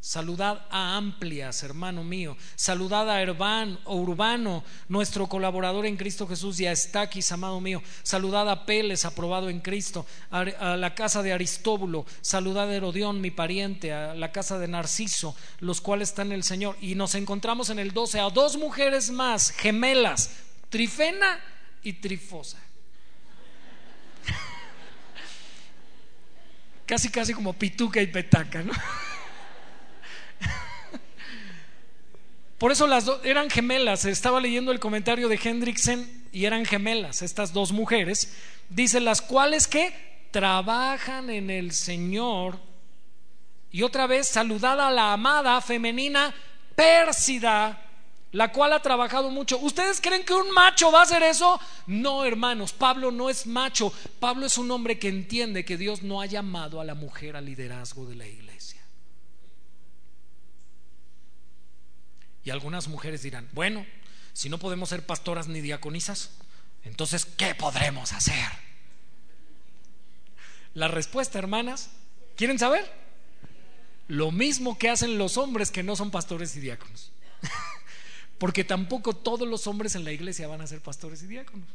Saludad 0.00 0.64
a 0.70 0.96
Amplias, 0.96 1.64
hermano 1.64 2.04
mío. 2.04 2.36
Saludad 2.54 3.10
a 3.10 3.20
Herván 3.20 3.80
o 3.84 3.96
Urbano, 3.96 4.62
nuestro 4.88 5.26
colaborador 5.26 5.86
en 5.86 5.96
Cristo 5.96 6.28
Jesús, 6.28 6.60
y 6.60 6.66
a 6.66 6.72
Estaquis, 6.72 7.32
amado 7.32 7.60
mío. 7.60 7.82
Saludad 8.04 8.48
a 8.48 8.64
Peles, 8.64 9.04
aprobado 9.04 9.50
en 9.50 9.58
Cristo. 9.58 10.06
A, 10.30 10.76
la 10.76 10.94
casa 10.94 11.20
de 11.22 11.32
Aristóbulo. 11.32 12.06
Saludad 12.20 12.70
a 12.70 12.74
Herodión, 12.74 13.20
mi 13.20 13.32
pariente. 13.32 13.92
A 13.92 14.14
la 14.14 14.30
casa 14.30 14.60
de 14.60 14.68
Narciso, 14.68 15.34
los 15.58 15.80
cuales 15.80 16.10
están 16.10 16.28
en 16.28 16.34
el 16.34 16.44
Señor. 16.44 16.76
Y 16.80 16.94
nos 16.94 17.16
encontramos 17.16 17.68
en 17.68 17.80
el 17.80 17.92
12 17.92 18.20
a 18.20 18.30
dos 18.30 18.56
mujeres 18.56 19.10
más, 19.10 19.50
gemelas, 19.50 20.30
Trifena 20.70 21.40
y 21.82 21.94
Trifosa. 21.94 22.58
casi, 26.86 27.08
casi 27.08 27.34
como 27.34 27.52
pituca 27.52 28.00
y 28.00 28.06
petaca, 28.06 28.62
¿no? 28.62 28.72
Por 32.58 32.72
eso 32.72 32.86
las 32.86 33.04
dos 33.04 33.20
eran 33.24 33.50
gemelas. 33.50 34.04
Estaba 34.04 34.40
leyendo 34.40 34.72
el 34.72 34.80
comentario 34.80 35.28
de 35.28 35.40
Hendrickson 35.42 36.06
y 36.32 36.44
eran 36.44 36.64
gemelas, 36.64 37.22
estas 37.22 37.52
dos 37.52 37.72
mujeres. 37.72 38.34
Dice, 38.68 39.00
las 39.00 39.22
cuales 39.22 39.66
que 39.66 39.92
trabajan 40.30 41.30
en 41.30 41.50
el 41.50 41.72
Señor. 41.72 42.58
Y 43.70 43.82
otra 43.82 44.06
vez, 44.06 44.28
saludada 44.28 44.88
a 44.88 44.92
la 44.92 45.12
amada 45.12 45.60
femenina 45.60 46.34
Pérsida, 46.74 47.82
la 48.30 48.52
cual 48.52 48.72
ha 48.72 48.80
trabajado 48.80 49.30
mucho. 49.30 49.58
¿Ustedes 49.58 50.00
creen 50.00 50.24
que 50.24 50.32
un 50.32 50.52
macho 50.52 50.92
va 50.92 51.00
a 51.00 51.02
hacer 51.02 51.24
eso? 51.24 51.60
No, 51.88 52.24
hermanos, 52.24 52.72
Pablo 52.72 53.10
no 53.10 53.28
es 53.28 53.46
macho. 53.46 53.92
Pablo 54.20 54.46
es 54.46 54.58
un 54.58 54.70
hombre 54.70 54.96
que 54.96 55.08
entiende 55.08 55.64
que 55.64 55.76
Dios 55.76 56.02
no 56.02 56.20
ha 56.20 56.26
llamado 56.26 56.80
a 56.80 56.84
la 56.84 56.94
mujer 56.94 57.34
al 57.34 57.46
liderazgo 57.46 58.06
de 58.06 58.14
la 58.14 58.28
iglesia. 58.28 58.77
Y 62.48 62.50
algunas 62.50 62.88
mujeres 62.88 63.22
dirán, 63.22 63.46
bueno, 63.52 63.84
si 64.32 64.48
no 64.48 64.56
podemos 64.56 64.88
ser 64.88 65.04
pastoras 65.04 65.48
ni 65.48 65.60
diaconisas, 65.60 66.30
entonces, 66.82 67.26
¿qué 67.26 67.54
podremos 67.54 68.14
hacer? 68.14 68.48
La 70.72 70.88
respuesta, 70.88 71.38
hermanas, 71.38 71.90
¿quieren 72.36 72.58
saber? 72.58 72.90
Lo 74.06 74.32
mismo 74.32 74.78
que 74.78 74.88
hacen 74.88 75.18
los 75.18 75.36
hombres 75.36 75.70
que 75.70 75.82
no 75.82 75.94
son 75.94 76.10
pastores 76.10 76.56
y 76.56 76.60
diáconos. 76.60 77.12
Porque 78.38 78.64
tampoco 78.64 79.14
todos 79.14 79.46
los 79.46 79.66
hombres 79.66 79.94
en 79.94 80.04
la 80.04 80.12
iglesia 80.12 80.48
van 80.48 80.62
a 80.62 80.66
ser 80.66 80.80
pastores 80.80 81.22
y 81.24 81.26
diáconos. 81.26 81.68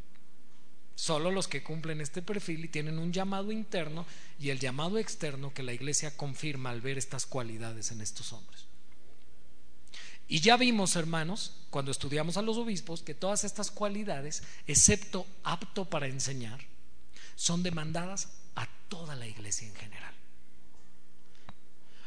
Solo 0.95 1.29
los 1.29 1.47
que 1.47 1.61
cumplen 1.61 2.01
este 2.01 2.23
perfil 2.23 2.65
y 2.65 2.69
tienen 2.69 2.97
un 2.97 3.13
llamado 3.13 3.51
interno 3.51 4.07
y 4.39 4.49
el 4.49 4.59
llamado 4.59 4.97
externo 4.97 5.53
que 5.53 5.61
la 5.61 5.73
iglesia 5.73 6.17
confirma 6.17 6.71
al 6.71 6.81
ver 6.81 6.97
estas 6.97 7.27
cualidades 7.27 7.91
en 7.91 8.01
estos 8.01 8.33
hombres. 8.33 8.72
Y 10.27 10.39
ya 10.39 10.57
vimos, 10.57 10.95
hermanos, 10.95 11.51
cuando 11.69 11.91
estudiamos 11.91 12.37
a 12.37 12.41
los 12.41 12.57
obispos, 12.57 13.01
que 13.01 13.13
todas 13.13 13.43
estas 13.43 13.71
cualidades, 13.71 14.43
excepto 14.67 15.25
apto 15.43 15.85
para 15.85 16.07
enseñar, 16.07 16.59
son 17.35 17.63
demandadas 17.63 18.29
a 18.55 18.67
toda 18.89 19.15
la 19.15 19.27
iglesia 19.27 19.67
en 19.67 19.75
general. 19.75 20.13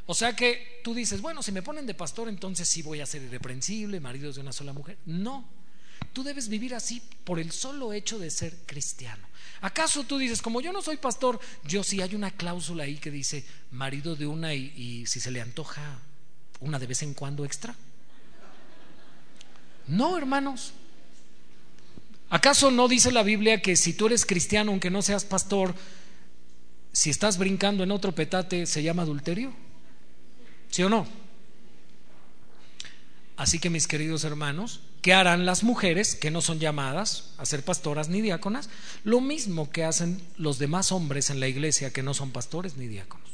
O 0.06 0.14
sea 0.14 0.36
que 0.36 0.80
tú 0.84 0.94
dices, 0.94 1.20
bueno, 1.20 1.42
si 1.42 1.50
me 1.50 1.62
ponen 1.62 1.86
de 1.86 1.94
pastor, 1.94 2.28
entonces 2.28 2.68
sí 2.68 2.82
voy 2.82 3.00
a 3.00 3.06
ser 3.06 3.22
irreprensible, 3.22 4.00
marido 4.00 4.32
de 4.32 4.40
una 4.40 4.52
sola 4.52 4.72
mujer. 4.72 4.96
No, 5.04 5.44
tú 6.12 6.22
debes 6.22 6.48
vivir 6.48 6.74
así 6.74 7.02
por 7.24 7.40
el 7.40 7.50
solo 7.50 7.92
hecho 7.92 8.18
de 8.18 8.30
ser 8.30 8.56
cristiano. 8.66 9.26
¿Acaso 9.60 10.04
tú 10.04 10.18
dices, 10.18 10.42
como 10.42 10.60
yo 10.60 10.72
no 10.72 10.80
soy 10.80 10.96
pastor, 10.96 11.40
yo 11.64 11.82
sí 11.82 12.00
hay 12.00 12.14
una 12.14 12.30
cláusula 12.30 12.84
ahí 12.84 12.98
que 12.98 13.10
dice 13.10 13.44
marido 13.72 14.14
de 14.14 14.26
una 14.26 14.54
y, 14.54 14.72
y 14.76 15.06
si 15.06 15.18
se 15.18 15.32
le 15.32 15.40
antoja 15.40 15.98
una 16.60 16.78
de 16.78 16.86
vez 16.86 17.02
en 17.02 17.14
cuando 17.14 17.44
extra? 17.44 17.74
No, 19.86 20.16
hermanos. 20.18 20.72
¿Acaso 22.28 22.70
no 22.70 22.88
dice 22.88 23.12
la 23.12 23.22
Biblia 23.22 23.62
que 23.62 23.76
si 23.76 23.92
tú 23.92 24.06
eres 24.06 24.26
cristiano, 24.26 24.72
aunque 24.72 24.90
no 24.90 25.00
seas 25.02 25.24
pastor, 25.24 25.74
si 26.92 27.10
estás 27.10 27.38
brincando 27.38 27.84
en 27.84 27.92
otro 27.92 28.14
petate, 28.14 28.66
se 28.66 28.82
llama 28.82 29.02
adulterio? 29.02 29.52
¿Sí 30.70 30.82
o 30.82 30.88
no? 30.88 31.06
Así 33.36 33.58
que 33.58 33.70
mis 33.70 33.86
queridos 33.86 34.24
hermanos, 34.24 34.80
¿qué 35.02 35.12
harán 35.12 35.46
las 35.46 35.62
mujeres 35.62 36.14
que 36.14 36.30
no 36.30 36.40
son 36.40 36.58
llamadas 36.58 37.34
a 37.36 37.44
ser 37.44 37.62
pastoras 37.62 38.08
ni 38.08 38.22
diáconas? 38.22 38.70
Lo 39.04 39.20
mismo 39.20 39.70
que 39.70 39.84
hacen 39.84 40.20
los 40.38 40.58
demás 40.58 40.90
hombres 40.90 41.30
en 41.30 41.38
la 41.38 41.46
iglesia 41.46 41.92
que 41.92 42.02
no 42.02 42.14
son 42.14 42.30
pastores 42.30 42.76
ni 42.76 42.86
diáconos. 42.86 43.28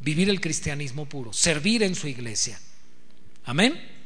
Vivir 0.00 0.30
el 0.30 0.40
cristianismo 0.40 1.06
puro, 1.06 1.32
servir 1.32 1.82
en 1.82 1.94
su 1.94 2.08
iglesia. 2.08 2.58
Amén. 3.44 3.97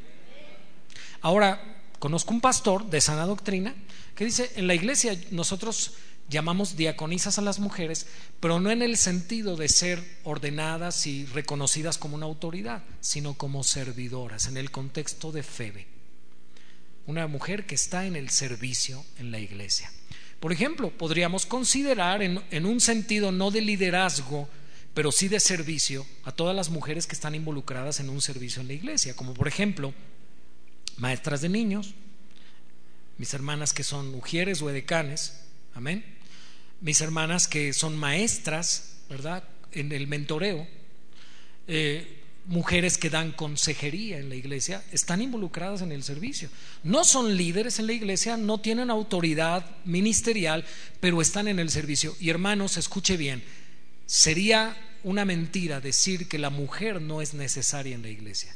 Ahora, 1.22 1.62
conozco 2.00 2.34
un 2.34 2.40
pastor 2.40 2.90
de 2.90 3.00
sana 3.00 3.26
doctrina 3.26 3.74
que 4.16 4.24
dice, 4.24 4.50
en 4.56 4.66
la 4.66 4.74
iglesia 4.74 5.18
nosotros 5.30 5.92
llamamos 6.28 6.76
diaconisas 6.76 7.38
a 7.38 7.42
las 7.42 7.60
mujeres, 7.60 8.06
pero 8.40 8.58
no 8.58 8.70
en 8.72 8.82
el 8.82 8.96
sentido 8.96 9.56
de 9.56 9.68
ser 9.68 10.02
ordenadas 10.24 11.06
y 11.06 11.26
reconocidas 11.26 11.98
como 11.98 12.16
una 12.16 12.26
autoridad, 12.26 12.82
sino 13.00 13.34
como 13.34 13.62
servidoras, 13.62 14.48
en 14.48 14.56
el 14.56 14.72
contexto 14.72 15.30
de 15.30 15.44
Febe. 15.44 15.86
Una 17.06 17.28
mujer 17.28 17.66
que 17.66 17.76
está 17.76 18.04
en 18.04 18.16
el 18.16 18.30
servicio 18.30 19.04
en 19.18 19.30
la 19.30 19.38
iglesia. 19.38 19.92
Por 20.40 20.52
ejemplo, 20.52 20.90
podríamos 20.90 21.46
considerar 21.46 22.20
en, 22.22 22.42
en 22.50 22.66
un 22.66 22.80
sentido 22.80 23.30
no 23.30 23.52
de 23.52 23.60
liderazgo, 23.60 24.48
pero 24.92 25.12
sí 25.12 25.28
de 25.28 25.38
servicio 25.38 26.04
a 26.24 26.32
todas 26.32 26.54
las 26.54 26.68
mujeres 26.68 27.06
que 27.06 27.14
están 27.14 27.36
involucradas 27.36 28.00
en 28.00 28.10
un 28.10 28.20
servicio 28.20 28.60
en 28.60 28.68
la 28.68 28.74
iglesia, 28.74 29.14
como 29.14 29.34
por 29.34 29.46
ejemplo 29.46 29.94
maestras 30.98 31.40
de 31.40 31.48
niños, 31.48 31.94
mis 33.18 33.34
hermanas 33.34 33.72
que 33.72 33.84
son 33.84 34.10
mujeres 34.10 34.62
o 34.62 34.70
edecanes, 34.70 35.40
amén, 35.74 36.04
mis 36.80 37.00
hermanas 37.00 37.48
que 37.48 37.72
son 37.72 37.96
maestras, 37.96 38.96
¿verdad? 39.08 39.44
En 39.72 39.92
el 39.92 40.06
mentoreo, 40.06 40.66
eh, 41.68 42.18
mujeres 42.46 42.98
que 42.98 43.10
dan 43.10 43.32
consejería 43.32 44.18
en 44.18 44.28
la 44.28 44.34
iglesia, 44.34 44.82
están 44.90 45.22
involucradas 45.22 45.82
en 45.82 45.92
el 45.92 46.02
servicio. 46.02 46.48
No 46.82 47.04
son 47.04 47.36
líderes 47.36 47.78
en 47.78 47.86
la 47.86 47.92
iglesia, 47.92 48.36
no 48.36 48.58
tienen 48.58 48.90
autoridad 48.90 49.64
ministerial, 49.84 50.64
pero 51.00 51.22
están 51.22 51.46
en 51.48 51.58
el 51.58 51.70
servicio. 51.70 52.16
Y 52.18 52.30
hermanos, 52.30 52.76
escuche 52.76 53.16
bien, 53.16 53.42
sería 54.06 54.76
una 55.04 55.24
mentira 55.24 55.80
decir 55.80 56.28
que 56.28 56.38
la 56.38 56.50
mujer 56.50 57.00
no 57.00 57.22
es 57.22 57.34
necesaria 57.34 57.94
en 57.94 58.02
la 58.02 58.08
iglesia. 58.08 58.54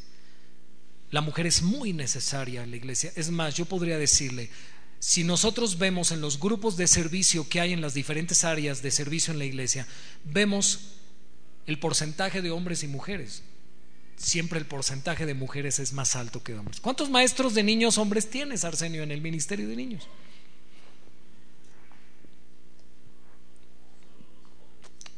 La 1.11 1.21
mujer 1.21 1.47
es 1.47 1.63
muy 1.63 1.93
necesaria 1.93 2.63
en 2.63 2.71
la 2.71 2.77
iglesia. 2.77 3.13
Es 3.15 3.31
más, 3.31 3.55
yo 3.55 3.65
podría 3.65 3.99
decirle, 3.99 4.51
si 4.99 5.25
nosotros 5.25 5.79
vemos 5.79 6.11
en 6.11 6.21
los 6.21 6.41
grupos 6.41 6.77
de 6.77 6.87
servicio 6.87 7.49
que 7.49 7.61
hay 7.61 7.73
en 7.73 7.81
las 7.81 7.95
diferentes 7.95 8.45
áreas 8.45 8.83
de 8.83 8.91
servicio 8.91 9.33
en 9.33 9.39
la 9.39 9.45
iglesia, 9.45 9.87
vemos 10.25 10.97
el 11.67 11.79
porcentaje 11.79 12.43
de 12.43 12.51
hombres 12.51 12.83
y 12.83 12.89
mujeres. 12.89 13.43
Siempre 14.17 14.59
el 14.59 14.67
porcentaje 14.67 15.27
de 15.27 15.35
mujeres 15.35 15.79
es 15.79 15.93
más 15.93 16.17
alto 16.17 16.43
que 16.43 16.53
de 16.53 16.59
hombres. 16.59 16.81
¿Cuántos 16.81 17.11
maestros 17.11 17.55
de 17.55 17.63
niños 17.63 17.99
hombres 17.99 18.31
tienes, 18.31 18.65
Arsenio, 18.65 19.03
en 19.03 19.11
el 19.11 19.21
ministerio 19.21 19.69
de 19.69 19.77
niños? 19.77 20.09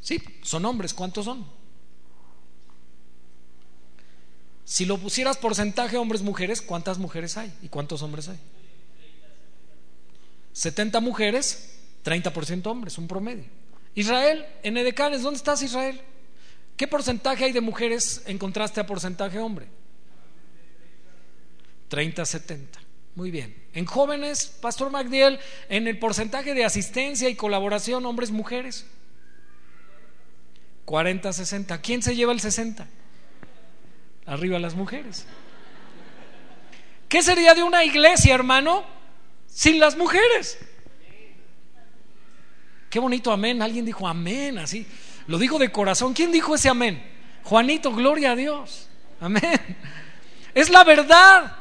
Sí, 0.00 0.20
son 0.42 0.64
hombres. 0.64 0.92
¿Cuántos 0.94 1.26
son? 1.26 1.57
Si 4.68 4.84
lo 4.84 4.98
pusieras 4.98 5.38
porcentaje 5.38 5.96
hombres-mujeres, 5.96 6.60
¿cuántas 6.60 6.98
mujeres 6.98 7.38
hay? 7.38 7.50
¿Y 7.62 7.70
cuántos 7.70 8.02
hombres 8.02 8.28
hay? 8.28 8.38
70 10.52 11.00
mujeres, 11.00 11.78
30% 12.04 12.66
hombres, 12.66 12.98
un 12.98 13.08
promedio. 13.08 13.46
Israel, 13.94 14.44
en 14.62 14.76
Edecanes, 14.76 15.22
¿dónde 15.22 15.38
estás 15.38 15.62
Israel? 15.62 15.98
¿Qué 16.76 16.86
porcentaje 16.86 17.44
hay 17.44 17.52
de 17.52 17.62
mujeres 17.62 18.22
en 18.26 18.36
contraste 18.36 18.78
a 18.78 18.86
porcentaje 18.86 19.38
hombre? 19.38 19.68
30-70. 21.88 22.66
Muy 23.14 23.30
bien. 23.30 23.56
En 23.72 23.86
jóvenes, 23.86 24.48
Pastor 24.60 24.90
Magdiel, 24.90 25.40
en 25.70 25.88
el 25.88 25.98
porcentaje 25.98 26.52
de 26.52 26.66
asistencia 26.66 27.30
y 27.30 27.36
colaboración 27.36 28.04
hombres-mujeres. 28.04 28.84
40-60. 30.84 31.80
¿Quién 31.80 32.02
se 32.02 32.14
lleva 32.14 32.34
el 32.34 32.40
60? 32.40 32.86
Arriba 34.28 34.58
las 34.58 34.74
mujeres. 34.74 35.26
¿Qué 37.08 37.22
sería 37.22 37.54
de 37.54 37.62
una 37.62 37.84
iglesia, 37.84 38.34
hermano, 38.34 38.84
sin 39.58 39.80
las 39.80 39.96
mujeres. 39.96 40.56
Qué 42.90 43.00
bonito 43.00 43.32
amén. 43.32 43.60
Alguien 43.60 43.84
dijo 43.84 44.06
amén, 44.06 44.58
así. 44.58 44.86
Lo 45.26 45.36
digo 45.36 45.58
de 45.58 45.72
corazón. 45.72 46.14
¿Quién 46.14 46.30
dijo 46.30 46.54
ese 46.54 46.68
amén? 46.68 47.02
Juanito, 47.42 47.92
gloria 47.92 48.32
a 48.32 48.36
Dios. 48.36 48.88
Amén. 49.20 49.58
Es 50.54 50.70
la 50.70 50.84
verdad. 50.84 51.56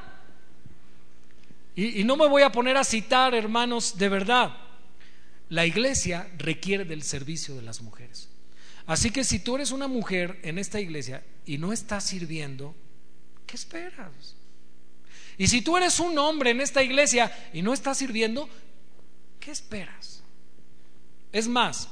Y, 1.75 2.01
y, 2.01 2.03
no 2.03 2.17
me 2.17 2.27
voy 2.27 2.43
a 2.43 2.51
poner 2.51 2.77
a 2.77 2.83
citar, 2.83 3.33
hermanos, 3.33 3.97
de 3.97 4.09
verdad. 4.09 4.55
La 5.49 5.65
iglesia 5.65 6.29
requiere 6.37 6.85
del 6.85 7.01
servicio 7.01 7.55
de 7.55 7.61
las 7.63 7.81
mujeres. 7.81 8.29
Así 8.87 9.11
que 9.11 9.25
si 9.25 9.39
tú 9.39 9.55
eres 9.55 9.71
una 9.71 9.87
mujer 9.87 10.39
en 10.43 10.57
esta 10.57 10.79
iglesia 10.79 11.21
y 11.45 11.57
no 11.57 11.73
estás 11.73 12.05
sirviendo, 12.05 12.73
¿qué 13.45 13.57
esperas? 13.57 14.35
Y 15.37 15.47
si 15.47 15.61
tú 15.61 15.77
eres 15.77 15.99
un 15.99 16.17
hombre 16.17 16.51
en 16.51 16.61
esta 16.61 16.81
iglesia 16.81 17.31
y 17.53 17.61
no 17.61 17.73
estás 17.73 17.97
sirviendo, 17.97 18.49
¿qué 19.41 19.51
esperas? 19.51 20.23
Es 21.33 21.49
más, 21.49 21.89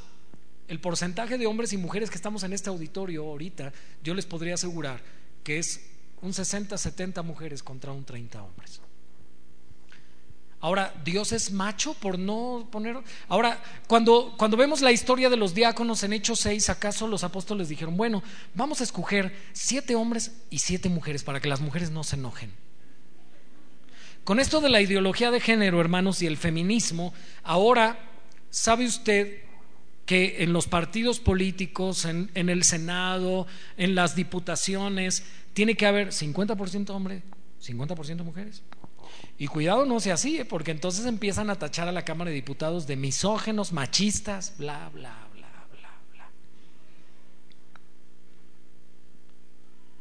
el 0.69 0.79
porcentaje 0.79 1.37
de 1.37 1.45
hombres 1.45 1.73
y 1.73 1.77
mujeres 1.77 2.09
que 2.09 2.15
estamos 2.15 2.43
en 2.43 2.53
este 2.53 2.69
auditorio 2.69 3.23
ahorita, 3.25 3.73
yo 4.01 4.13
les 4.13 4.25
podría 4.25 4.55
asegurar 4.55 5.01
que 5.43 5.59
es 5.59 5.81
un 6.21 6.33
60, 6.33 6.77
70 6.77 7.21
mujeres 7.21 7.61
contra 7.61 7.91
un 7.91 8.05
30 8.05 8.41
hombres. 8.41 8.81
Ahora, 10.65 10.91
Dios 11.05 11.31
es 11.31 11.51
macho 11.51 11.93
por 11.93 12.17
no 12.17 12.67
poner... 12.71 12.97
Ahora, 13.27 13.61
cuando, 13.85 14.33
cuando 14.35 14.57
vemos 14.57 14.81
la 14.81 14.91
historia 14.91 15.29
de 15.29 15.37
los 15.37 15.53
diáconos 15.53 16.01
en 16.01 16.11
Hechos 16.11 16.39
6, 16.39 16.71
¿acaso 16.71 17.07
los 17.07 17.23
apóstoles 17.23 17.69
dijeron, 17.69 17.95
bueno, 17.95 18.23
vamos 18.55 18.81
a 18.81 18.83
escoger 18.83 19.31
siete 19.53 19.93
hombres 19.93 20.31
y 20.49 20.57
siete 20.57 20.89
mujeres 20.89 21.23
para 21.23 21.39
que 21.39 21.49
las 21.49 21.61
mujeres 21.61 21.91
no 21.91 22.03
se 22.03 22.15
enojen? 22.15 22.51
Con 24.23 24.39
esto 24.39 24.59
de 24.59 24.69
la 24.69 24.81
ideología 24.81 25.29
de 25.29 25.39
género, 25.39 25.79
hermanos, 25.79 26.23
y 26.23 26.25
el 26.25 26.35
feminismo, 26.35 27.13
ahora, 27.43 27.99
¿sabe 28.49 28.87
usted 28.87 29.43
que 30.07 30.37
en 30.39 30.51
los 30.51 30.65
partidos 30.65 31.19
políticos, 31.19 32.05
en, 32.05 32.31
en 32.33 32.49
el 32.49 32.63
Senado, 32.63 33.45
en 33.77 33.93
las 33.93 34.15
diputaciones, 34.15 35.25
tiene 35.53 35.75
que 35.75 35.85
haber 35.85 36.07
50% 36.07 36.89
hombres, 36.89 37.21
50% 37.63 38.23
mujeres? 38.23 38.63
Y 39.37 39.47
cuidado 39.47 39.85
no 39.85 39.99
sea 39.99 40.13
así, 40.13 40.37
¿eh? 40.37 40.45
porque 40.45 40.71
entonces 40.71 41.05
empiezan 41.05 41.49
a 41.49 41.55
tachar 41.55 41.87
a 41.87 41.91
la 41.91 42.05
Cámara 42.05 42.29
de 42.29 42.35
Diputados 42.35 42.87
de 42.87 42.95
misógenos, 42.95 43.73
machistas, 43.73 44.53
bla, 44.57 44.89
bla, 44.93 45.13
bla, 45.33 45.67
bla, 45.71 45.91
bla. 46.13 46.29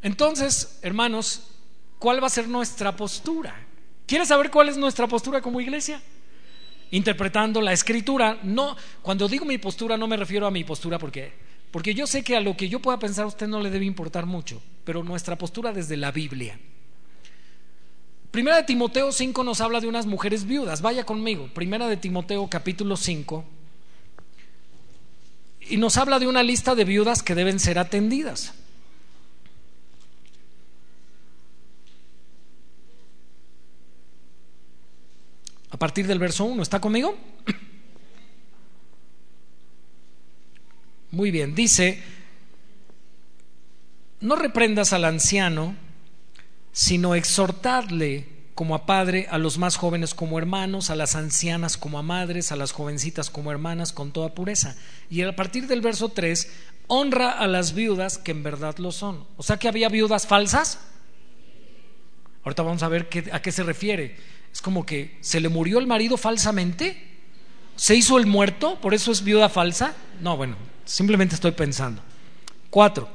Entonces, 0.02 0.78
hermanos, 0.82 1.48
¿cuál 1.98 2.22
va 2.22 2.28
a 2.28 2.30
ser 2.30 2.46
nuestra 2.46 2.94
postura? 2.96 3.54
¿Quieres 4.06 4.28
saber 4.28 4.50
cuál 4.50 4.68
es 4.68 4.76
nuestra 4.76 5.08
postura 5.08 5.40
como 5.40 5.60
iglesia? 5.60 6.00
Interpretando 6.92 7.60
la 7.60 7.72
escritura. 7.72 8.38
No, 8.44 8.76
cuando 9.02 9.26
digo 9.26 9.44
mi 9.44 9.58
postura 9.58 9.96
no 9.96 10.06
me 10.06 10.16
refiero 10.16 10.46
a 10.46 10.50
mi 10.52 10.62
postura 10.62 10.98
porque 10.98 11.32
porque 11.74 11.92
yo 11.92 12.06
sé 12.06 12.22
que 12.22 12.36
a 12.36 12.40
lo 12.40 12.56
que 12.56 12.68
yo 12.68 12.78
pueda 12.78 13.00
pensar 13.00 13.24
a 13.24 13.26
usted 13.26 13.48
no 13.48 13.60
le 13.60 13.68
debe 13.68 13.84
importar 13.84 14.26
mucho, 14.26 14.62
pero 14.84 15.02
nuestra 15.02 15.36
postura 15.36 15.72
desde 15.72 15.96
la 15.96 16.12
Biblia. 16.12 16.56
Primera 18.34 18.56
de 18.56 18.64
Timoteo 18.64 19.12
5 19.12 19.44
nos 19.44 19.60
habla 19.60 19.80
de 19.80 19.86
unas 19.86 20.06
mujeres 20.06 20.44
viudas. 20.44 20.82
Vaya 20.82 21.06
conmigo. 21.06 21.46
Primera 21.54 21.86
de 21.86 21.96
Timoteo 21.96 22.50
capítulo 22.50 22.96
5. 22.96 23.44
Y 25.70 25.76
nos 25.76 25.96
habla 25.98 26.18
de 26.18 26.26
una 26.26 26.42
lista 26.42 26.74
de 26.74 26.84
viudas 26.84 27.22
que 27.22 27.36
deben 27.36 27.60
ser 27.60 27.78
atendidas. 27.78 28.52
A 35.70 35.76
partir 35.76 36.08
del 36.08 36.18
verso 36.18 36.44
1, 36.44 36.60
¿está 36.60 36.80
conmigo? 36.80 37.16
Muy 41.12 41.30
bien, 41.30 41.54
dice, 41.54 42.02
no 44.18 44.34
reprendas 44.34 44.92
al 44.92 45.04
anciano 45.04 45.83
sino 46.74 47.14
exhortarle 47.14 48.26
como 48.54 48.74
a 48.74 48.84
padre, 48.84 49.28
a 49.30 49.38
los 49.38 49.58
más 49.58 49.76
jóvenes 49.76 50.12
como 50.12 50.38
hermanos, 50.38 50.90
a 50.90 50.96
las 50.96 51.14
ancianas 51.14 51.76
como 51.76 51.98
a 51.98 52.02
madres, 52.02 52.52
a 52.52 52.56
las 52.56 52.72
jovencitas 52.72 53.30
como 53.30 53.50
hermanas, 53.50 53.92
con 53.92 54.12
toda 54.12 54.34
pureza. 54.34 54.76
Y 55.08 55.22
a 55.22 55.34
partir 55.34 55.68
del 55.68 55.80
verso 55.80 56.08
3, 56.08 56.50
honra 56.88 57.30
a 57.30 57.46
las 57.46 57.74
viudas 57.74 58.18
que 58.18 58.32
en 58.32 58.42
verdad 58.42 58.76
lo 58.78 58.90
son. 58.92 59.24
O 59.36 59.42
sea 59.42 59.56
que 59.56 59.68
había 59.68 59.88
viudas 59.88 60.26
falsas. 60.26 60.80
Ahorita 62.42 62.62
vamos 62.62 62.82
a 62.82 62.88
ver 62.88 63.08
a 63.32 63.40
qué 63.40 63.52
se 63.52 63.62
refiere. 63.62 64.16
Es 64.52 64.60
como 64.60 64.84
que 64.84 65.16
se 65.20 65.40
le 65.40 65.48
murió 65.48 65.78
el 65.78 65.86
marido 65.86 66.16
falsamente. 66.16 66.96
¿Se 67.76 67.94
hizo 67.94 68.18
el 68.18 68.26
muerto? 68.26 68.80
¿Por 68.80 68.94
eso 68.94 69.12
es 69.12 69.22
viuda 69.22 69.48
falsa? 69.48 69.94
No, 70.20 70.36
bueno, 70.36 70.56
simplemente 70.84 71.36
estoy 71.36 71.52
pensando. 71.52 72.02
Cuatro. 72.68 73.08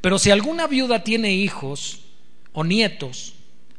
Pero 0.00 0.18
si 0.18 0.30
alguna 0.30 0.66
viuda 0.66 1.04
tiene 1.04 1.32
hijos, 1.32 2.07
o 2.58 2.64
nietos 2.64 3.34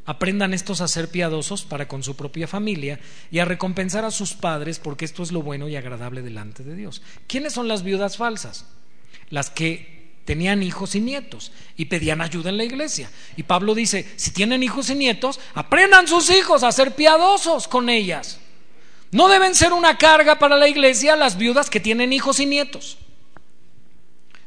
aprendan 0.05 0.53
estos 0.53 0.80
a 0.80 0.88
ser 0.88 1.09
piadosos 1.09 1.63
para 1.63 1.89
con 1.89 2.01
su 2.01 2.15
propia 2.15 2.47
familia 2.47 2.97
y 3.30 3.39
a 3.39 3.45
recompensar 3.45 4.05
a 4.05 4.09
sus 4.09 4.36
padres 4.36 4.80
porque 4.80 5.03
esto 5.03 5.21
es 5.21 5.34
lo 5.34 5.41
bueno 5.41 5.67
y 5.67 5.75
agradable 5.75 6.21
delante 6.21 6.63
de 6.63 6.75
Dios. 6.75 7.01
¿Quiénes 7.27 7.51
son 7.51 7.67
las 7.67 7.84
viudas 7.84 8.15
falsas? 8.15 8.67
Las 9.32 9.49
que 9.49 10.13
tenían 10.23 10.63
hijos 10.63 10.95
y 10.95 11.01
nietos 11.01 11.51
y 11.75 11.86
pedían 11.86 12.21
ayuda 12.21 12.51
en 12.51 12.55
la 12.55 12.63
iglesia. 12.63 13.11
Y 13.36 13.43
Pablo 13.43 13.75
dice, 13.75 14.09
si 14.15 14.32
tienen 14.32 14.63
hijos 14.63 14.89
y 14.89 14.95
nietos, 14.95 15.41
aprendan 15.55 16.07
sus 16.07 16.30
hijos 16.30 16.63
a 16.63 16.71
ser 16.71 16.95
piadosos 16.95 17.67
con 17.67 17.89
ellas. 17.89 18.39
No 19.11 19.27
deben 19.27 19.55
ser 19.55 19.73
una 19.73 19.97
carga 19.97 20.39
para 20.39 20.55
la 20.55 20.69
iglesia 20.69 21.17
las 21.17 21.38
viudas 21.38 21.69
que 21.69 21.82
tienen 21.82 22.13
hijos 22.13 22.39
y 22.39 22.45
nietos. 22.45 22.97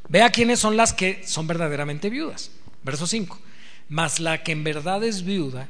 Vea 0.09 0.31
quiénes 0.31 0.59
son 0.59 0.79
las 0.79 0.95
que 0.95 1.23
son 1.27 1.47
verdaderamente 1.47 2.09
viudas. 2.09 2.51
Verso 2.83 3.07
5 3.07 3.52
mas 3.93 4.21
la 4.21 4.43
que 4.43 4.53
en 4.53 4.65
verdad 4.65 5.05
es 5.05 5.23
viuda 5.23 5.69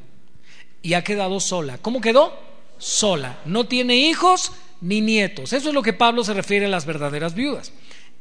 y 0.81 0.95
ha 0.95 1.03
quedado 1.03 1.41
sola. 1.41 1.79
¿Cómo 1.79 2.01
quedó? 2.01 2.33
Sola. 2.79 3.41
No 3.47 3.67
tiene 3.67 3.97
hijos 3.97 4.53
ni 4.81 5.01
nietos. 5.01 5.53
Eso 5.53 5.71
es 5.71 5.75
lo 5.75 5.83
que 5.83 5.93
Pablo 5.93 6.23
se 6.23 6.33
refiere 6.33 6.67
a 6.67 6.69
las 6.69 6.87
verdaderas 6.87 7.35
viudas. 7.35 7.73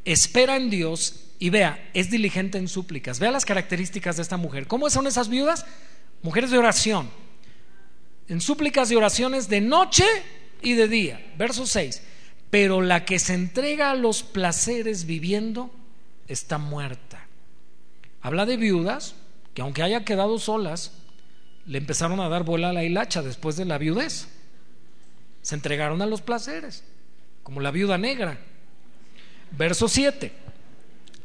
Espera 0.04 0.56
en 0.56 0.72
Dios 0.72 1.26
y 1.38 1.52
vea, 1.52 1.88
es 1.94 2.10
diligente 2.10 2.58
en 2.58 2.68
súplicas. 2.68 3.20
Vea 3.20 3.30
las 3.30 3.46
características 3.46 4.16
de 4.16 4.24
esta 4.24 4.38
mujer. 4.38 4.66
¿Cómo 4.66 4.90
son 4.90 5.06
esas 5.06 5.30
viudas? 5.30 5.68
Mujeres 6.24 6.50
de 6.50 6.58
oración. 6.58 7.08
En 8.28 8.42
súplicas 8.42 8.90
y 8.90 8.96
oraciones 8.96 9.50
de 9.50 9.62
noche 9.62 10.06
y 10.64 10.74
de 10.74 10.88
día. 10.88 11.34
Verso 11.38 11.68
6. 11.68 12.02
Pero 12.50 12.82
la 12.82 13.06
que 13.06 13.20
se 13.20 13.36
entrega 13.36 13.92
a 13.92 13.96
los 13.96 14.24
placeres 14.24 15.06
viviendo 15.06 15.70
está 16.28 16.58
muerta. 16.58 17.28
Habla 18.24 18.48
de 18.48 18.58
viudas, 18.58 19.14
que 19.54 19.62
aunque 19.62 19.84
haya 19.84 20.06
quedado 20.06 20.40
solas, 20.40 20.94
le 21.66 21.78
empezaron 21.78 22.20
a 22.20 22.30
dar 22.30 22.44
vuela 22.44 22.70
a 22.70 22.74
la 22.74 22.84
hilacha 22.84 23.22
después 23.22 23.56
de 23.56 23.66
la 23.66 23.78
viudez. 23.78 24.28
Se 25.42 25.56
entregaron 25.56 26.02
a 26.02 26.06
los 26.06 26.22
placeres, 26.22 26.84
como 27.44 27.62
la 27.62 27.72
viuda 27.72 27.98
negra. 27.98 28.40
Verso 29.52 29.88
7. 29.88 30.32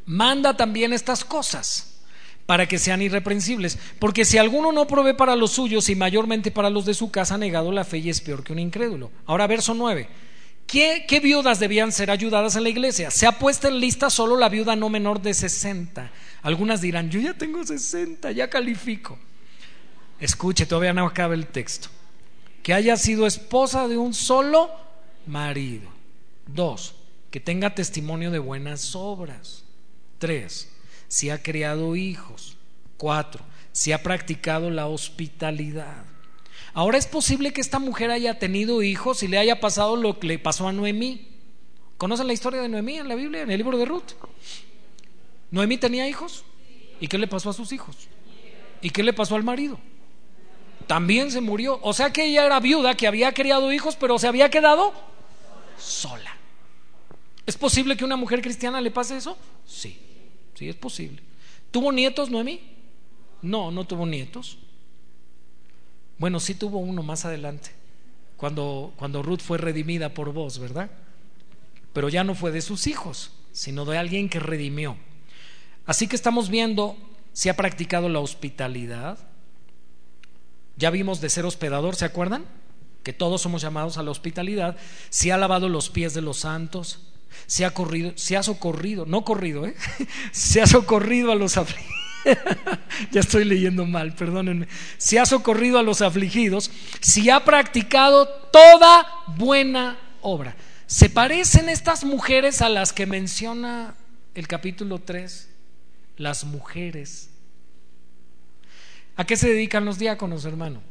Manda 0.07 0.57
también 0.57 0.93
estas 0.93 1.25
cosas 1.25 2.01
para 2.47 2.69
que 2.69 2.79
sean 2.79 3.03
irreprensibles, 3.03 3.77
porque 3.99 4.25
si 4.25 4.39
alguno 4.39 4.71
no 4.71 4.87
provee 4.87 5.15
para 5.15 5.35
los 5.35 5.53
suyos 5.53 5.89
y 5.89 5.97
mayormente 5.97 6.53
para 6.53 6.71
los 6.71 6.87
de 6.87 6.95
su 6.95 7.11
casa, 7.11 7.35
ha 7.35 7.39
negado 7.39 7.73
la 7.73 7.85
fe 7.85 7.99
y 7.99 8.11
es 8.11 8.21
peor 8.21 8.45
que 8.45 8.53
un 8.53 8.61
incrédulo. 8.61 9.11
Ahora, 9.27 9.49
verso 9.49 9.75
9. 9.75 10.09
¿Qué, 10.67 11.05
¿Qué, 11.09 11.21
viudas 11.21 11.61
debían 11.61 11.93
ser 11.93 12.11
ayudadas 12.11 12.57
en 12.57 12.65
la 12.65 12.69
iglesia? 12.69 13.11
Se 13.11 13.27
ha 13.27 13.33
puesto 13.39 13.69
en 13.69 13.79
lista 13.79 14.11
solo 14.11 14.37
la 14.37 14.49
viuda 14.49 14.75
no 14.75 14.89
menor 14.89 15.23
de 15.23 15.35
60 15.35 16.11
algunas 16.47 16.81
dirán, 16.81 17.11
yo 17.11 17.19
ya 17.19 17.35
tengo 17.35 17.65
60, 17.65 18.31
ya 18.31 18.49
califico. 18.49 19.19
Escuche, 20.21 20.65
todavía 20.65 20.93
no 20.93 21.05
acaba 21.05 21.35
el 21.35 21.49
texto. 21.49 21.89
Que 22.63 22.73
haya 22.73 22.97
sido 22.97 23.27
esposa 23.27 23.89
de 23.89 23.97
un 23.97 24.15
solo 24.15 24.71
marido. 25.27 25.89
Dos, 26.47 26.95
que 27.33 27.41
tenga 27.41 27.75
testimonio 27.75 28.31
de 28.31 28.39
buenas 28.39 28.95
obras. 28.95 29.65
Tres, 30.19 30.73
si 31.09 31.31
ha 31.31 31.43
criado 31.43 31.97
hijos. 31.97 32.57
Cuatro, 32.97 33.43
si 33.73 33.91
ha 33.91 34.05
practicado 34.05 34.71
la 34.71 34.87
hospitalidad. 34.87 36.05
Ahora 36.75 36.97
es 36.97 37.09
posible 37.09 37.53
que 37.53 37.61
esta 37.61 37.81
mujer 37.81 38.13
haya 38.13 38.39
tenido 38.39 38.85
hijos 38.85 39.25
y 39.25 39.27
le 39.27 39.39
haya 39.39 39.59
pasado 39.59 39.97
lo 39.97 40.21
que 40.21 40.29
le 40.29 40.39
pasó 40.39 40.69
a 40.69 40.73
Noemí. 40.73 41.27
¿Conocen 41.97 42.29
la 42.29 42.35
historia 42.35 42.61
de 42.61 42.69
Noemí 42.69 42.99
en 42.99 43.09
la 43.09 43.17
Biblia, 43.17 43.43
en 43.43 43.51
el 43.51 43.59
libro 43.59 43.77
de 43.79 43.85
Ruth? 43.85 44.13
Noemí 45.57 45.79
tenía 45.79 46.07
hijos. 46.07 46.45
¿Y 47.01 47.09
qué 47.09 47.17
le 47.17 47.27
pasó 47.27 47.49
a 47.49 47.55
sus 47.55 47.73
hijos? 47.73 47.97
¿Y 48.83 48.91
qué 48.91 49.03
le 49.03 49.15
pasó 49.15 49.37
al 49.37 49.43
marido? 49.43 49.81
También 50.87 51.31
se 51.31 51.41
murió. 51.41 51.81
O 51.83 51.95
sea 51.95 52.13
que 52.13 52.27
ella 52.27 52.45
era 52.45 52.61
viuda, 52.61 52.95
que 52.95 53.07
había 53.07 53.33
criado 53.33 53.73
hijos, 53.73 53.97
pero 53.97 54.19
se 54.19 54.29
había 54.29 54.51
quedado 54.51 54.93
sola. 55.79 56.37
¿Es 57.47 57.57
posible 57.57 57.97
que 57.97 58.05
una 58.05 58.17
mujer 58.17 58.43
cristiana 58.43 58.83
le 58.83 58.91
pase 58.91 59.17
eso? 59.17 59.39
Sí, 59.65 59.99
sí 60.55 60.69
es 60.69 60.77
posible. 60.77 61.23
¿Tuvo 61.71 61.91
nietos 61.91 62.31
Noemí? 62.31 62.61
No, 63.41 63.71
no 63.71 63.87
tuvo 63.87 64.05
nietos. 64.05 64.59
Bueno, 66.19 66.39
sí 66.39 66.55
tuvo 66.55 66.79
uno 66.79 67.03
más 67.03 67.25
adelante. 67.25 67.71
cuando, 68.37 68.93
cuando 68.97 69.23
Ruth 69.23 69.41
fue 69.41 69.57
redimida 69.57 70.13
por 70.13 70.35
vos, 70.35 70.59
¿verdad? 70.59 70.91
Pero 71.95 72.11
ya 72.11 72.25
no 72.25 72.35
fue 72.35 72.53
de 72.53 72.61
sus 72.61 72.87
hijos, 72.87 73.33
sino 73.53 73.87
de 73.87 73.97
alguien 73.97 74.29
que 74.29 74.39
redimió. 74.39 74.99
Así 75.87 76.09
que 76.09 76.17
estamos 76.17 76.51
viendo 76.51 76.97
si 77.33 77.49
ha 77.49 77.57
practicado 77.57 78.09
la 78.09 78.21
hospitalidad. 78.21 79.19
Ya 80.77 80.91
vimos 80.91 81.21
de 81.21 81.31
ser 81.31 81.47
hospedador, 81.47 81.97
¿se 81.97 82.05
acuerdan? 82.05 82.45
Que 83.03 83.13
todos 83.13 83.41
somos 83.41 83.63
llamados 83.63 83.97
a 83.97 84.03
la 84.03 84.11
hospitalidad. 84.11 84.77
Si 85.11 85.31
ha 85.31 85.37
lavado 85.37 85.69
los 85.69 85.89
pies 85.89 86.13
de 86.13 86.23
los 86.23 86.39
santos, 86.39 87.13
si 87.47 87.65
ha 87.65 87.73
corrido, 87.73 88.13
si 88.17 88.35
ha 88.35 88.43
socorrido, 88.43 89.07
no 89.07 89.25
corrido, 89.25 89.67
¿eh? 89.67 89.77
si 90.33 90.59
ha 90.61 90.67
socorrido 90.67 91.31
a 91.31 91.37
los 91.37 91.57
afligidos. 91.57 91.97
ya 93.13 93.21
estoy 93.21 93.45
leyendo 93.45 93.87
mal, 93.87 94.15
perdónenme. 94.15 94.67
Si 94.99 95.17
ha 95.17 95.27
socorrido 95.27 95.79
a 95.79 95.83
los 95.83 96.03
afligidos, 96.03 96.71
si 97.01 97.31
ha 97.31 97.45
practicado 97.45 98.27
toda 98.53 99.07
buena 99.37 99.99
obra. 100.21 100.57
¿Se 100.87 101.11
parecen 101.11 101.69
estas 101.69 102.05
mujeres 102.05 102.63
a 102.63 102.69
las 102.69 102.93
que 102.93 103.07
menciona 103.07 103.95
el 104.35 104.49
capítulo 104.49 105.01
3? 105.01 105.56
Las 106.17 106.45
mujeres. 106.45 107.31
¿A 109.17 109.25
qué 109.25 109.37
se 109.37 109.49
dedican 109.49 109.85
los 109.85 109.99
diáconos, 109.99 110.45
hermano? 110.45 110.83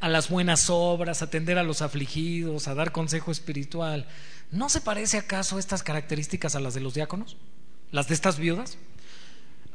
A 0.00 0.08
las 0.08 0.28
buenas 0.28 0.70
obras, 0.70 1.22
a 1.22 1.26
atender 1.26 1.58
a 1.58 1.62
los 1.62 1.82
afligidos, 1.82 2.68
a 2.68 2.74
dar 2.74 2.92
consejo 2.92 3.30
espiritual. 3.30 4.06
¿No 4.50 4.68
se 4.68 4.80
parece 4.80 5.18
acaso 5.18 5.58
estas 5.58 5.82
características 5.82 6.54
a 6.54 6.60
las 6.60 6.74
de 6.74 6.80
los 6.80 6.94
diáconos? 6.94 7.36
¿Las 7.90 8.08
de 8.08 8.14
estas 8.14 8.38
viudas? 8.38 8.78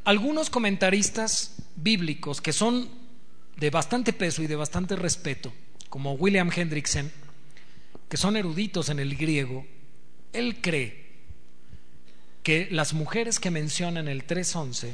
Algunos 0.05 0.49
comentaristas 0.49 1.55
bíblicos 1.75 2.41
que 2.41 2.53
son 2.53 2.89
de 3.57 3.69
bastante 3.69 4.13
peso 4.13 4.41
y 4.41 4.47
de 4.47 4.55
bastante 4.55 4.95
respeto, 4.95 5.53
como 5.89 6.13
William 6.13 6.49
Hendrickson, 6.55 7.11
que 8.07 8.17
son 8.17 8.37
eruditos 8.37 8.89
en 8.89 8.99
el 8.99 9.15
griego, 9.15 9.65
él 10.31 10.61
cree 10.61 11.08
que 12.43 12.67
las 12.71 12.93
mujeres 12.93 13.39
que 13.39 13.51
menciona 13.51 13.99
en 13.99 14.07
el 14.07 14.25
3.11 14.25 14.93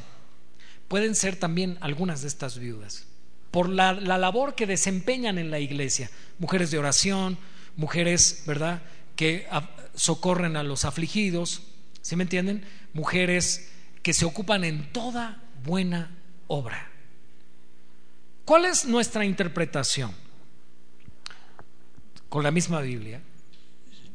pueden 0.87 1.15
ser 1.15 1.35
también 1.35 1.77
algunas 1.81 2.21
de 2.21 2.27
estas 2.27 2.59
viudas, 2.59 3.05
por 3.51 3.69
la, 3.69 3.93
la, 3.93 4.17
labor 4.17 4.55
que 4.55 4.67
desempeñan 4.67 5.37
en 5.37 5.51
la 5.51 5.59
iglesia, 5.59 6.09
mujeres 6.39 6.71
de 6.71 6.77
oración, 6.77 7.37
mujeres, 7.75 8.43
¿verdad?, 8.45 8.81
que 9.15 9.47
socorren 9.95 10.57
a 10.57 10.63
los 10.63 10.85
afligidos, 10.85 11.63
¿sí 12.01 12.15
me 12.15 12.23
entienden? 12.23 12.65
Mujeres 12.93 13.71
que 14.03 14.13
se 14.13 14.25
ocupan 14.25 14.63
en 14.63 14.91
toda 14.91 15.41
buena 15.63 16.11
obra. 16.47 16.89
¿Cuál 18.43 18.65
es 18.65 18.85
nuestra 18.85 19.25
interpretación? 19.25 20.11
Con 22.29 22.43
la 22.43 22.51
misma 22.51 22.81
Biblia. 22.81 23.21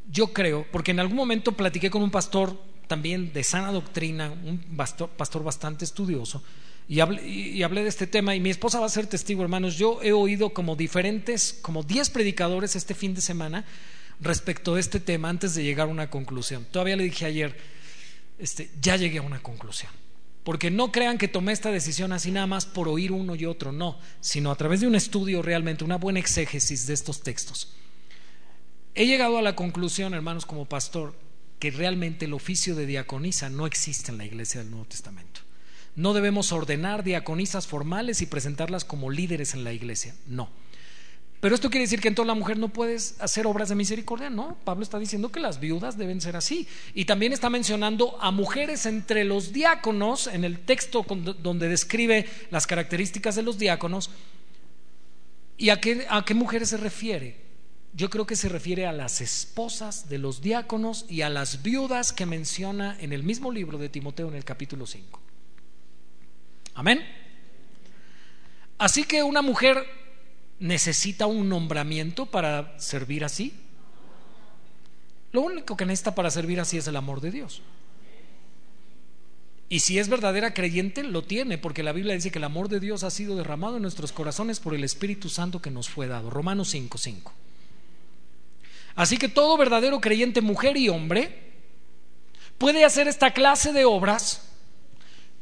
Yo 0.09 0.31
creo, 0.33 0.65
porque 0.71 0.91
en 0.91 0.99
algún 0.99 1.17
momento 1.17 1.53
platiqué 1.53 1.89
con 1.89 2.03
un 2.03 2.11
pastor 2.11 2.61
también 2.91 3.31
de 3.31 3.41
sana 3.45 3.71
doctrina, 3.71 4.29
un 4.29 4.57
pastor, 4.75 5.07
pastor 5.11 5.45
bastante 5.45 5.85
estudioso, 5.85 6.43
y 6.89 6.99
hablé, 6.99 7.25
y 7.25 7.63
hablé, 7.63 7.83
de 7.83 7.87
este 7.87 8.05
tema, 8.05 8.35
y 8.35 8.41
mi 8.41 8.49
esposa 8.49 8.81
va 8.81 8.85
a 8.85 8.89
ser 8.89 9.07
testigo, 9.07 9.41
hermanos. 9.43 9.77
Yo 9.77 10.01
he 10.03 10.11
oído 10.11 10.49
como 10.49 10.75
diferentes, 10.75 11.57
como 11.61 11.83
10 11.83 12.09
predicadores 12.09 12.75
este 12.75 12.93
fin 12.93 13.13
de 13.13 13.21
semana 13.21 13.63
respecto 14.19 14.75
de 14.75 14.81
este 14.81 14.99
tema 14.99 15.29
antes 15.29 15.55
de 15.55 15.63
llegar 15.63 15.87
a 15.87 15.89
una 15.89 16.09
conclusión. 16.09 16.67
Todavía 16.69 16.97
le 16.97 17.05
dije 17.05 17.25
ayer, 17.25 17.55
este, 18.37 18.69
ya 18.81 18.97
llegué 18.97 19.19
a 19.19 19.21
una 19.21 19.41
conclusión. 19.41 19.93
Porque 20.43 20.69
no 20.69 20.91
crean 20.91 21.17
que 21.17 21.29
tomé 21.29 21.53
esta 21.53 21.71
decisión 21.71 22.11
así 22.11 22.29
nada 22.29 22.45
más 22.45 22.65
por 22.65 22.89
oír 22.89 23.13
uno 23.13 23.35
y 23.35 23.45
otro, 23.45 23.71
no, 23.71 23.99
sino 24.19 24.51
a 24.51 24.55
través 24.57 24.81
de 24.81 24.87
un 24.87 24.95
estudio 24.95 25.41
realmente, 25.41 25.85
una 25.85 25.97
buena 25.97 26.19
exégesis 26.19 26.87
de 26.87 26.93
estos 26.93 27.21
textos. 27.21 27.73
He 28.95 29.05
llegado 29.05 29.37
a 29.37 29.41
la 29.41 29.55
conclusión, 29.55 30.13
hermanos, 30.13 30.45
como 30.45 30.65
pastor, 30.65 31.30
que 31.61 31.69
realmente 31.69 32.25
el 32.25 32.33
oficio 32.33 32.73
de 32.73 32.87
diaconisa 32.87 33.47
no 33.47 33.67
existe 33.67 34.11
en 34.11 34.17
la 34.17 34.25
iglesia 34.25 34.61
del 34.61 34.71
Nuevo 34.71 34.87
Testamento. 34.87 35.41
No 35.95 36.13
debemos 36.13 36.51
ordenar 36.51 37.03
diaconisas 37.03 37.67
formales 37.67 38.23
y 38.23 38.25
presentarlas 38.25 38.83
como 38.83 39.11
líderes 39.11 39.53
en 39.53 39.63
la 39.63 39.71
iglesia, 39.71 40.15
no. 40.25 40.49
Pero 41.39 41.53
esto 41.53 41.69
quiere 41.69 41.83
decir 41.83 42.01
que 42.01 42.07
entonces 42.07 42.29
la 42.29 42.39
mujer 42.39 42.57
no 42.57 42.69
puede 42.69 42.95
hacer 42.95 43.45
obras 43.45 43.69
de 43.69 43.75
misericordia, 43.75 44.31
no. 44.31 44.57
Pablo 44.63 44.81
está 44.81 44.97
diciendo 44.97 45.31
que 45.31 45.39
las 45.39 45.59
viudas 45.59 45.99
deben 45.99 46.19
ser 46.19 46.35
así. 46.35 46.67
Y 46.95 47.05
también 47.05 47.31
está 47.31 47.51
mencionando 47.51 48.17
a 48.19 48.31
mujeres 48.31 48.87
entre 48.87 49.23
los 49.23 49.53
diáconos, 49.53 50.25
en 50.25 50.43
el 50.43 50.61
texto 50.61 51.05
donde 51.43 51.69
describe 51.69 52.27
las 52.49 52.65
características 52.65 53.35
de 53.35 53.43
los 53.43 53.59
diáconos. 53.59 54.09
¿Y 55.59 55.69
a 55.69 55.79
qué, 55.79 56.07
a 56.09 56.25
qué 56.25 56.33
mujeres 56.33 56.69
se 56.69 56.77
refiere? 56.77 57.50
Yo 57.93 58.09
creo 58.09 58.25
que 58.25 58.35
se 58.35 58.47
refiere 58.47 58.85
a 58.85 58.93
las 58.93 59.19
esposas 59.19 60.07
de 60.07 60.17
los 60.17 60.41
diáconos 60.41 61.05
y 61.09 61.21
a 61.21 61.29
las 61.29 61.61
viudas 61.61 62.13
que 62.13 62.25
menciona 62.25 62.97
en 62.99 63.11
el 63.11 63.23
mismo 63.23 63.51
libro 63.51 63.77
de 63.77 63.89
Timoteo 63.89 64.29
en 64.29 64.35
el 64.35 64.45
capítulo 64.45 64.87
5. 64.87 65.19
Amén. 66.75 67.05
Así 68.77 69.03
que 69.03 69.23
una 69.23 69.41
mujer 69.41 69.85
necesita 70.59 71.25
un 71.25 71.49
nombramiento 71.49 72.27
para 72.27 72.79
servir 72.79 73.25
así? 73.25 73.53
Lo 75.31 75.41
único 75.41 75.75
que 75.75 75.85
necesita 75.85 76.15
para 76.15 76.31
servir 76.31 76.59
así 76.59 76.77
es 76.77 76.87
el 76.87 76.95
amor 76.95 77.19
de 77.19 77.31
Dios. 77.31 77.61
Y 79.69 79.79
si 79.79 79.99
es 79.99 80.09
verdadera 80.09 80.53
creyente, 80.53 81.03
lo 81.03 81.23
tiene, 81.23 81.57
porque 81.57 81.83
la 81.83 81.93
Biblia 81.93 82.13
dice 82.13 82.31
que 82.31 82.39
el 82.39 82.43
amor 82.43 82.67
de 82.67 82.79
Dios 82.79 83.03
ha 83.03 83.09
sido 83.09 83.35
derramado 83.35 83.77
en 83.77 83.81
nuestros 83.81 84.11
corazones 84.11 84.59
por 84.59 84.75
el 84.75 84.83
Espíritu 84.83 85.29
Santo 85.29 85.61
que 85.61 85.71
nos 85.71 85.89
fue 85.89 86.07
dado. 86.07 86.29
Romanos 86.29 86.73
5:5. 86.73 87.31
Así 89.01 89.17
que 89.17 89.29
todo 89.29 89.57
verdadero 89.57 89.99
creyente, 89.99 90.41
mujer 90.41 90.77
y 90.77 90.87
hombre, 90.87 91.35
puede 92.59 92.85
hacer 92.85 93.07
esta 93.07 93.33
clase 93.33 93.73
de 93.73 93.83
obras 93.83 94.47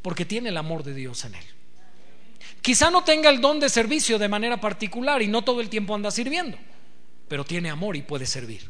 porque 0.01 0.24
tiene 0.24 0.47
el 0.47 0.55
amor 0.55 0.82
de 0.82 0.93
Dios 0.93 1.26
en 1.26 1.36
él. 1.36 1.43
Quizá 2.62 2.89
no 2.89 3.03
tenga 3.03 3.30
el 3.30 3.41
don 3.41 3.60
de 3.60 3.68
servicio 3.68 4.18
de 4.18 4.30
manera 4.30 4.62
particular 4.62 5.22
y 5.22 5.28
no 5.28 5.41
todo 5.41 5.60
el 5.60 5.68
tiempo 5.68 5.93
anda 5.93 6.10
sirviendo, 6.10 6.57
pero 7.28 7.43
tiene 7.43 7.70
amor 7.70 7.97
y 7.97 8.01
puede 8.01 8.26
servir. 8.26 8.62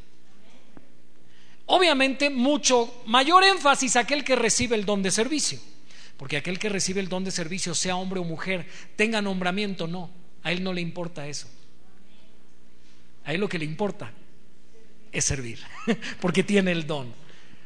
Obviamente, 1.67 2.31
mucho 2.31 3.03
mayor 3.05 3.43
énfasis 3.43 3.95
aquel 3.95 4.23
que 4.23 4.35
recibe 4.35 4.75
el 4.75 4.85
don 4.85 5.03
de 5.03 5.11
servicio, 5.11 5.59
porque 6.17 6.37
aquel 6.37 6.57
que 6.57 6.67
recibe 6.67 6.99
el 6.99 7.09
don 7.09 7.23
de 7.23 7.29
servicio, 7.29 7.75
sea 7.75 7.95
hombre 7.95 8.21
o 8.21 8.23
mujer, 8.23 8.65
tenga 8.95 9.21
nombramiento, 9.21 9.85
no, 9.85 10.09
a 10.41 10.51
él 10.51 10.63
no 10.63 10.73
le 10.73 10.81
importa 10.81 11.27
eso. 11.27 11.47
A 13.23 13.35
él 13.35 13.39
lo 13.39 13.47
que 13.47 13.59
le 13.59 13.65
importa 13.65 14.11
es 15.11 15.25
servir, 15.25 15.59
porque 16.21 16.43
tiene 16.43 16.71
el 16.71 16.87
don. 16.87 17.13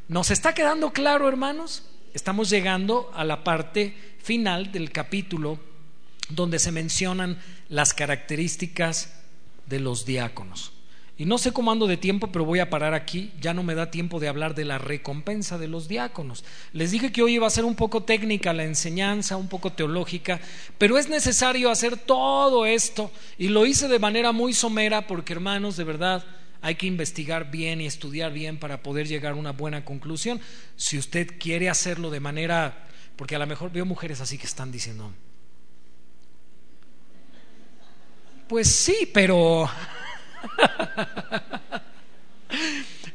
¿Nos 0.08 0.30
está 0.30 0.54
quedando 0.54 0.92
claro, 0.92 1.28
hermanos? 1.28 1.84
Estamos 2.12 2.50
llegando 2.50 3.10
a 3.14 3.24
la 3.24 3.42
parte 3.42 3.94
final 4.22 4.70
del 4.70 4.92
capítulo 4.92 5.58
donde 6.28 6.58
se 6.58 6.72
mencionan 6.72 7.38
las 7.68 7.94
características 7.94 9.12
de 9.66 9.80
los 9.80 10.06
diáconos. 10.06 10.72
Y 11.16 11.26
no 11.26 11.38
sé 11.38 11.52
cómo 11.52 11.70
ando 11.70 11.86
de 11.86 11.96
tiempo, 11.96 12.32
pero 12.32 12.44
voy 12.44 12.58
a 12.58 12.70
parar 12.70 12.92
aquí. 12.92 13.32
Ya 13.40 13.54
no 13.54 13.62
me 13.62 13.76
da 13.76 13.90
tiempo 13.90 14.18
de 14.18 14.26
hablar 14.26 14.56
de 14.56 14.64
la 14.64 14.78
recompensa 14.78 15.58
de 15.58 15.68
los 15.68 15.86
diáconos. 15.86 16.44
Les 16.72 16.90
dije 16.90 17.12
que 17.12 17.22
hoy 17.22 17.34
iba 17.34 17.46
a 17.46 17.50
ser 17.50 17.64
un 17.64 17.76
poco 17.76 18.02
técnica 18.02 18.52
la 18.52 18.64
enseñanza, 18.64 19.36
un 19.36 19.48
poco 19.48 19.72
teológica, 19.72 20.40
pero 20.76 20.98
es 20.98 21.08
necesario 21.08 21.70
hacer 21.70 21.96
todo 21.96 22.66
esto. 22.66 23.12
Y 23.38 23.48
lo 23.48 23.64
hice 23.64 23.86
de 23.86 24.00
manera 24.00 24.32
muy 24.32 24.52
somera 24.52 25.06
porque, 25.06 25.34
hermanos, 25.34 25.76
de 25.76 25.84
verdad, 25.84 26.24
hay 26.64 26.76
que 26.76 26.86
investigar 26.86 27.50
bien 27.50 27.82
y 27.82 27.86
estudiar 27.86 28.32
bien 28.32 28.56
para 28.56 28.82
poder 28.82 29.06
llegar 29.06 29.32
a 29.32 29.36
una 29.36 29.52
buena 29.52 29.84
conclusión. 29.84 30.40
Si 30.76 30.96
usted 30.96 31.38
quiere 31.38 31.68
hacerlo 31.68 32.08
de 32.08 32.20
manera, 32.20 32.86
porque 33.16 33.36
a 33.36 33.38
lo 33.38 33.46
mejor 33.46 33.70
veo 33.70 33.84
mujeres 33.84 34.22
así 34.22 34.38
que 34.38 34.46
están 34.46 34.72
diciendo, 34.72 35.12
Pues 38.48 38.68
sí, 38.68 39.10
pero... 39.12 39.68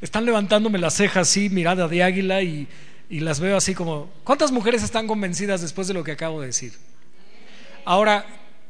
están 0.02 0.26
levantándome 0.26 0.78
las 0.78 0.93
cejas 0.93 1.28
así, 1.28 1.50
mirada 1.50 1.88
de 1.88 2.04
águila, 2.04 2.43
y, 2.43 2.68
y 3.10 3.22
las 3.22 3.39
veo 3.39 3.58
así 3.58 3.74
como... 3.74 4.12
¿Cuántas 4.24 4.52
mujeres 4.52 4.84
están 4.84 5.08
convencidas 5.08 5.62
después 5.62 5.88
de 5.88 5.95
lo 5.95 6.04
que 6.04 6.12
acabo 6.12 6.39
de 6.39 6.47
decir? 6.47 6.74
Ahora, 7.84 8.28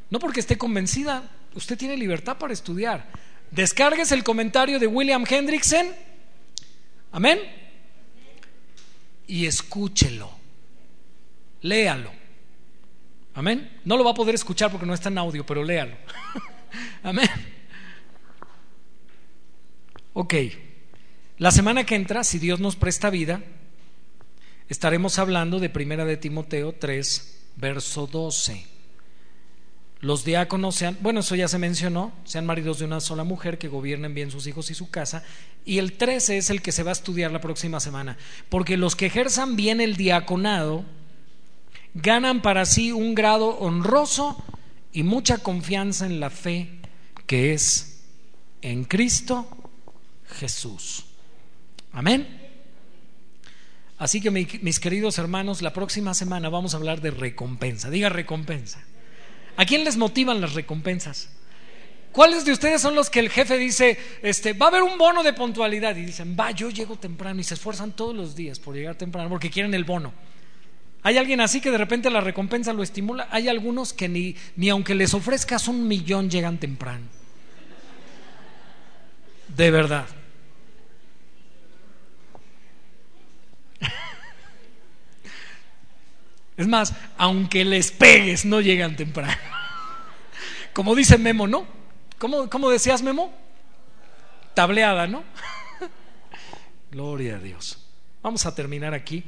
no 0.09 0.19
porque 0.19 0.39
esté 0.39 0.57
convencida, 0.57 1.29
usted 1.53 1.77
tiene 1.77 1.97
libertad 1.97 2.37
para 2.37 2.53
estudiar. 2.53 3.28
Descargues 3.51 4.11
el 4.11 4.23
comentario 4.23 4.79
de 4.79 4.87
William 4.87 5.25
Hendrickson. 5.27 5.87
Amén. 7.11 7.39
Y 9.27 9.45
escúchelo. 9.45 10.29
Léalo. 11.61 12.11
Amén. 13.33 13.79
No 13.85 13.97
lo 13.97 14.03
va 14.03 14.11
a 14.11 14.15
poder 14.15 14.35
escuchar 14.35 14.71
porque 14.71 14.85
no 14.85 14.93
está 14.93 15.09
en 15.09 15.17
audio, 15.17 15.45
pero 15.45 15.63
léalo. 15.63 15.95
Amén. 17.03 17.29
Ok. 20.13 20.33
La 21.37 21.51
semana 21.51 21.85
que 21.85 21.95
entra, 21.95 22.23
si 22.23 22.37
Dios 22.37 22.59
nos 22.59 22.75
presta 22.75 23.09
vida, 23.09 23.41
estaremos 24.67 25.17
hablando 25.19 25.59
de 25.59 25.69
Primera 25.69 26.05
de 26.05 26.17
Timoteo 26.17 26.73
3, 26.73 27.51
verso 27.55 28.07
12. 28.07 28.78
Los 30.01 30.23
diáconos 30.23 30.75
sean, 30.75 30.97
bueno, 31.01 31.19
eso 31.19 31.35
ya 31.35 31.49
se 31.49 31.57
mencionó, 31.57 32.13
sean 32.23 32.45
maridos 32.45 32.79
de 32.79 32.85
una 32.85 33.01
sola 33.01 33.25
mujer 33.25 33.57
que 33.57 33.67
gobiernen 33.67 34.13
bien 34.13 34.31
sus 34.31 34.47
hijos 34.47 34.71
y 34.71 34.73
su 34.73 34.89
casa. 34.89 35.23
Y 35.65 35.77
el 35.77 35.93
13 35.93 36.37
es 36.37 36.49
el 36.49 36.61
que 36.61 36.71
se 36.71 36.83
va 36.83 36.91
a 36.91 36.93
estudiar 36.93 37.31
la 37.31 37.41
próxima 37.41 37.81
semana, 37.81 38.17
porque 38.47 38.77
los 38.77 38.95
que 38.95 39.07
ejerzan 39.07 39.57
bien 39.57 39.81
el 39.81 39.97
diaconado 39.97 40.85
ganan 41.95 42.41
para 42.41 42.65
sí 42.65 42.93
un 42.93 43.13
grado 43.13 43.57
honroso 43.59 44.41
y 44.93 45.03
mucha 45.03 45.39
confianza 45.39 46.05
en 46.05 46.19
la 46.19 46.29
fe 46.29 46.79
que 47.27 47.53
es 47.53 48.03
en 48.61 48.85
Cristo 48.85 49.47
Jesús. 50.27 51.05
Amén. 51.91 52.37
Así 53.97 54.21
que 54.21 54.31
mis 54.31 54.79
queridos 54.79 55.17
hermanos, 55.17 55.61
la 55.61 55.73
próxima 55.73 56.13
semana 56.13 56.47
vamos 56.47 56.73
a 56.73 56.77
hablar 56.77 57.01
de 57.01 57.11
recompensa. 57.11 57.89
Diga 57.89 58.07
recompensa. 58.07 58.81
¿A 59.59 59.65
quién 59.65 59.83
les 59.83 59.97
motivan 59.97 60.39
las 60.39 60.53
recompensas? 60.53 61.27
¿Cuáles 62.13 62.45
de 62.45 62.53
ustedes 62.53 62.81
son 62.81 62.95
los 62.95 63.09
que 63.09 63.19
el 63.19 63.29
jefe 63.29 63.57
dice, 63.57 63.99
este, 64.21 64.53
va 64.53 64.67
a 64.67 64.69
haber 64.69 64.83
un 64.83 64.97
bono 64.97 65.21
de 65.21 65.33
puntualidad? 65.33 65.97
Y 65.97 66.05
dicen, 66.05 66.37
va, 66.39 66.51
yo 66.51 66.69
llego 66.69 66.95
temprano 66.95 67.41
y 67.41 67.43
se 67.43 67.55
esfuerzan 67.55 67.91
todos 67.91 68.15
los 68.15 68.37
días 68.37 68.57
por 68.57 68.73
llegar 68.73 68.95
temprano 68.95 69.27
porque 69.27 69.49
quieren 69.49 69.73
el 69.73 69.83
bono. 69.83 70.13
¿Hay 71.03 71.17
alguien 71.17 71.41
así 71.41 71.59
que 71.59 71.71
de 71.71 71.77
repente 71.77 72.09
la 72.09 72.21
recompensa 72.21 72.71
lo 72.71 72.83
estimula? 72.83 73.27
Hay 73.31 73.49
algunos 73.49 73.91
que 73.91 74.07
ni, 74.07 74.33
ni 74.55 74.69
aunque 74.69 74.95
les 74.95 75.13
ofrezcas 75.13 75.67
un 75.67 75.89
millón 75.89 76.29
llegan 76.29 76.57
temprano. 76.57 77.07
De 79.49 79.71
verdad. 79.71 80.05
Es 86.59 86.67
más, 86.67 86.93
aunque 87.17 87.63
les 87.63 87.89
pegues, 87.89 88.43
no 88.43 88.59
llegan 88.59 88.97
temprano. 88.97 89.31
Como 90.73 90.93
dice 90.93 91.17
Memo, 91.17 91.47
¿no? 91.47 91.65
¿Cómo, 92.17 92.49
cómo 92.49 92.69
decías 92.69 93.01
Memo? 93.01 93.33
Tableada, 94.55 95.07
¿no? 95.07 95.23
Gloria 96.91 97.37
a 97.37 97.39
Dios. 97.39 97.87
Vamos 98.21 98.45
a 98.45 98.55
terminar 98.55 98.93
aquí. 98.93 99.23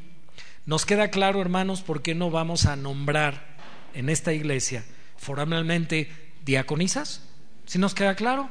Nos 0.65 0.85
queda 0.85 1.09
claro, 1.09 1.39
hermanos, 1.39 1.81
por 1.81 2.01
qué 2.01 2.15
no 2.15 2.31
vamos 2.31 2.65
a 2.65 2.75
nombrar 2.75 3.55
en 3.93 4.09
esta 4.09 4.33
iglesia 4.33 4.83
formalmente 5.15 6.11
diaconisas. 6.43 7.25
¿Si 7.65 7.79
nos 7.79 7.95
queda 7.95 8.15
claro? 8.15 8.49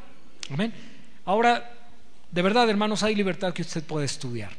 Amén. 0.51 0.73
Ahora, 1.27 1.71
de 2.31 2.41
verdad, 2.41 2.71
hermanos, 2.71 3.03
hay 3.03 3.15
libertad 3.15 3.53
que 3.53 3.61
usted 3.61 3.85
puede 3.85 4.07
estudiar. 4.07 4.53